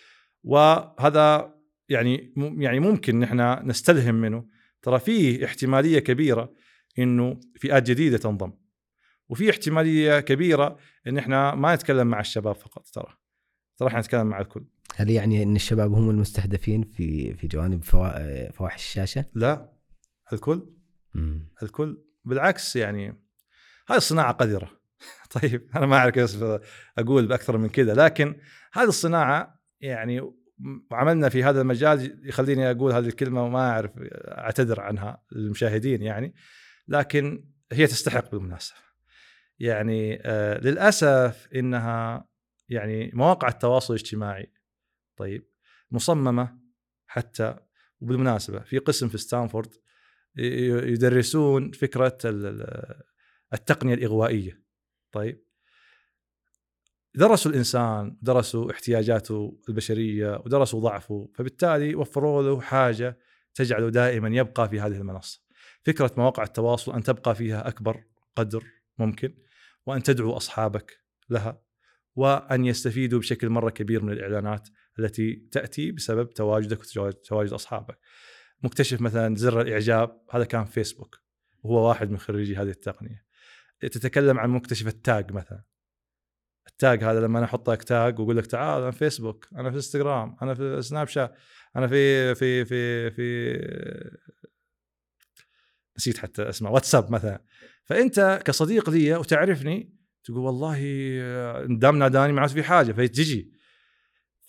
[0.44, 1.54] وهذا
[1.88, 4.46] يعني يعني ممكن نحن نستلهم منه
[4.82, 6.54] ترى فيه احتمالية كبيرة
[6.98, 8.52] إنه فئات جديدة تنضم
[9.28, 13.16] وفي احتمالية كبيرة إن إحنا ما نتكلم مع الشباب فقط ترى.
[13.76, 14.64] ترى إحنا نتكلم مع الكل.
[14.96, 17.84] هل يعني إن الشباب هم المستهدفين في في جوانب
[18.54, 19.72] فواحش الشاشة؟ لا.
[20.32, 20.66] الكل.
[21.14, 21.48] مم.
[21.62, 22.02] الكل.
[22.24, 23.08] بالعكس يعني
[23.88, 24.70] هذه الصناعه قذرة.
[25.40, 26.44] طيب أنا ما أعرف كيف
[26.98, 28.36] أقول بأكثر من كذا لكن
[28.72, 30.32] هذه الصناعة يعني
[30.92, 33.90] عملنا في هذا المجال يخليني أقول هذه الكلمة وما أعرف
[34.28, 36.34] أعتذر عنها للمشاهدين يعني
[36.88, 38.85] لكن هي تستحق بالمناسبة.
[39.58, 42.28] يعني آه للأسف إنها
[42.68, 44.52] يعني مواقع التواصل الاجتماعي
[45.16, 45.48] طيب
[45.90, 46.58] مصممة
[47.06, 47.56] حتى
[48.00, 49.74] وبالمناسبة في قسم في ستانفورد
[50.36, 52.18] يدرسون فكرة
[53.52, 54.62] التقنية الإغوائية
[55.12, 55.46] طيب.
[57.14, 63.18] درسوا الإنسان درسوا احتياجاته البشرية ودرسوا ضعفه فبالتالي وفروا له حاجة
[63.54, 65.40] تجعله دائما يبقى في هذه المنصة.
[65.84, 68.04] فكرة مواقع التواصل أن تبقى فيها أكبر
[68.36, 68.64] قدر
[68.98, 69.34] ممكن.
[69.86, 71.00] وأن تدعو أصحابك
[71.30, 71.62] لها
[72.14, 74.68] وأن يستفيدوا بشكل مرة كبير من الإعلانات
[74.98, 77.98] التي تأتي بسبب تواجدك وتواجد أصحابك.
[78.62, 81.20] مكتشف مثلا زر الإعجاب هذا كان فيسبوك
[81.62, 83.26] وهو واحد من خريجي هذه التقنية.
[83.80, 85.62] تتكلم عن مكتشف التاج مثلا.
[86.68, 89.76] التاج هذا لما أنا أحط لك تاج وأقول لك تعال أنا في فيسبوك، أنا في
[89.76, 91.34] إنستغرام، أنا في سناب شات،
[91.76, 93.58] أنا في في في في
[95.98, 97.44] نسيت حتى اسمه واتساب مثلا
[97.86, 100.78] فأنت كصديق لي وتعرفني تقول والله
[101.66, 103.52] دام ناداني معناته في حاجة فتجي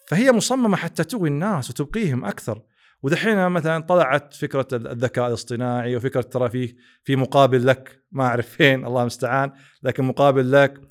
[0.07, 2.64] فهي مصممة حتى تغوي الناس وتبقيهم أكثر.
[3.03, 8.85] ودحين مثلا طلعت فكرة الذكاء الاصطناعي وفكرة ترى في في مقابل لك ما أعرف فين
[8.85, 9.51] الله المستعان
[9.84, 10.81] لكن مقابل لك.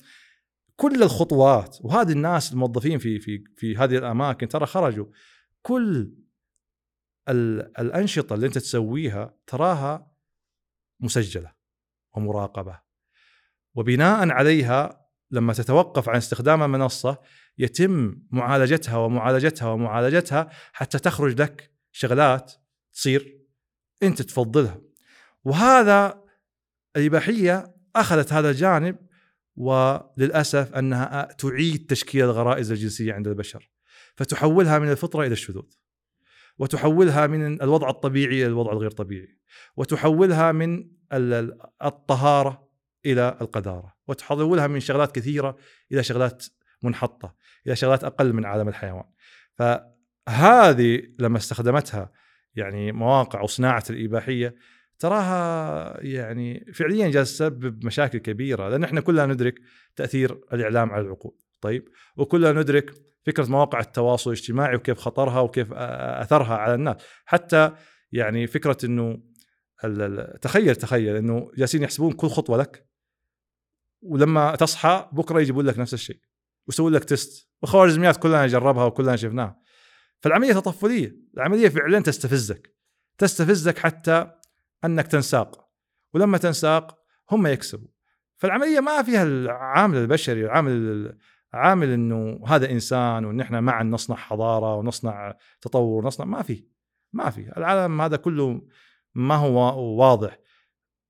[0.75, 5.05] كل الخطوات وهذه الناس الموظفين في في في هذه الأماكن ترى خرجوا.
[5.61, 6.13] كل
[7.79, 10.11] الأنشطة اللي أنت تسويها تراها
[10.99, 11.56] مسجلة.
[12.17, 12.79] ومراقبة.
[13.75, 17.17] وبناء عليها لما تتوقف عن استخدام المنصه
[17.57, 22.53] يتم معالجتها ومعالجتها ومعالجتها حتى تخرج لك شغلات
[22.93, 23.37] تصير
[24.03, 24.81] أنت تفضلها.
[25.43, 26.23] وهذا
[26.95, 28.97] الإباحية أخذت هذا الجانب
[29.55, 33.71] وللأسف أنها تعيد تشكيل الغرائز الجنسية عند البشر.
[34.15, 35.71] فتحولها من الفطرة إلى الشذوذ.
[36.57, 39.37] وتحولها من الوضع الطبيعي إلى الوضع الغير طبيعي.
[39.77, 40.96] وتحولها من
[41.83, 42.67] الطهارة
[43.05, 45.57] إلى القذارة وتحولها من شغلات كثيرة
[45.91, 46.45] إلى شغلات
[46.83, 47.35] منحطة
[47.67, 49.03] إلى شغلات أقل من عالم الحيوان.
[49.53, 52.11] فهذه لما استخدمتها
[52.55, 54.55] يعني مواقع وصناعة الإباحية
[54.99, 59.55] تراها يعني فعليا جالس تسبب مشاكل كبيرة لأن إحنا كلنا ندرك
[59.95, 61.35] تأثير الإعلام على العقول.
[61.61, 62.91] طيب وكلنا ندرك
[63.25, 66.95] فكرة مواقع التواصل الاجتماعي وكيف خطرها وكيف أثرها على الناس.
[67.25, 67.71] حتى
[68.11, 69.17] يعني فكرة إنه
[70.41, 72.87] تخيل تخيل إنه جالسين يحسبون كل خطوة لك
[74.01, 76.19] ولما تصحى بكرة يجيبون لك نفس الشيء
[76.67, 79.59] ويسوون لك تيست والخوارزميات كلنا جربها وكلنا شفناها.
[80.19, 82.75] فالعملية تطفلية العملية فعلا تستفزك
[83.17, 84.31] تستفزك حتى
[84.85, 85.69] أنك تنساق
[86.13, 86.99] ولما تنساق
[87.31, 87.87] هم يكسبوا.
[88.37, 91.17] فالعملية ما فيها العامل البشري العامل
[91.53, 96.67] عامل إنه هذا إنسان وان إحنا معا نصنع حضارة ونصنع تطور ونصنع ما في
[97.13, 97.57] ما في.
[97.57, 98.61] العالم هذا كله
[99.17, 100.39] ما هو واضح.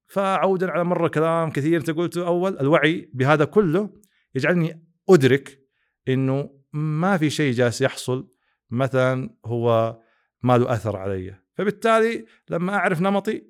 [0.06, 2.28] فعودا على مرة كلام كثير أنت قلته.
[2.28, 3.90] أول الوعي بهذا كله
[4.36, 5.60] يجعلني أدرك
[6.08, 8.32] إنه ما في شيء جالس يحصل
[8.70, 9.98] مثلا هو
[10.44, 11.36] ما له أثر علي.
[11.54, 13.44] فبالتالي لما أعرف نمطي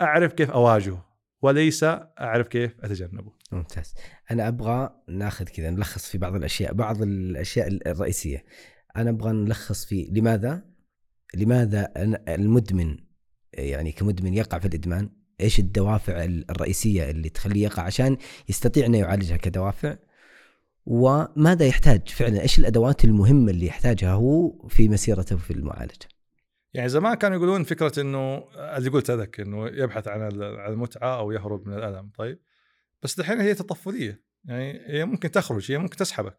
[0.00, 1.06] أعرف كيف أواجهه
[1.42, 3.32] وليس أعرف كيف أتجنبه.
[3.52, 3.94] ممتاز.
[4.30, 8.44] أنا أبغى ناخذ كذا نلخص في بعض الأشياء بعض الأشياء الرئيسية.
[8.96, 10.64] أنا أبغى نلخص في لماذا؟
[11.34, 11.92] لماذا
[12.28, 13.03] المدمن
[13.58, 15.10] يعني كمدمن يقع في الإدمان
[15.40, 18.16] إيش الدوافع الرئيسية اللي تخليه يقع عشان
[18.48, 19.96] يستطيع إنه يعالجها كدوافع؟
[20.86, 26.08] وماذا يحتاج فعلا؟ إيش الأدوات المهمة اللي يحتاجها هو في مسيرته في المعالجة؟
[26.74, 31.68] يعني زمان كانوا يقولون فكرة إنه اللي قلت هذاك إنه يبحث عن المتعة أو يهرب
[31.68, 32.38] من الألم طيب.
[33.02, 36.38] بس الحين هي تطفلية يعني هي ممكن تخرج هي ممكن تسحبك.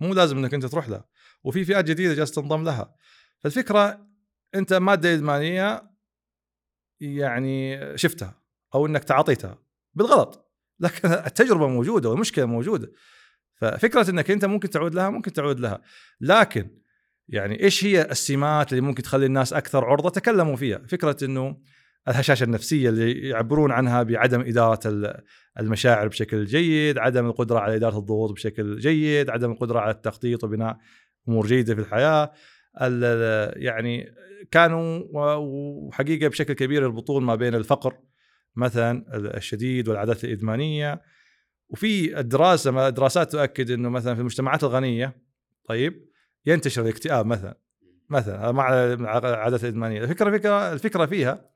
[0.00, 1.04] مو لازم إنك أنت تروح لها.
[1.44, 2.94] وفي فئات جديدة جالسة تنضم لها.
[3.38, 4.06] فالفكرة
[4.54, 5.95] أنت مادة إدمانية
[7.00, 8.42] يعني شفتها
[8.74, 9.58] أو إنك تعاطيتها
[9.94, 10.42] بالغلط.
[10.80, 12.92] لكن التجربة موجودة والمشكلة موجودة.
[13.54, 15.82] ففكرة إنك أنت ممكن تعود لها ممكن تعود لها.
[16.20, 16.70] لكن
[17.28, 20.78] يعني إيش هي السمات اللي ممكن تخلي الناس أكثر عرضة؟ تكلموا فيها.
[20.88, 21.56] فكرة إنه
[22.08, 25.14] الهشاشة النفسية اللي يعبرون عنها بعدم إدارة
[25.60, 30.78] المشاعر بشكل جيد عدم القدرة على إدارة الضغوط بشكل جيد عدم القدرة على التخطيط وبناء
[31.28, 32.32] أمور جيدة في الحياة.
[33.56, 34.14] يعني
[34.50, 37.98] كانوا وحقيقة بشكل كبير يربطون ما بين الفقر
[38.56, 39.04] مثلا
[39.36, 41.02] الشديد والعادات الإدمانية.
[41.68, 45.22] وفي الدراسة دراسات تؤكد إنه مثلا في المجتمعات الغنية
[45.68, 46.08] طيب
[46.46, 47.58] ينتشر الاكتئاب مثلا
[48.10, 48.74] مثلا مع
[49.18, 50.02] العادات الإدمانية.
[50.02, 51.50] الفكرة فكره الفكرة فيها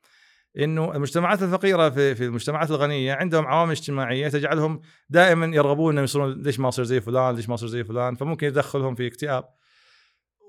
[0.58, 4.80] إنه المجتمعات الفقيرة في في المجتمعات الغنية عندهم عوامل اجتماعية تجعلهم
[5.10, 8.46] دائما يرغبون إنهم يصيرون ليش ما أصير زي فلان ليش ما أصير زي فلان فممكن
[8.46, 9.44] يدخلهم في اكتئاب.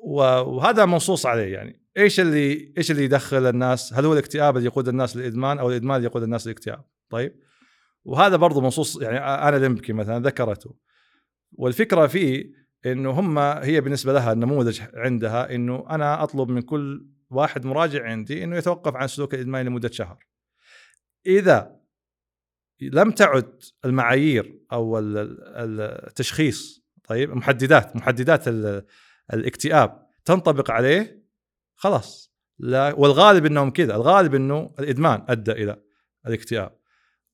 [0.03, 1.82] وهذا منصوص عليه يعني.
[1.98, 5.95] إيش اللي إيش اللي يدخل الناس؟ هل هو الاكتئاب اللي يقود الناس للإدمان أو الإدمان
[5.95, 7.36] اللي يقود الناس للاكتئاب؟ طيب.
[8.06, 10.76] وهذا برضه منصوص يعني أنا لمبكي مثلا ذكرته.
[11.52, 12.52] والفكرة فيه
[12.86, 18.44] إنه هم هي بالنسبة لها النموذج عندها إنه أنا أطلب من كل واحد مراجع عندي
[18.44, 20.26] إنه يتوقف عن السلوك الادماني لمدة شهر.
[21.26, 21.82] إذا
[22.82, 28.48] لم تعد المعايير أو التشخيص طيب محددات محددات
[29.34, 30.08] الاكتئاب.
[30.26, 31.26] تنطبق عليه
[31.76, 32.32] خلاص.
[32.60, 33.95] لا والغالب إنهم كذا.
[33.95, 35.82] الغالب إنه الإدمان أدى إلى
[36.28, 36.78] الاكتئاب.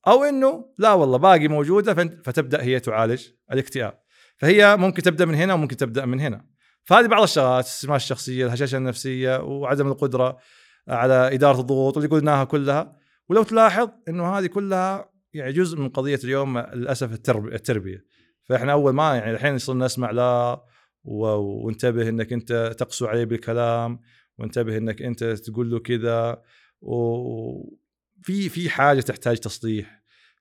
[0.07, 1.94] أو إنه لا والله باقي موجودة
[2.24, 3.99] فتبدأ هي تعالج الاكتئاب.
[4.38, 6.45] فهي ممكن تبدأ من هنا وممكن تبدأ من هنا.
[6.84, 10.38] فهذه بعض الشغلات السمات الشخصية الهشاشة النفسية وعدم القدرة
[10.88, 12.98] على إدارة الضغوط اللي قلناها كلها.
[13.30, 18.06] ولو تلاحظ إنه هذه كلها يعني جزء من قضية اليوم للأسف التربية.
[18.44, 20.61] فإحنا أول ما يعني الحين صرنا نسمع لا
[21.07, 23.99] وانتبه إنك أنت تقسو عليه بالكلام
[24.38, 26.41] وانتبه إنك أنت تقول له كذا
[26.81, 29.97] وفي في حاجة تحتاج تصليح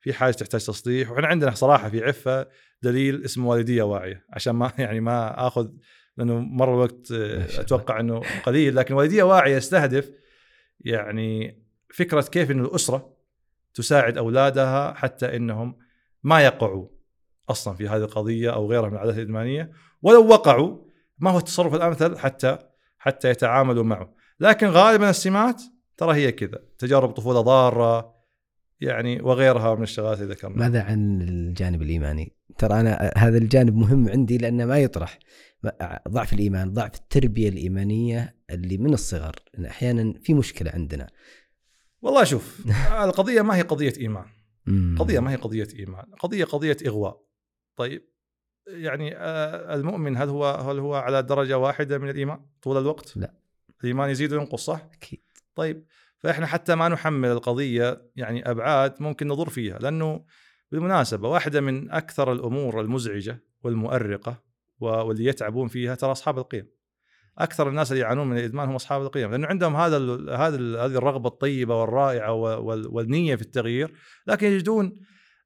[0.06, 1.10] في حاجة تحتاج تصليح.
[1.10, 2.48] وإحنا عندنا صراحة في عفة
[2.82, 5.70] دليل اسمه والدية واعية عشان ما يعني ما آخذ
[6.16, 7.12] لأنه مر الوقت
[7.58, 8.76] أتوقع إنه قليل.
[8.76, 10.10] لكن والدية واعية يستهدف
[10.80, 13.16] يعني فكرة كيف انه الأسرة
[13.74, 15.78] تساعد أولادها حتى إنهم
[16.22, 16.88] ما يقعوا
[17.48, 19.72] أصلا في هذه القضية أو غيرها من العادات الإدمانية.
[20.02, 20.78] ولو وقعوا
[21.18, 22.58] ما هو التصرف الأمثل حتى
[22.98, 24.14] حتى يتعاملوا معه.
[24.40, 25.62] لكن غالبا السمات
[25.96, 28.16] ترى هي كذا تجارب طفولة ضارة
[28.80, 30.68] يعني وغيرها من الشغلات اللي ذكرناها.
[30.68, 35.18] ماذا عن الجانب الإيماني؟ ترى أنا هذا الجانب مهم عندي لأنه ما يطرح.
[36.08, 39.36] ضعف الإيمان ضعف التربية الإيمانية اللي من الصغر
[39.66, 41.06] أحيانا في مشكلة عندنا.
[42.02, 42.66] والله شوف
[43.04, 44.26] القضية ما هي قضية إيمان.
[44.98, 46.04] قضية ما هي قضية إيمان.
[46.20, 47.26] قضية قضية إغواء.
[47.76, 48.15] طيب
[48.66, 53.34] يعني آه، المؤمن هل هو هل هو على درجة واحدة من الإيمان طول الوقت؟ لا
[53.80, 55.22] الإيمان يزيد وينقص صح؟ أكيد
[55.54, 55.84] طيب
[56.18, 60.24] فإحنا حتى ما نحمل القضية يعني أبعاد ممكن نضر فيها لأنه
[60.72, 64.42] بالمناسبة واحدة من أكثر الأمور المزعجة والمؤرقة
[64.80, 66.76] واللي يتعبون فيها ترى أصحاب القيم.
[67.38, 69.96] أكثر الناس اللي يعانون من الإدمان هم أصحاب القيم لأنه عندهم هذا
[70.36, 72.32] هذا هذه الرغبة الطيبة والرائعة
[72.88, 73.92] والنية في التغيير
[74.26, 75.00] لكن يجدون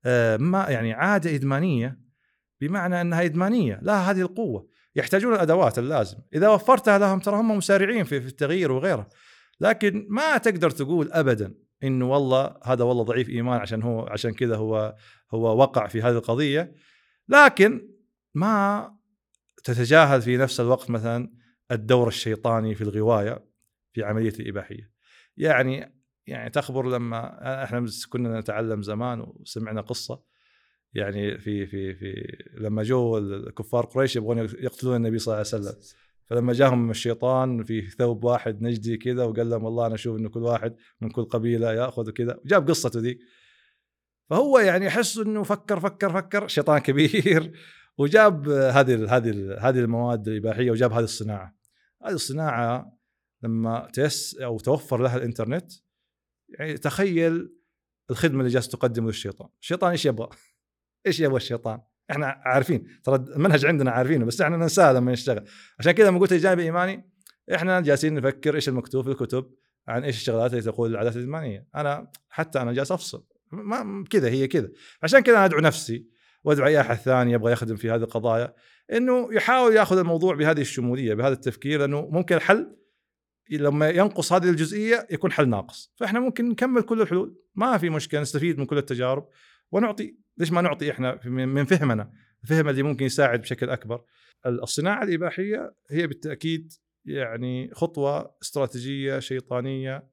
[0.05, 1.99] آه، ما يعني عادة إدمانية
[2.61, 4.69] بمعنى انها إدمانية لها هذه القوة.
[4.97, 6.19] يحتاجون الأدوات اللازم.
[6.35, 9.09] إذا وفرتها لهم ترى هم مسارعين في, في التغيير وغيره.
[9.61, 11.55] لكن ما تقدر تقول ابدا
[11.85, 14.97] إنه والله هذا والله ضعيف إيمان عشان هو عشان كذا هو
[15.35, 16.75] هو وقع في هذه القضية.
[17.29, 17.89] لكن
[18.35, 18.91] ما
[19.65, 21.33] تتجاهل في نفس الوقت مثلا
[21.71, 23.45] الدور الشيطاني في الغواية
[23.93, 24.91] في عملية الإباحية.
[25.37, 30.23] يعني يعني تخبر لما إحنا كنا نتعلم زمان وسمعنا قصة
[30.95, 35.83] يعني في في في لما جو الكفار قريش يبغون يقتلون النبي صلى الله عليه وسلم.
[36.31, 40.43] فلما جاهم الشيطان في ثوب واحد نجدي كذا وقال لهم والله أنا أشوف إنه كل
[40.43, 43.19] واحد من كل قبيلة يأخذ كذا وجاب قصته ذي
[44.31, 46.49] فهو يعني يحس إنه فكر فكر فكر.
[46.49, 47.53] شيطان كبير.
[47.99, 51.57] وجاب هذه هذه هذه المواد الإباحية وجاب هذه الصناعة.
[52.05, 52.99] هذه الصناعة
[53.43, 55.73] لما تيس أو توفر لها الإنترنت
[56.49, 57.55] يعني تخيل
[58.11, 59.49] الخدمة اللي جالس تقدم للشيطان.
[59.61, 60.29] الشيطان إيش يبغى؟
[61.07, 65.45] إيش يبغى الشيطان؟ إحنا عارفين ترى المنهج عندنا عارفينه بس إحنا ننساه لما نشتغل.
[65.79, 67.11] عشان كذا لما قلت الجانب الإيماني
[67.55, 69.51] إحنا جالسين نفكر إيش المكتوب في الكتب
[69.89, 71.67] عن إيش الشغلات اللي تقول العادات الإيمانية.
[71.75, 73.27] أنا حتى أنا جالس أفصل.
[73.53, 74.69] ما كذا هي كذا.
[75.03, 76.07] عشان كذا أنا أدعو نفسي
[76.45, 78.55] وأدعو أي أحد ثاني يبغى يخدم في هذه القضايا
[78.93, 82.77] إنه يحاول يأخذ الموضوع بهذه الشمولية بهذا التفكير لأنه ممكن الحل
[83.51, 85.95] لما ينقص هذه الجزئية يكون حل ناقص.
[85.97, 87.37] فإحنا ممكن نكمل كل الحلول.
[87.55, 89.29] ما في مشكلة نستفيد من كل التجارب.
[89.73, 94.05] ونعطي ليش ما نعطي إحنا من فهمنا؟ الفهم اللي ممكن يساعد بشكل أكبر.
[94.47, 96.73] الصناعة الإباحية هي بالتأكيد
[97.05, 100.11] يعني خطوة استراتيجية شيطانية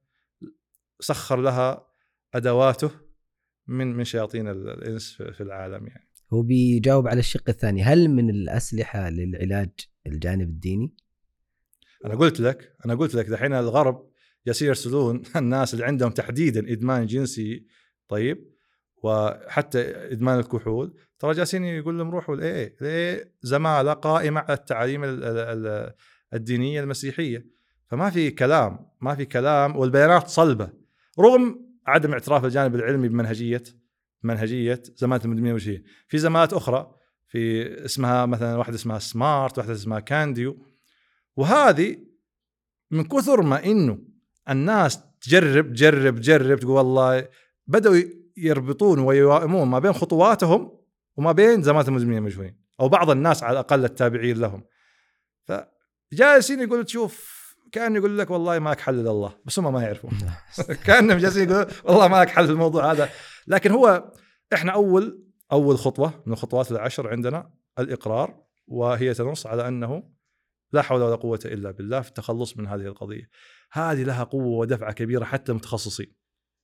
[1.00, 1.86] سخر لها
[2.34, 2.90] أدواته
[3.66, 6.08] من من شياطين الإنس في العالم يعني.
[6.32, 7.82] هو بيجاوب على الشق الثاني.
[7.82, 9.70] هل من الأسلحة للعلاج
[10.06, 10.94] الجانب الديني؟
[12.04, 14.08] أنا قلت لك أنا قلت لك دحين الغرب
[14.46, 17.66] جالسين يرسلون الناس اللي عندهم تحديدا إدمان جنسي
[18.08, 18.57] طيب
[19.02, 19.80] وحتى
[20.12, 20.94] إدمان الكحول.
[21.18, 25.00] ترى جالسين يقول لهم روحوا الاي اي زماله قائمة على التعاليم
[26.34, 27.46] الدينية المسيحية.
[27.86, 30.70] فما في كلام ما في كلام والبيانات صلبة.
[31.20, 33.62] رغم عدم اعتراف الجانب العلمي بمنهجية
[34.22, 36.94] منهجية زماله المدمنين هي في زمالات أخرى
[37.26, 40.66] في اسمها مثلا واحدة اسمها سمارت واحدة اسمها كانديو.
[41.36, 41.96] وهذه
[42.90, 43.98] من كثر ما إنه
[44.50, 47.28] الناس تجرب تجرب تجرب تقول والله
[47.66, 47.96] بدأوا
[48.46, 50.78] يربطون ويوائمون ما بين خطواتهم
[51.16, 54.64] وما بين زمالة المدمنين المجهولين أو بعض الناس على الأقل التابعين لهم.
[55.44, 57.38] فجالسين يقول تشوف
[57.72, 60.10] كأن يقول لك والله ما لك حل الا الله بس هم ما يعرفون.
[60.86, 63.08] كأنهم جالسين يقولون والله ما لك حل الموضوع هذا.
[63.46, 64.12] لكن هو
[64.52, 70.02] إحنا أول أول خطوة من الخطوات العشر عندنا الإقرار وهي تنص على أنه
[70.72, 73.30] لا حول ولا قوة إلا بالله في التخلص من هذه القضية.
[73.72, 76.14] هذه لها قوة ودفعة كبيرة حتى المتخصصين.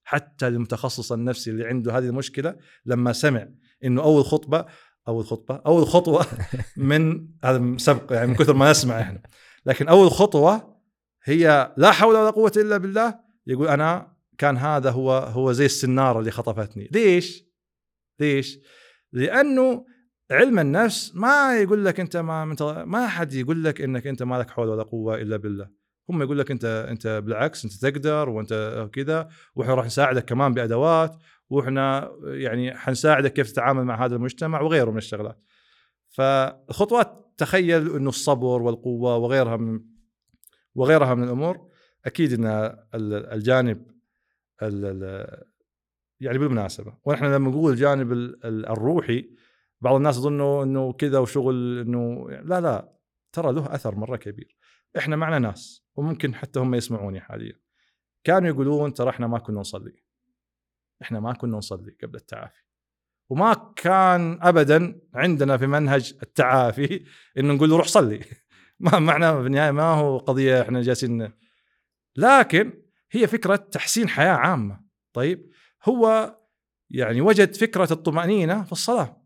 [0.05, 2.56] حتى المتخصص النفسي اللي عنده هذه المشكلة
[2.86, 3.48] لما سمع
[3.85, 4.66] إنه أول خطبة
[5.09, 6.26] أول خطبة أول خطوة
[6.76, 9.22] من هذا سبق يعني من كثر ما نسمع إحنا.
[9.66, 10.81] لكن أول خطوة
[11.24, 16.18] هي لا حول ولا قوة إلا بالله يقول أنا كان هذا هو هو زي السنارة
[16.18, 16.89] اللي خطفتني.
[16.93, 17.44] ليش؟
[18.20, 18.59] ليش؟
[19.12, 19.86] لأنه
[20.31, 22.44] علم النفس ما يقول لك أنت ما
[22.85, 25.84] ما حد يقول لك إنك أنت ما لك حول ولا قوة إلا بالله.
[26.10, 31.16] هم يقول لك أنت أنت بالعكس أنت تقدر وأنت كذا وإحنا راح نساعدك كمان بأدوات
[31.51, 35.39] وإحنا يعني حنساعدك كيف تتعامل مع هذا المجتمع وغيره من الشغلات.
[36.09, 39.81] فالخطوات تخيل إنه الصبر والقوة وغيرها من
[40.74, 41.68] وغيرها من الأمور
[42.05, 43.86] أكيد إن الجانب
[46.20, 46.98] يعني بالمناسبة.
[47.05, 48.12] ونحن لما نقول الجانب
[48.44, 49.31] الروحي
[49.81, 52.93] بعض الناس يظنوا إنه كذا وشغل إنه لا لا
[53.32, 54.56] ترى له أثر مرة كبير.
[54.98, 55.84] إحنا معنا ناس.
[55.96, 57.60] وممكن حتى هم يسمعوني حاليا.
[58.24, 60.02] كانوا يقولون ترى إحنا ما كنا نصلي.
[61.02, 62.62] إحنا ما كنا نصلي قبل التعافي.
[63.30, 67.04] وما كان ابدا عندنا في منهج التعافي
[67.38, 68.20] إنه نقول له روح صلي.
[68.80, 71.32] ما معنى في النهاية ما هو قضية إحنا جالسين.
[72.16, 74.80] لكن هي فكرة تحسين حياة عامة.
[75.12, 75.50] طيب
[75.84, 76.34] هو
[76.90, 79.22] يعني وجد فكرة الطمأنينة في الصلاة.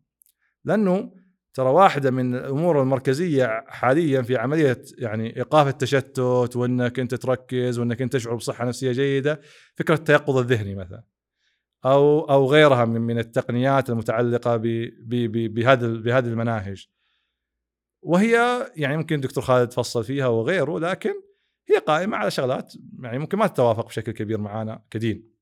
[0.65, 1.18] لأنه
[1.59, 8.03] ترى واحدة من الأمور المركزية حاليا في عملية يعني إيقاف التشتت وإنك أنت تركز وإنك
[8.03, 9.41] أنت تشعر بصحة نفسية جيدة
[9.75, 11.03] فكرة التيقظ الذهني مثلا
[11.85, 16.89] أو أو غيرها من من التقنيات المتعلقة بهذه بهذه المناهج.
[18.03, 21.15] وهي يعني ممكن دكتور خالد تفصل فيها وغيره لكن
[21.69, 25.33] هي قائمة على شغلات يعني ممكن ما تتوافق بشكل كبير معنا كدين.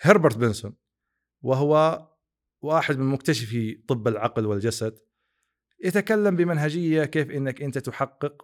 [0.00, 0.74] هربرت بنسون
[1.42, 2.06] وهو
[2.62, 4.98] واحد من مكتشفي طب العقل والجسد
[5.84, 8.42] يتكلم بمنهجية كيف إنك أنت تحقق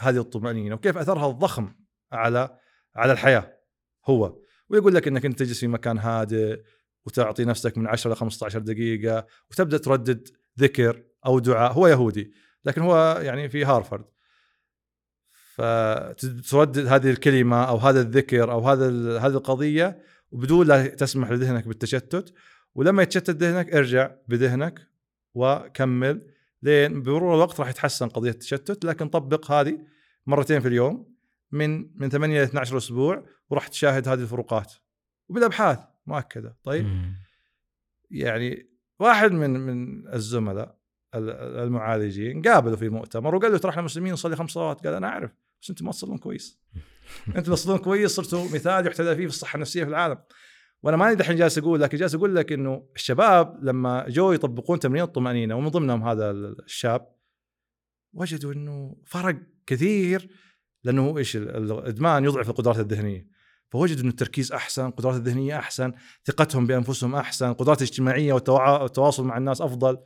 [0.00, 1.74] هذه الطمأنينة وكيف أثرها الضخم
[2.12, 2.58] على
[2.96, 3.56] على الحياة.
[4.06, 4.38] هو
[4.68, 6.62] ويقول لك إنك أنت تجلس في مكان هادئ
[7.06, 10.28] وتعطي نفسك من 10 ل 15 دقيقة وتبدأ تردد
[10.58, 11.72] ذكر أو دعاء.
[11.72, 12.32] هو يهودي
[12.64, 14.04] لكن هو يعني في هارفرد.
[15.54, 18.88] فتردد هذه الكلمة أو هذا الذكر أو هذا
[19.18, 22.34] هذه القضية وبدون لا تسمح لذهنك بالتشتت
[22.76, 24.88] ولما يتشتت ذهنك ارجع بذهنك
[25.34, 26.30] وكمل.
[26.62, 29.78] لين بمرور الوقت راح يتحسن قضية التشتت لكن طبق هذه
[30.26, 31.16] مرتين في اليوم
[31.52, 34.72] من من 8 ل 12 أسبوع وراح تشاهد هذه الفروقات.
[35.28, 36.56] وبالأبحاث مؤكدة.
[36.64, 36.86] طيب؟
[38.10, 40.78] يعني واحد من من الزملاء
[41.14, 44.86] المعالجين قابله في مؤتمر وقال له ترى إحنا مسلمين نصلي خمس صلوات.
[44.86, 45.30] قال أنا أعرف
[45.62, 46.60] بس أنتم ما تصلون كويس.
[47.36, 50.18] أنتم تصلون كويس صرتوا مثال يحتذى فيه في الصحة النفسية في العالم.
[50.86, 55.02] وأنا ماني دحين جالس أقول لكن جالس أقول لك إنه الشباب لما جو يطبقون تمرين
[55.02, 57.16] الطمانينه ومن ضمنهم هذا الشاب
[58.12, 59.36] وجدوا إنه فرق
[59.66, 60.30] كثير
[60.84, 63.28] لأنه إيش الإدمان يضعف القدرات الذهنية.
[63.70, 65.92] فوجدوا انه التركيز أحسن قدرات الذهنية أحسن
[66.24, 69.98] ثقتهم بأنفسهم أحسن قدرات الاجتماعية والتواصل مع الناس أفضل.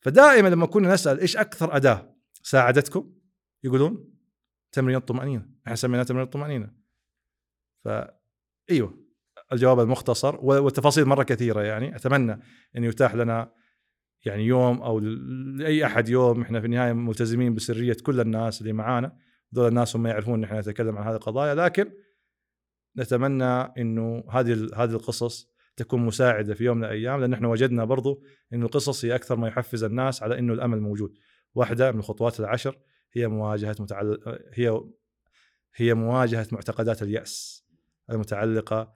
[0.00, 3.12] فدائما لما كنا نسأل إيش أكثر أداة ساعدتكم
[3.64, 4.14] يقولون
[4.72, 6.72] تمرين الطمانينه إحنا سميناه تمرين الطمانينه
[7.84, 7.88] ف
[8.70, 9.03] إيوه.
[9.54, 11.96] الجواب المختصر والتفاصيل مرة كثيرة يعني.
[11.96, 12.40] أتمنى
[12.76, 13.52] أن يتاح لنا
[14.24, 16.42] يعني يوم أو لأي أحد يوم.
[16.42, 19.16] إحنا في النهاية ملتزمين بسرية كل الناس اللي معانا.
[19.52, 21.54] دول الناس هم يعرفون إن إحنا نتكلم عن هذه القضايا.
[21.54, 21.92] لكن
[22.98, 28.22] نتمنى إنه هذه هذه القصص تكون مساعدة في يوم من الأيام لأن إحنا وجدنا برضو
[28.52, 31.14] انه القصص هي أكثر ما يحفز الناس على إنه الأمل موجود.
[31.54, 32.78] واحدة من الخطوات العشر
[33.12, 34.80] هي مواجهة متعلق هي
[35.76, 37.64] هي مواجهة معتقدات اليأس
[38.10, 38.94] المتعلقة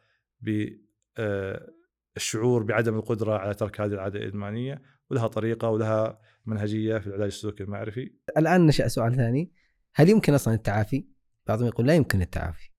[2.16, 7.62] بالشعور بعدم القدرة على ترك هذه العادة الإدمانية ولها طريقة ولها منهجية في العلاج السلوكي
[7.62, 8.14] المعرفي.
[8.36, 9.52] الآن نشأ سؤال ثاني
[9.94, 11.08] هل يمكن أصلا التعافي؟
[11.46, 12.70] بعضهم يقول لا يمكن التعافي.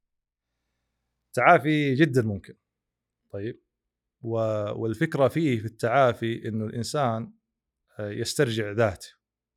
[1.28, 2.54] التعافي جدا ممكن.
[3.30, 3.62] طيب
[4.22, 7.34] والفكرة فيه في التعافي إنه الإنسان
[8.00, 9.10] آه، يسترجع ذاته.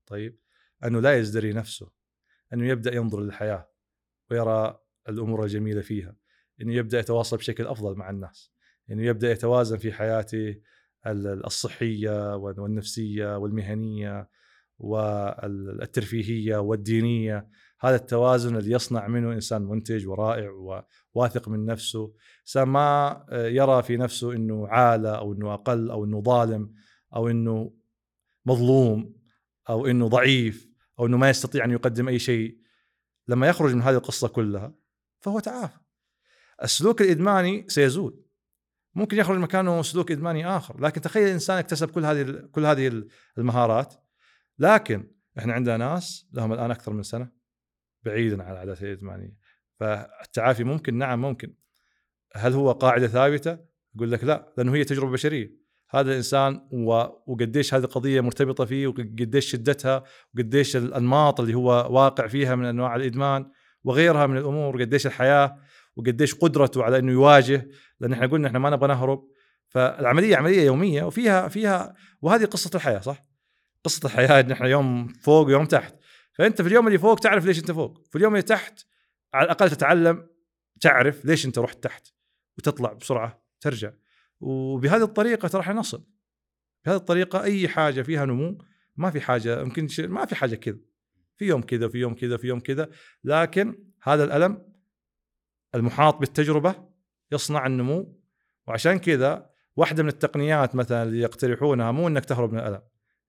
[0.07, 0.39] طيب
[0.85, 1.91] أنه لا يزدري نفسه.
[2.53, 3.71] أنه يبدأ ينظر للحياة
[4.31, 6.17] ويرى الأمور الجميلة فيها.
[6.63, 8.53] إنه يبدأ يتواصل بشكل أفضل مع الناس.
[8.91, 10.57] إنه يبدأ يتوازن في حياته
[11.07, 14.29] الصحية والنفسية والمهنية
[14.79, 17.49] والترفيهية والدينية.
[17.81, 20.51] هذا التوازن اللي يصنع منه إنسان منتج ورائع
[21.15, 22.15] وواثق من نفسه.
[22.41, 26.75] إنسان ما يرى في نفسه إنه عالة أو إنه أقل أو إنه ظالم
[27.15, 27.75] أو إنه
[28.47, 29.15] مظلوم
[29.69, 30.69] أو إنه ضعيف
[30.99, 32.59] أو إنه ما يستطيع أن يقدم أي شيء.
[33.29, 34.75] لما يخرج من هذه القصة كلها
[35.21, 35.79] فهو تعافى.
[36.63, 38.23] السلوك الإدماني سيزول.
[38.95, 40.81] ممكن يخرج مكانه سلوك إدماني آخر.
[40.81, 43.05] لكن تخيل الانسان اكتسب كل هذه كل هذه
[43.39, 43.95] المهارات.
[44.59, 47.31] لكن إحنا عندنا ناس لهم الآن أكثر من سنة
[48.05, 49.37] بعيدا عن العادات الإدمانية.
[49.81, 51.55] فالتعافي ممكن نعم ممكن.
[52.35, 53.59] هل هو قاعدة ثابتة؟
[53.95, 55.63] يقول لك لا لأنه هي تجربة بشرية.
[55.91, 56.69] هذا الإنسان
[57.27, 60.05] وقديش هذه القضية مرتبطة فيه وقديش شدتها
[60.35, 63.51] وقديش الأنماط اللي هو واقع فيها من أنواع الإدمان
[63.85, 65.59] وغيرها من الأمور قديش الحياة.
[65.97, 67.69] وقديش قدرته على إنه يواجه
[68.01, 69.29] لأن إحنا قلنا إحنا ما نبغى نهرب.
[69.69, 73.23] فالعملية عملية يومية وفيها فيها وهذه قصة الحياة صح؟
[73.85, 75.95] قصة الحياة إن إحنا يوم فوق ويوم تحت.
[76.33, 78.07] فأنت في اليوم اللي فوق تعرف ليش أنت فوق.
[78.11, 78.81] في اليوم اللي تحت
[79.35, 80.29] على الأقل تتعلم
[80.81, 82.09] تعرف ليش أنت رحت تحت
[82.59, 83.93] وتطلع بسرعة ترجع.
[84.41, 86.05] وبهذه الطريقة ترى راح نصل.
[86.85, 88.59] بهذه الطريقة أي حاجة فيها نمو
[88.97, 90.79] ما في حاجة يمكن ما في حاجة كذا.
[91.37, 92.91] في يوم كذا في يوم كذا في يوم كذا.
[93.25, 94.72] لكن هذا الألم
[95.75, 96.75] المحاط بالتجربة
[97.33, 98.23] يصنع النمو.
[98.67, 102.83] وعشان كذا واحدة من التقنيات مثلا اللي يقترحونها مو إنك تهرب من الألم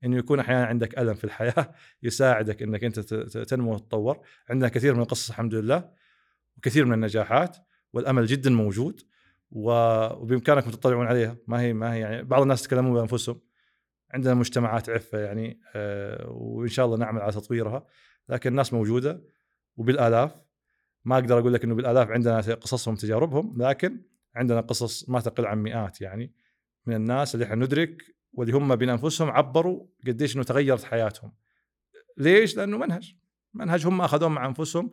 [0.03, 5.01] إنه يكون أحيانا عندك ألم في الحياة يساعدك إنك أنت تنمو وتتطور عندنا كثير من
[5.01, 5.89] القصص الحمد لله
[6.57, 7.57] وكثير من النجاحات
[7.93, 9.01] والأمل جدا موجود
[9.51, 11.37] وبإمكانكم تطلعون عليها.
[11.47, 13.41] ما هي ما هي يعني بعض الناس يتكلمون بأنفسهم.
[14.13, 17.87] عندنا مجتمعات عفة يعني آه، وإن شاء الله نعمل على تطويرها
[18.29, 19.21] لكن الناس موجودة
[19.77, 20.31] وبالآلاف.
[21.05, 24.01] ما أقدر أقول لك إنه بالآلاف عندنا قصصهم تجاربهم لكن
[24.35, 26.33] عندنا قصص ما تقل عن مئات يعني
[26.85, 28.03] من الناس اللي إحنا ندرك
[28.33, 31.31] واللي هم بانفسهم عبروا قديش إنه تغيرت حياتهم.
[32.17, 33.15] ليش؟ لأنه منهج
[33.53, 34.91] منهج هم أخذوه مع أنفسهم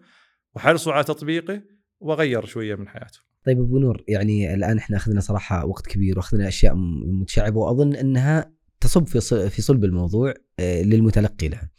[0.55, 1.63] وحرصوا على تطبيقه
[2.01, 3.25] وغير شوية من حياتهم.
[3.47, 6.75] طيب أبو نور يعني الآن إحنا أخذنا صراحة وقت كبير وأخذنا أشياء
[7.21, 11.71] متشعبة وأظن إنها تصب في في صلب الموضوع آه، للمتلقي لها.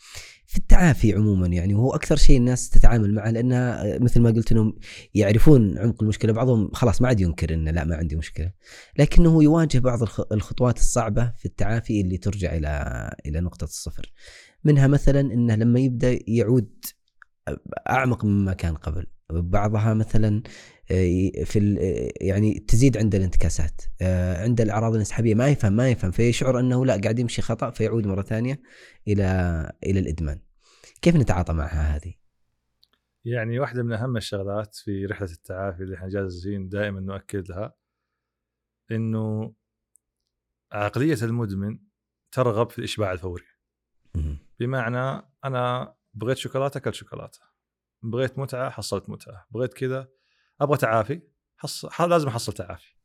[0.52, 4.78] في التعافي عموما يعني وهو أكثر شيء الناس تتعامل معه لانها مثل ما قلت إنهم
[5.14, 8.52] يعرفون عمق المشكلة بعضهم خلاص ما عاد ينكر إنه لا ما عندي مشكلة.
[9.00, 10.00] لكنه يواجه بعض
[10.32, 14.14] الخطوات الصعبة في التعافي اللي ترجع إلى إلى نقطة الصفر.
[14.64, 16.86] منها مثلا إنه لما يبدأ يعود
[17.90, 19.06] أعمق مما كان قبل.
[19.30, 20.44] بعضها مثلا
[21.46, 21.78] في
[22.22, 23.82] يعني تزيد عند الانتكاسات.
[24.42, 26.12] عند الأعراض الانسحابية ما يفهم ما يفهم.
[26.12, 28.62] فيشعر أنه لا قاعد يمشي خطأ فيعود مرة ثانية
[29.08, 29.24] إلى
[29.84, 30.40] إلى الإدمان.
[31.02, 32.14] كيف نتعاطى معها هذه؟
[33.26, 37.76] يعني واحدة من أهم الشغلات في رحلة التعافي اللي إحنا جالسين دائما نؤكد لها
[38.92, 39.54] إنه
[40.72, 41.80] عقلية المدمن
[42.32, 43.44] ترغب في الإشباع الفوري.
[44.60, 47.40] بمعنى أنا بغيت شوكولاتة أكلت شوكولاتة.
[48.04, 49.48] بغيت متعة حصلت متعة.
[49.52, 50.08] بغيت كذا
[50.62, 51.22] أبغى تعافي
[51.58, 52.02] حص...
[52.02, 52.96] لازم أحصل تعافي.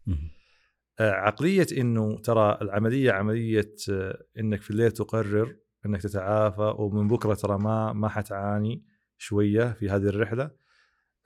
[1.01, 5.57] آه، عقلية إنه ترى العملية عملية آه، إنك في الليل تقرر
[5.87, 8.85] إنك تتعافى ومن بكرة ترى ما ما حتعاني
[9.19, 10.51] شوية في هذه الرحلة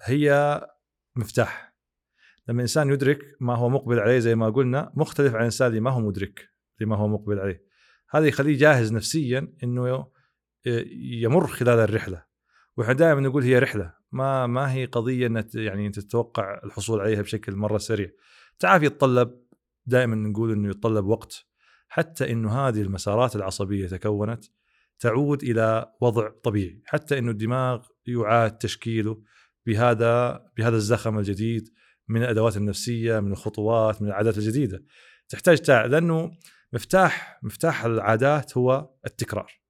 [0.00, 0.60] هي
[1.16, 1.74] مفتاح.
[2.48, 5.90] لما الانسان يدرك ما هو مقبل عليه زي ما قلنا مختلف عن الانسان اللي ما
[5.90, 6.50] هو مدرك
[6.80, 7.64] لما هو مقبل عليه.
[8.10, 12.24] هذا يخليه جاهز نفسيا إنه آه، يمر خلال الرحلة.
[12.76, 13.99] وإحنا دائما نقول هي رحلة.
[14.12, 18.10] ما ما هي قضية ان يعني أنت تتوقع الحصول عليها بشكل مرة سريع.
[18.52, 19.40] التعافي يتطلب
[19.86, 21.46] دائما نقول إنه يتطلب وقت
[21.88, 24.44] حتى إنه هذه المسارات العصبية تكونت
[24.98, 26.82] تعود إلى وضع طبيعي.
[26.86, 29.22] حتى إنه الدماغ يعاد تشكيله
[29.66, 31.68] بهذا بهذا الزخم الجديد
[32.08, 34.84] من الأدوات النفسية من الخطوات من العادات الجديدة.
[35.28, 35.84] تحتاج تع...
[35.84, 36.30] لأنه
[36.72, 39.60] مفتاح مفتاح العادات هو التكرار.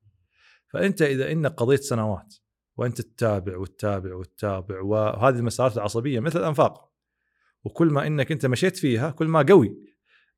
[0.73, 2.35] فأنت إذا انك قضيت سنوات
[2.81, 4.81] وأنت تتابع وتتابع وتتابع.
[4.81, 6.91] وهذه المسارات العصبية مثل الأنفاق.
[7.65, 9.77] وكل ما إنك أنت مشيت فيها كل ما قوي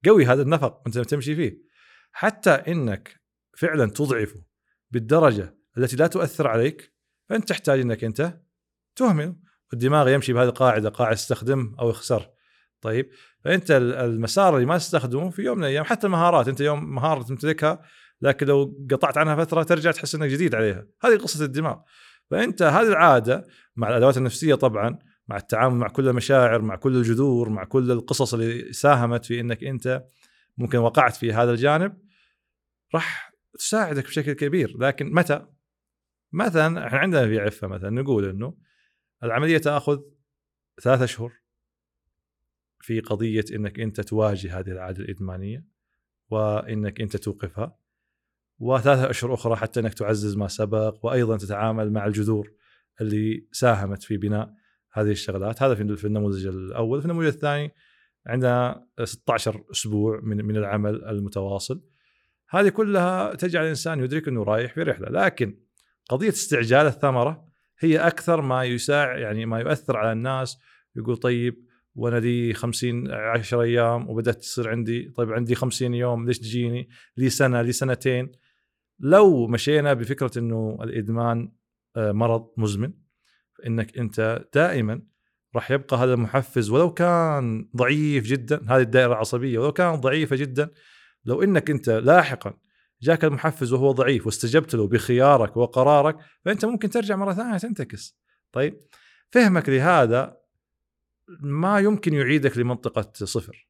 [0.06, 1.62] قوي هذا النفق أنت تمشي فيه.
[2.12, 3.20] حتى إنك
[3.56, 4.42] فعلا تضعفه
[4.90, 6.94] بالدرجة التي لا تؤثر عليك
[7.28, 8.40] فأنت تحتاج إنك أنت
[8.96, 9.36] تهمل.
[9.72, 12.30] الدماغ يمشي بهذه القاعدة قاعدة استخدم أو اخسر
[12.80, 13.10] طيب
[13.44, 17.82] فأنت المسار اللي ما تستخدمه في يوم من الأيام حتى المهارات أنت يوم مهارة تمتلكها
[18.22, 20.86] لكن لو قطعت عنها فترة ترجع تحس إنك جديد عليها.
[21.04, 21.76] هذه قصة الدماغ.
[22.32, 23.46] فأنت هذه العادة
[23.76, 24.98] مع الأدوات النفسية طبعا
[25.28, 29.64] مع التعامل مع كل المشاعر مع كل الجذور مع كل القصص اللي ساهمت في إنك
[29.64, 30.04] أنت
[30.58, 31.98] ممكن وقعت في هذا الجانب
[32.94, 34.76] راح تساعدك بشكل كبير.
[34.78, 35.46] لكن متى؟
[36.32, 38.56] مثلا إحنا عندنا في عفة مثلا نقول إنه
[39.22, 40.00] العملية تأخذ
[40.82, 41.32] ثلاثة اشهر
[42.80, 45.64] في قضية إنك أنت تواجه هذه العادة الإدمانية
[46.30, 47.76] وإنك أنت توقفها.
[48.62, 52.50] وثلاثة أشهر أخرى حتى إنك تعزز ما سبق وأيضا تتعامل مع الجذور
[53.00, 54.54] اللي ساهمت في بناء
[54.92, 55.62] هذه الشغلات.
[55.62, 57.00] هذا في النموذج الأول.
[57.00, 57.74] في النموذج الثاني
[58.26, 61.82] عندنا 16 أسبوع من من العمل المتواصل.
[62.50, 65.08] هذه كلها تجعل الإنسان يدرك إنه رايح في رحلة.
[65.08, 65.58] لكن
[66.08, 67.48] قضية استعجال الثمرة
[67.78, 70.58] هي أكثر ما يساع يعني ما يؤثر على الناس.
[70.96, 76.38] يقول طيب وأنا لي 50 10 أيام وبدأت تصير عندي طيب عندي 50 يوم ليش
[76.38, 78.32] تجيني؟ لي سنة لي سنتين.
[79.02, 81.52] لو مشينا بفكرة إنه الإدمان
[81.96, 82.92] آه، مرض مزمن
[83.66, 85.02] إنك أنت دائما
[85.54, 86.70] راح يبقى هذا المحفز.
[86.70, 90.70] ولو كان ضعيف جدا هذه الدائرة العصبية ولو كانت ضعيفة جدا
[91.24, 92.54] لو إنك أنت لاحقا
[93.02, 98.18] جاك المحفز وهو ضعيف واستجبت له بخيارك وقرارك فأنت ممكن ترجع مرة ثانية تنتكس.
[98.52, 98.80] طيب
[99.30, 100.36] فهمك لهذا
[101.40, 103.68] ما يمكن يعيدك لمنطقة صفر.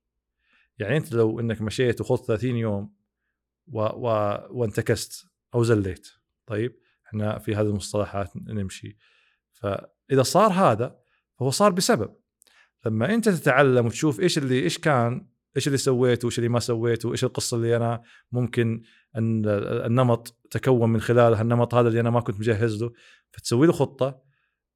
[0.78, 3.01] يعني أنت لو إنك مشيت وخذت 30 يوم
[3.66, 3.80] و...
[3.80, 4.08] و...
[4.50, 6.08] وانتكست أو زليت.
[6.46, 8.96] طيب إحنا في هذه المصطلحات نمشي.
[9.52, 10.96] فإذا صار هذا
[11.38, 12.16] فهو صار بسبب.
[12.86, 17.08] لما أنت تتعلم وتشوف إيش اللي إيش كان إيش اللي سويته وايش اللي ما سويته
[17.08, 18.02] وايش القصة اللي أنا
[18.32, 18.82] ممكن
[19.16, 19.42] أن
[19.86, 22.92] النمط تكون من خلالها النمط هذا اللي أنا ما كنت مجهز له
[23.30, 24.22] فتسوي له خطة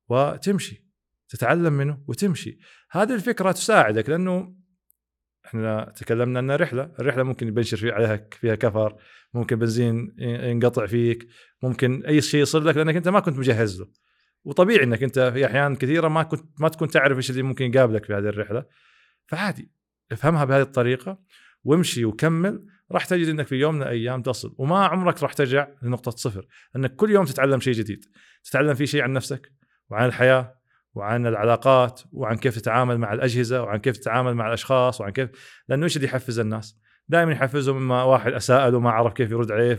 [0.09, 0.87] وتمشي.
[1.29, 2.59] تتعلم منه وتمشي.
[2.91, 4.57] هذه الفكرة تساعدك لأنه
[5.47, 8.97] إحنا تكلمنا انها رحلة، الرحلة ممكن يبنشر في عليها فيها كفر،
[9.35, 11.29] ممكن بنزين ينقطع فيك،
[11.63, 13.89] ممكن أي شيء يصير لك لأنك أنت ما كنت مجهز له.
[14.45, 18.05] وطبيعي إنك أنت في أحيان كثيرة ما كنت ما تكون تعرف إيش اللي ممكن يقابلك
[18.05, 18.65] في هذه الرحلة.
[19.27, 19.71] فعادي
[20.13, 21.19] افهمها بهذه الطريقة
[21.65, 26.11] وامشي وكمل راح تجد إنك في يوم من الأيام تصل وما عمرك راح ترجع لنقطة
[26.11, 26.47] صفر،
[26.77, 28.05] إنك كل يوم تتعلم شيء جديد،
[28.45, 29.53] تتعلم فيه شيء عن نفسك
[29.91, 30.55] وعن الحياة
[30.97, 35.31] وعن العلاقات وعن كيف تتعامل مع الأجهزة وعن كيف تتعامل مع الأشخاص وعن كيف
[35.69, 39.75] لأنه إيش اللي يحفز الناس؟ دائما يحفزهم إما واحد اساءل وما عرف كيف يرد عليه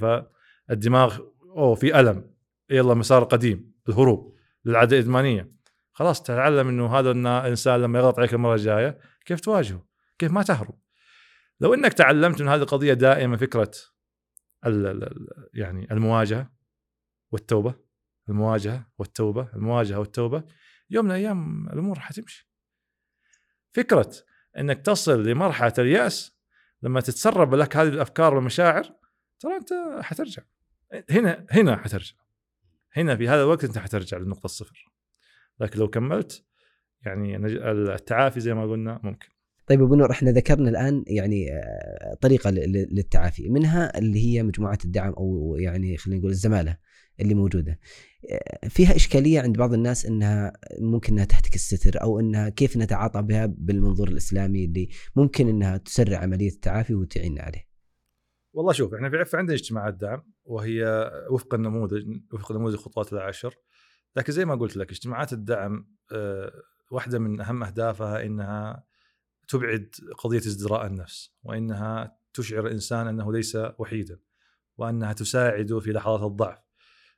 [0.70, 2.32] فالدماغ أوه في ألم
[2.70, 4.36] يلا مسار قديم الهروب
[4.66, 5.52] للعادة الإدمانية
[5.92, 9.86] خلاص تتعلم إنه هذا الإنسان لما يغلط عليك المرة الجاية كيف تواجهه؟
[10.18, 10.80] كيف ما تهرب؟
[11.60, 13.72] لو إنك تعلمت من هذه القضية دائما فكرة
[15.54, 16.52] يعني المواجهة
[17.32, 17.76] والتوبة
[18.30, 20.44] المواجهة والتوبة المواجهة والتوبة
[20.90, 22.50] يوم من الأيام الأمور حتمشي.
[23.72, 24.12] فكرة
[24.58, 26.38] إنك تصل لمرحلة اليأس
[26.82, 28.96] لما تتسرب لك هذه الأفكار والمشاعر
[29.40, 29.70] ترى أنت
[30.02, 30.44] حترجع.
[31.10, 32.16] هنا هنا حترجع.
[32.94, 34.92] هنا في هذا الوقت أنت حترجع للنقطه الصفر
[35.60, 36.46] لكن لو كملت
[37.06, 37.36] يعني
[37.72, 39.28] التعافي زي ما قلنا ممكن.
[39.68, 43.50] طيب أبو نور إحنا ذكرنا الآن يعني آه، طريقة للتعافي.
[43.50, 46.78] منها اللي هي مجموعات الدعم أو يعني خلينا نقول الزمالة.
[47.20, 47.80] اللي موجودة.
[48.70, 53.46] فيها إشكالية عند بعض الناس إنها ممكن إنها تحتك الستر أو إنها كيف نتعاطى بها
[53.46, 57.68] بالمنظور الإسلامي اللي ممكن إنها تسرع عملية التعافي وتعين عليه.
[58.54, 63.56] والله شوف إحنا في عفه عندنا اجتماعات دعم وهي وفق النموذج وفق نموذج الخطوات العشر.
[64.16, 66.52] لكن زي ما قلت لك اجتماعات الدعم آه،
[66.92, 68.84] واحدة من أهم أهدافها إنها
[69.48, 74.20] تبعد قضية ازدراء النفس وإنها تشعر الإنسان أنه ليس وحيدا
[74.78, 76.67] وأنها تساعده في لحظات الضعف.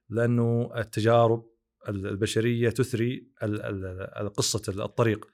[0.10, 1.46] لأنه التجارب
[1.90, 3.28] البشرية تثري
[4.38, 5.26] قصه الطريق.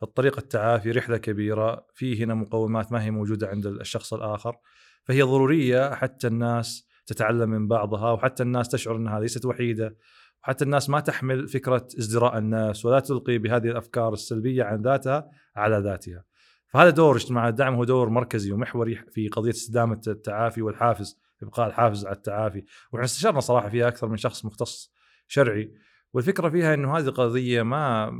[0.00, 4.56] فالطريق التعافي رحلة كبيرة في هنا مقومات ما هي موجودة عند الشخص الآخر.
[5.04, 9.96] فهي ضرورية حتى الناس تتعلم من بعضها وحتى الناس تشعر انها ليست وحيدة.
[10.40, 15.78] حتى الناس ما تحمل فكرة ازدراء الناس ولا تلقي بهذه الأفكار السلبية عن ذاتها على
[15.78, 16.24] ذاتها.
[16.68, 21.20] فهذا دور اجتماع الدعم هو دور مركزي ومحوري في قضية استدامة التعافي والحافز.
[21.42, 22.64] إبقاء الحافز على التعافي.
[22.92, 24.92] وإحنا استشرنا صراحة فيها أكثر من شخص مختص
[25.28, 25.74] شرعي.
[26.12, 28.10] والفكرة فيها إنه هذه القضية ما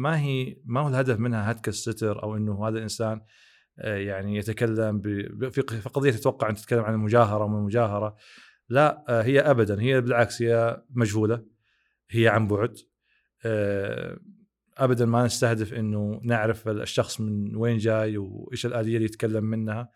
[0.00, 3.20] ما هي ما هو الهدف منها هتك الستر أو إنه هذا الانسان
[3.78, 5.00] آه، يعني يتكلم
[5.50, 5.60] في
[5.94, 8.16] قضية تتوقع أن تتكلم عن المجاهرة ومن المجاهرة.
[8.68, 11.44] لا آه، هي ابدا هي بالعكس هي مجهولة
[12.10, 12.76] هي عن بعد.
[13.44, 14.18] آه،
[14.78, 19.90] ابدا ما نستهدف إنه نعرف الشخص من وين جاي وإيش الآلية اللي يتكلم منها.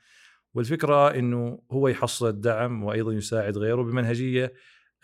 [0.55, 4.53] والفكرة إنه هو يحصل الدعم وأيضا يساعد غيره بمنهجية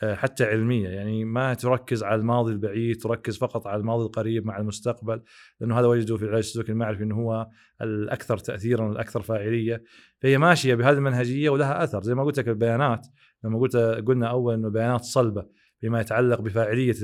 [0.03, 0.89] آه، حتى علمية.
[0.89, 5.23] يعني ما تركز على الماضي البعيد تركز فقط على الماضي القريب مع المستقبل
[5.61, 7.49] لأنه هذا وجدوا في العلاج السلوكي المعرفي إنه هو
[7.83, 9.83] الأكثر تاثيرا والأكثر فاعلية.
[10.21, 12.03] فهي ماشية بهذه المنهجية ولها أثر.
[12.03, 13.07] زي ما قلت لك البيانات
[13.45, 15.47] لما قلت قلنا أول إنه بيانات صلبة
[15.81, 16.95] فيما يتعلق بفاعلية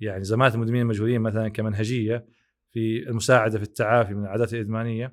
[0.00, 2.26] يعني زمالة المدمنين المجهولين مثلا كمنهجية
[2.70, 5.12] في المساعدة في التعافي من العادات الإدمانية.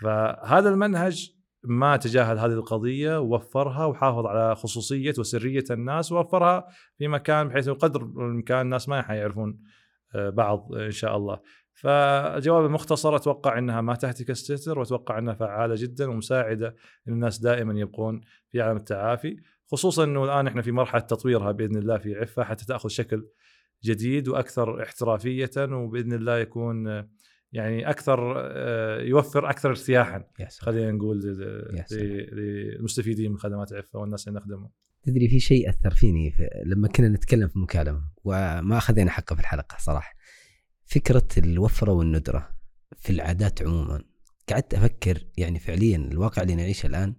[0.00, 1.35] فهذا المنهج
[1.66, 6.68] ما تجاهل هذه القضية ووفرها وحافظ على خصوصية وسرية الناس ووفرها
[6.98, 9.58] في مكان بحيث قدر الإمكان الناس ما حيعرفون
[10.14, 11.40] آه، بعض إن شاء الله.
[11.74, 16.76] فالجواب المختصر أتوقع إنها ما تهتك الستر وأتوقع إنها فعالة جدا ومساعدة
[17.08, 18.20] إن الناس دائما يبقون
[18.50, 19.36] في عالم التعافي
[19.66, 23.26] خصوصا إنه الآن إحنا في مرحلة تطويرها بإذن الله في عفة حتى تأخذ شكل
[23.84, 27.06] جديد وأكثر احترافية وبإذن الله يكون
[27.52, 30.24] يعني أكثر آه، يوفر أكثر ارتياحا
[30.58, 31.20] خلينا نقول
[32.32, 34.70] للمستفيدين من خدمات عفة والناس اللي نخدمهم.
[35.02, 39.40] تدري في شيء أثر فيني في لما كنا نتكلم في مكالمة وما اخذنا حقه في
[39.40, 40.14] الحلقة صراحة.
[40.84, 42.48] فكرة الوفرة والندرة
[42.96, 44.04] في العادات عموما
[44.48, 47.14] قعدت أفكر يعني فعليا الواقع اللي نعيشه الآن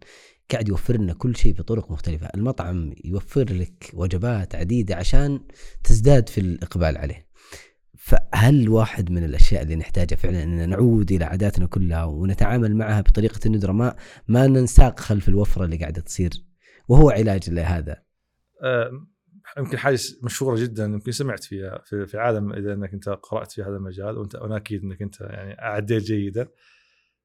[0.51, 2.29] قاعد يوفر لنا كل شيء بطرق مختلفة.
[2.35, 5.39] المطعم يوفر لك وجبات عديدة عشان
[5.83, 7.26] تزداد في الإقبال عليه.
[8.07, 13.39] فهل واحد من الأشياء اللي نحتاجها فعلا أن نعود إلى عاداتنا كلها ونتعامل معها بطريقة
[13.45, 13.95] الندرة؟ ما
[14.27, 16.29] ما ننساق خلف الوفرة اللي قاعدة تصير
[16.87, 18.03] وهو علاج لهذا.
[18.63, 18.91] أه
[19.57, 23.61] يمكن حاجة مشهورة جدا يمكن سمعت فيها في, في عالم إذا أنك أنت قرأت في
[23.61, 26.47] هذا المجال وانت أنا أكيد أنك أنت يعني أعديت جيدا.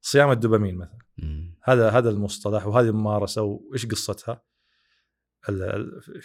[0.01, 0.99] صيام الدوبامين مثلا.
[1.65, 4.43] هذا هذا المصطلح وهذه الممارسة وإيش قصتها؟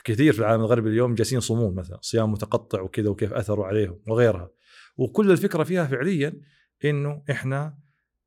[0.03, 4.49] كثير في العالم الغربي اليوم جالسين يصومون مثلا صيام متقطع وكذا وكيف أثروا عليهم وغيرها.
[4.97, 6.41] وكل الفكرة فيها فعليا
[6.85, 7.77] إنه إحنا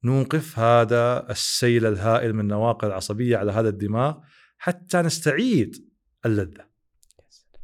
[0.04, 4.18] نوقف هذا السيل الهائل من النواقل العصبية على هذا الدماغ
[4.58, 5.90] حتى نستعيد
[6.26, 6.70] اللذة.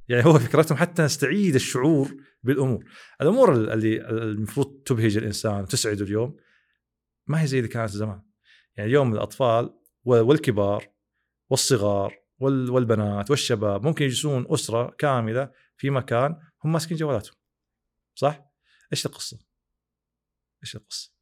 [0.08, 2.84] يعني هو فكرتهم حتى نستعيد الشعور بالأمور.
[3.20, 6.36] الأمور اللي المفروض تبهج الإنسان وتسعده اليوم
[7.26, 8.22] ما هي زي اللي كانت زمان.
[8.76, 9.74] يعني اليوم الأطفال
[10.04, 10.88] والكبار
[11.50, 17.36] والصغار والبنات والشباب ممكن يجلسون أسرة كاملة في مكان هم ماسكين جوالاتهم
[18.14, 18.46] صح؟
[18.92, 19.38] إيش القصة؟
[20.62, 21.12] إيش القصة؟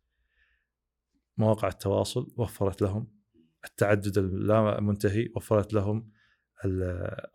[1.37, 3.15] مواقع التواصل وفرت لهم
[3.65, 6.11] التعدد اللامنتهي وفرت لهم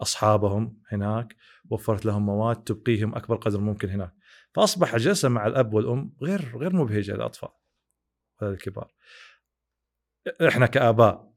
[0.01, 1.35] أصحابهم هناك
[1.69, 4.13] وفرت لهم مواد تبقيهم أكبر قدر ممكن هناك
[4.53, 7.49] فأصبح الجلسة مع الأب والأم غير غير مبهجة للأطفال
[8.41, 8.93] الكبار
[10.47, 11.28] إحنا كآباء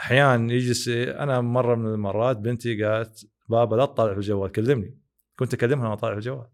[0.00, 4.98] أحيانا يجلس أنا مرة من المرات بنتي قالت بابا لا تطالع في الجوال كلمني.
[5.38, 6.46] كنت أكلمها وأنا طالع في الجوال.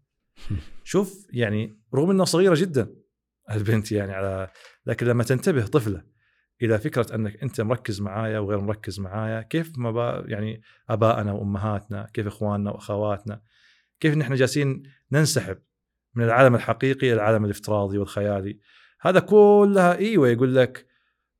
[0.83, 2.95] شوف يعني رغم إنها صغيرة جدا
[3.51, 4.49] البنت يعني على
[4.85, 6.03] لكن لما تنتبه طفلة
[6.61, 12.07] إلى فكرة أنك أنت مركز معايا وغير مركز معايا كيف ما با يعني ابائنا وأمهاتنا
[12.13, 13.41] كيف إخواننا وأخواتنا
[13.99, 15.57] كيف نحن جالسين ننسحب
[16.15, 18.59] من العالم الحقيقي إلى العالم الافتراضي والخيالي.
[19.01, 20.87] هذا كلها إيوه يقول لك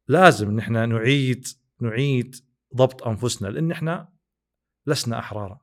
[0.07, 1.47] لازم نحن نعيد
[1.81, 2.35] نعيد
[2.75, 4.09] ضبط أنفسنا لأن إحنا
[4.85, 5.59] لسنا احرارا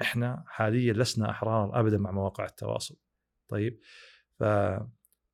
[0.00, 2.96] إحنا حاليا لسنا احرارا ابدا مع مواقع التواصل.
[3.48, 3.80] طيب
[4.38, 4.42] ف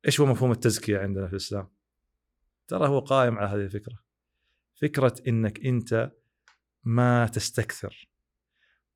[0.05, 1.67] إيش هو مفهوم التزكية عندنا في الإسلام؟
[2.67, 3.99] ترى هو قائم على هذه الفكرة.
[4.81, 6.11] فكرة إنك أنت
[6.83, 8.09] ما تستكثر.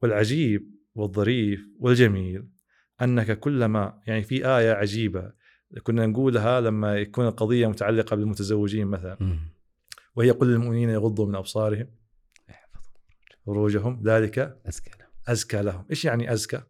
[0.01, 2.49] والعجيب والظريف والجميل
[3.01, 5.33] أنك كلما يعني في آية عجيبة
[5.83, 9.17] كنا نقولها لما يكون القضية متعلقة بالمتزوجين مثلا.
[10.15, 11.87] وهي قل للمؤمنين يغضوا من أبصارهم
[13.45, 15.09] فروجهم ذلك أزكى لهم.
[15.27, 16.61] أزكى لهم، إيش يعني أزكى؟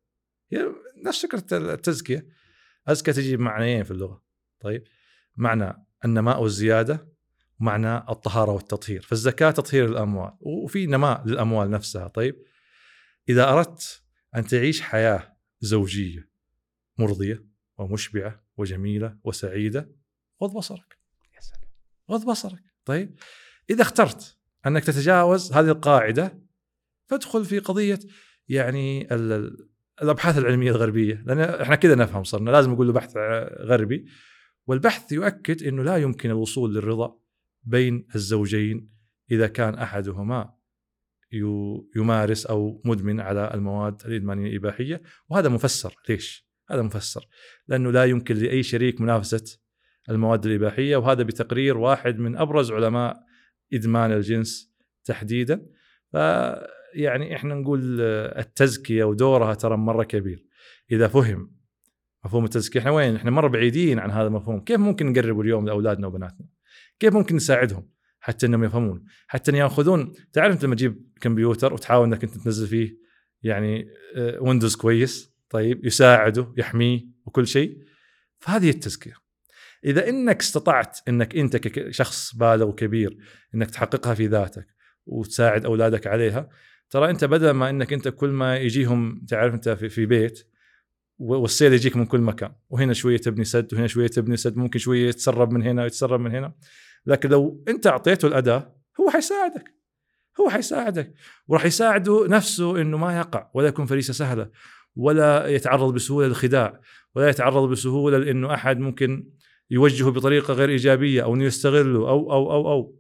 [0.52, 0.66] هي
[1.06, 2.28] نفس فكرة التزكية.
[2.88, 4.24] أزكى تجي بمعنيين في اللغة.
[4.60, 4.84] طيب.
[5.36, 7.08] معنى النماء والزياده
[7.60, 10.38] ومعنى الطهارة والتطهير، فالزكاة تطهير الأموال.
[10.40, 12.08] وفي نماء للأموال نفسها.
[12.08, 12.44] طيب.
[13.30, 14.04] إذا أردت
[14.36, 16.30] أن تعيش حياة زوجية
[16.98, 17.46] مرضية
[17.78, 19.96] ومشبعة وجميلة وسعيدة
[20.44, 21.00] غض بصرك.
[22.12, 22.75] غض بصرك.
[22.86, 23.16] طيب.
[23.70, 24.38] إذا اخترت
[24.68, 26.46] أنك تتجاوز هذه القاعدة
[27.08, 28.00] فادخل في قضية
[28.48, 29.14] يعني
[30.02, 33.18] الأبحاث العلمية الغربية لأن إحنا كذا نفهم صرنا لازم نقول له بحث
[33.60, 34.06] غربي.
[34.68, 37.20] والبحث يؤكد إنه لا يمكن الوصول للرضا
[37.64, 38.90] بين الزوجين
[39.32, 40.56] إذا كان أحدهما
[41.96, 45.02] يمارس أو مدمن على المواد الإدمانية الإباحية.
[45.30, 45.96] وهذا مفسر.
[46.10, 47.28] ليش؟ هذا مفسر.
[47.68, 49.58] لأنه لا يمكن لأي شريك منافسة
[50.10, 53.24] المواد الإباحية وهذا بتقرير واحد من أبرز علماء
[53.74, 54.76] إدمان الجنس
[55.06, 55.66] تحديدا.
[56.14, 56.16] ف
[56.94, 60.46] يعني إحنا نقول التزكية ودورها ترى مرة كبير.
[60.92, 61.56] إذا فهم
[62.26, 64.60] مفهوم التزكية إحنا وين؟ إحنا مرة بعيدين عن هذا المفهوم.
[64.60, 66.48] كيف ممكن نقرب اليوم لأولادنا وبناتنا؟
[67.00, 72.24] كيف ممكن نساعدهم حتى إنهم يفهمون؟ حتى إن يأخذون تعرف لما تجيب كمبيوتر وتحاول إنك
[72.24, 72.98] أنت تنزل فيه
[73.44, 73.88] يعني
[74.40, 77.78] ويندوز كويس طيب يساعده يحميه وكل شيء
[78.40, 79.25] فهذه التزكية.
[79.86, 83.18] إذا إنك استطعت إنك أنت كشخص بالغ وكبير
[83.56, 84.68] إنك تحققها في ذاتك
[85.06, 86.50] وتساعد أولادك عليها
[86.90, 90.48] ترى أنت بدل ما إنك أنت كل ما يجيهم تعرف أنت في, بيت
[91.18, 95.08] والسيل يجيك من كل مكان وهنا شوية تبني سد وهنا شوية تبني سد ممكن شوية
[95.08, 96.54] يتسرب من هنا ويتسرب من هنا
[97.06, 99.76] لكن لو أنت أعطيته الأداة هو حيساعدك
[100.42, 101.14] هو حيساعدك
[101.48, 104.50] وراح يساعده نفسه إنه ما يقع ولا يكون فريسة سهلة
[104.96, 106.82] ولا يتعرض بسهولة للخداع
[107.16, 109.30] ولا يتعرض بسهولة لإنه أحد ممكن
[109.70, 112.96] يوجهه بطريقة غير إيجابية أو إنه يستغله أو أو أو أو.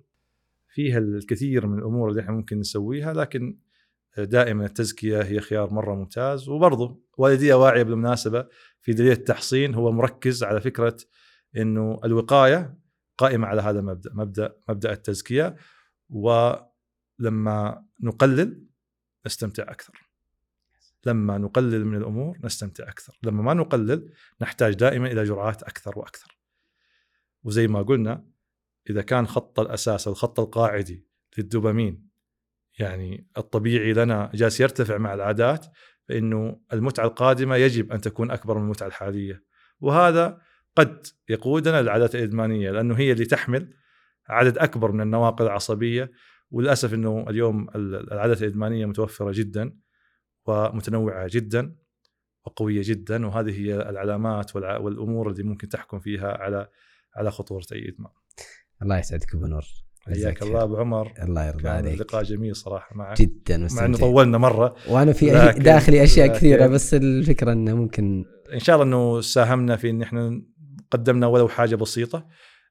[0.70, 3.58] فيها الكثير من الأمور اللي إحنا ممكن نسويها لكن
[4.18, 6.50] دائما التزكية هي خيار مرة ممتاز.
[6.50, 8.48] وبرضه والديه واعيه بالمناسبة
[8.82, 10.98] في دليل التحصين هو مركز على فكرة
[11.58, 12.78] إنه الوقاية
[13.18, 15.56] قائمة على هذا المبدأ مبدأ مبدأ التزكية.
[16.10, 18.66] ولما نقلل
[19.26, 20.06] نستمتع أكثر.
[21.06, 23.20] لما نقلل من الأمور نستمتع أكثر.
[23.24, 26.35] لما ما نقلل نحتاج دائما إلى جرعات أكثر وأكثر.
[27.46, 28.26] وزي ما قلنا
[28.90, 31.08] إذا كان خط الأساس الخط القاعدي
[31.38, 32.10] للدوبامين
[32.80, 35.66] يعني الطبيعي لنا جالس يرتفع مع العادات
[36.10, 39.44] فإنه المتعة القادمة يجب أن تكون أكبر من المتعة الحالية.
[39.80, 40.42] وهذا
[40.76, 43.74] قد يقودنا للعادات الإدمانية لأنه هي اللي تحمل
[44.30, 46.12] عدد أكبر من النواقل العصبية.
[46.52, 49.78] وللأسف إنه اليوم العادات الإدمانية متوفرة جدا
[50.46, 51.76] ومتنوعة جدا
[52.46, 56.68] وقوية جدا وهذه هي العلامات والأمور اللي ممكن تحكم فيها على
[57.16, 58.12] على خطوره اي ادمان.
[58.82, 59.66] الله يسعدك أبو نور.
[60.06, 61.14] حياك الله أبو عمر.
[61.24, 62.02] الله يرضى عليك.
[62.02, 63.22] لقاء جميل صراحة معك.
[63.22, 64.76] جدا مع إنه طولنا مرة.
[64.90, 69.90] وأنا في داخلي أشياء كثيرة بس الفكرة إنه ممكن إن شاء الله إنه ساهمنا في
[69.90, 70.42] إن إحنا
[70.92, 72.28] قدمنا ولو حاجة بسيطة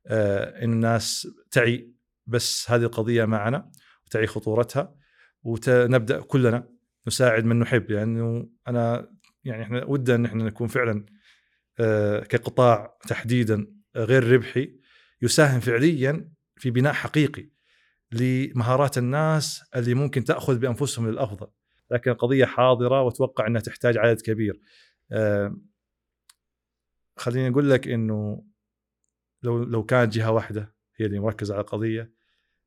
[0.06, 1.94] آه إن الناس تعي
[2.26, 3.70] بس هذه القضية معنا
[4.06, 4.94] وتعي خطورتها
[5.42, 6.68] ونبدا كلنا
[7.06, 7.90] نساعد من نحب.
[7.90, 9.10] لأنه يعني أنا
[9.44, 11.06] يعني إحنا ودنا إن إحنا نكون فعلا
[11.80, 13.66] آه كقطاع تحديدا
[13.96, 14.76] غير ربحي
[15.22, 17.48] يساهم فعليا في بناء حقيقي
[18.12, 21.46] لمهارات الناس اللي ممكن تأخذ بأنفسهم للأفضل.
[21.90, 24.60] لكن القضية حاضرة وأتوقع إنها تحتاج عدد كبير.
[27.16, 28.44] خليني أقول لك إنه
[29.42, 32.12] لو لو كانت جهة واحدة هي اللي مركزة على القضية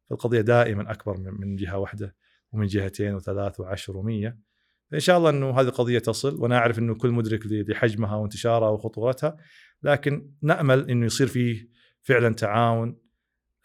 [0.10, 2.16] فالقضية دائما أكبر من جهة واحدة
[2.52, 4.47] ومن جهتين وثلاث وعشر ومية.
[4.92, 9.38] فان شاء الله إنه هذه القضية تصل وأنا أعرف إنه كل مدرك لحجمها وانتشارها وخطورتها
[9.84, 11.70] لكن نأمل إنه يصير فيه
[12.02, 12.98] فعلا تعاون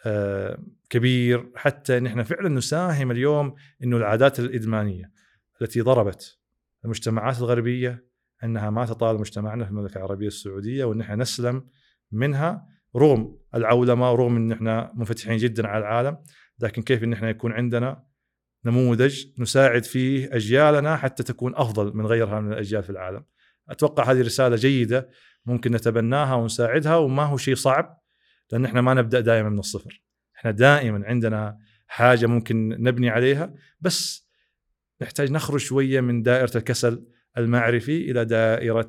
[0.07, 0.59] آه،
[0.91, 5.13] كبير حتى ان إحنا فعلا نساهم اليوم إنه العادات الإدمانية
[5.63, 6.39] التي ضربت
[6.85, 8.07] المجتمعات الغربية
[8.45, 11.69] إنها ما تطال مجتمعنا في المملكة العربية السعودية وإن إحنا نسلم
[12.13, 12.73] منها.
[12.97, 16.19] رغم العولمة ورغم إن إحنا منفتحين جدا على العالم
[16.59, 18.05] لكن كيف إن إحنا يكون عندنا
[18.65, 23.25] نموذج نساعد فيه أجيالنا حتى تكون أفضل من غيرها من الأجيال في العالم.
[23.69, 25.09] أتوقع هذه رسالة جيدة
[25.47, 28.03] ممكن نتبناها ونساعدها وما هو شيء صعب
[28.53, 30.03] لأن إحنا ما نبدأ دائما من الصفر.
[30.37, 34.29] إحنا دائما عندنا حاجة ممكن نبني عليها بس
[35.03, 37.05] نحتاج نخرج شوية من دائرة الكسل
[37.39, 38.89] المعرفي إلى دائرة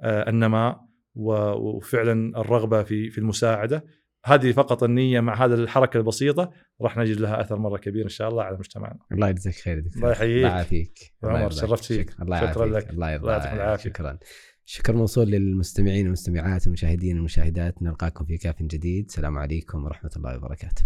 [0.00, 0.80] آه، النماء
[1.14, 3.84] وفعلا الرغبة في في المساعدة
[4.24, 6.50] هذه فقط النية مع هذا الحركة البسيطة
[6.80, 8.98] راح نجد لها أثر مرة كبير إن شاء الله على مجتمعنا.
[9.12, 10.02] الله يجزاك خير دكتور.
[10.02, 10.44] الله يحييك.
[10.44, 11.14] الله يعافيك.
[11.24, 12.20] عمر شرفت فيك.
[12.22, 12.90] الله شكرا لك.
[12.90, 14.18] الله يرضى الله شكرا.
[14.64, 20.84] شكر موصول للمستمعين والمستمعات والمشاهدين والمشاهدات نلقاكم في كاف جديد السلام عليكم ورحمة الله وبركاته.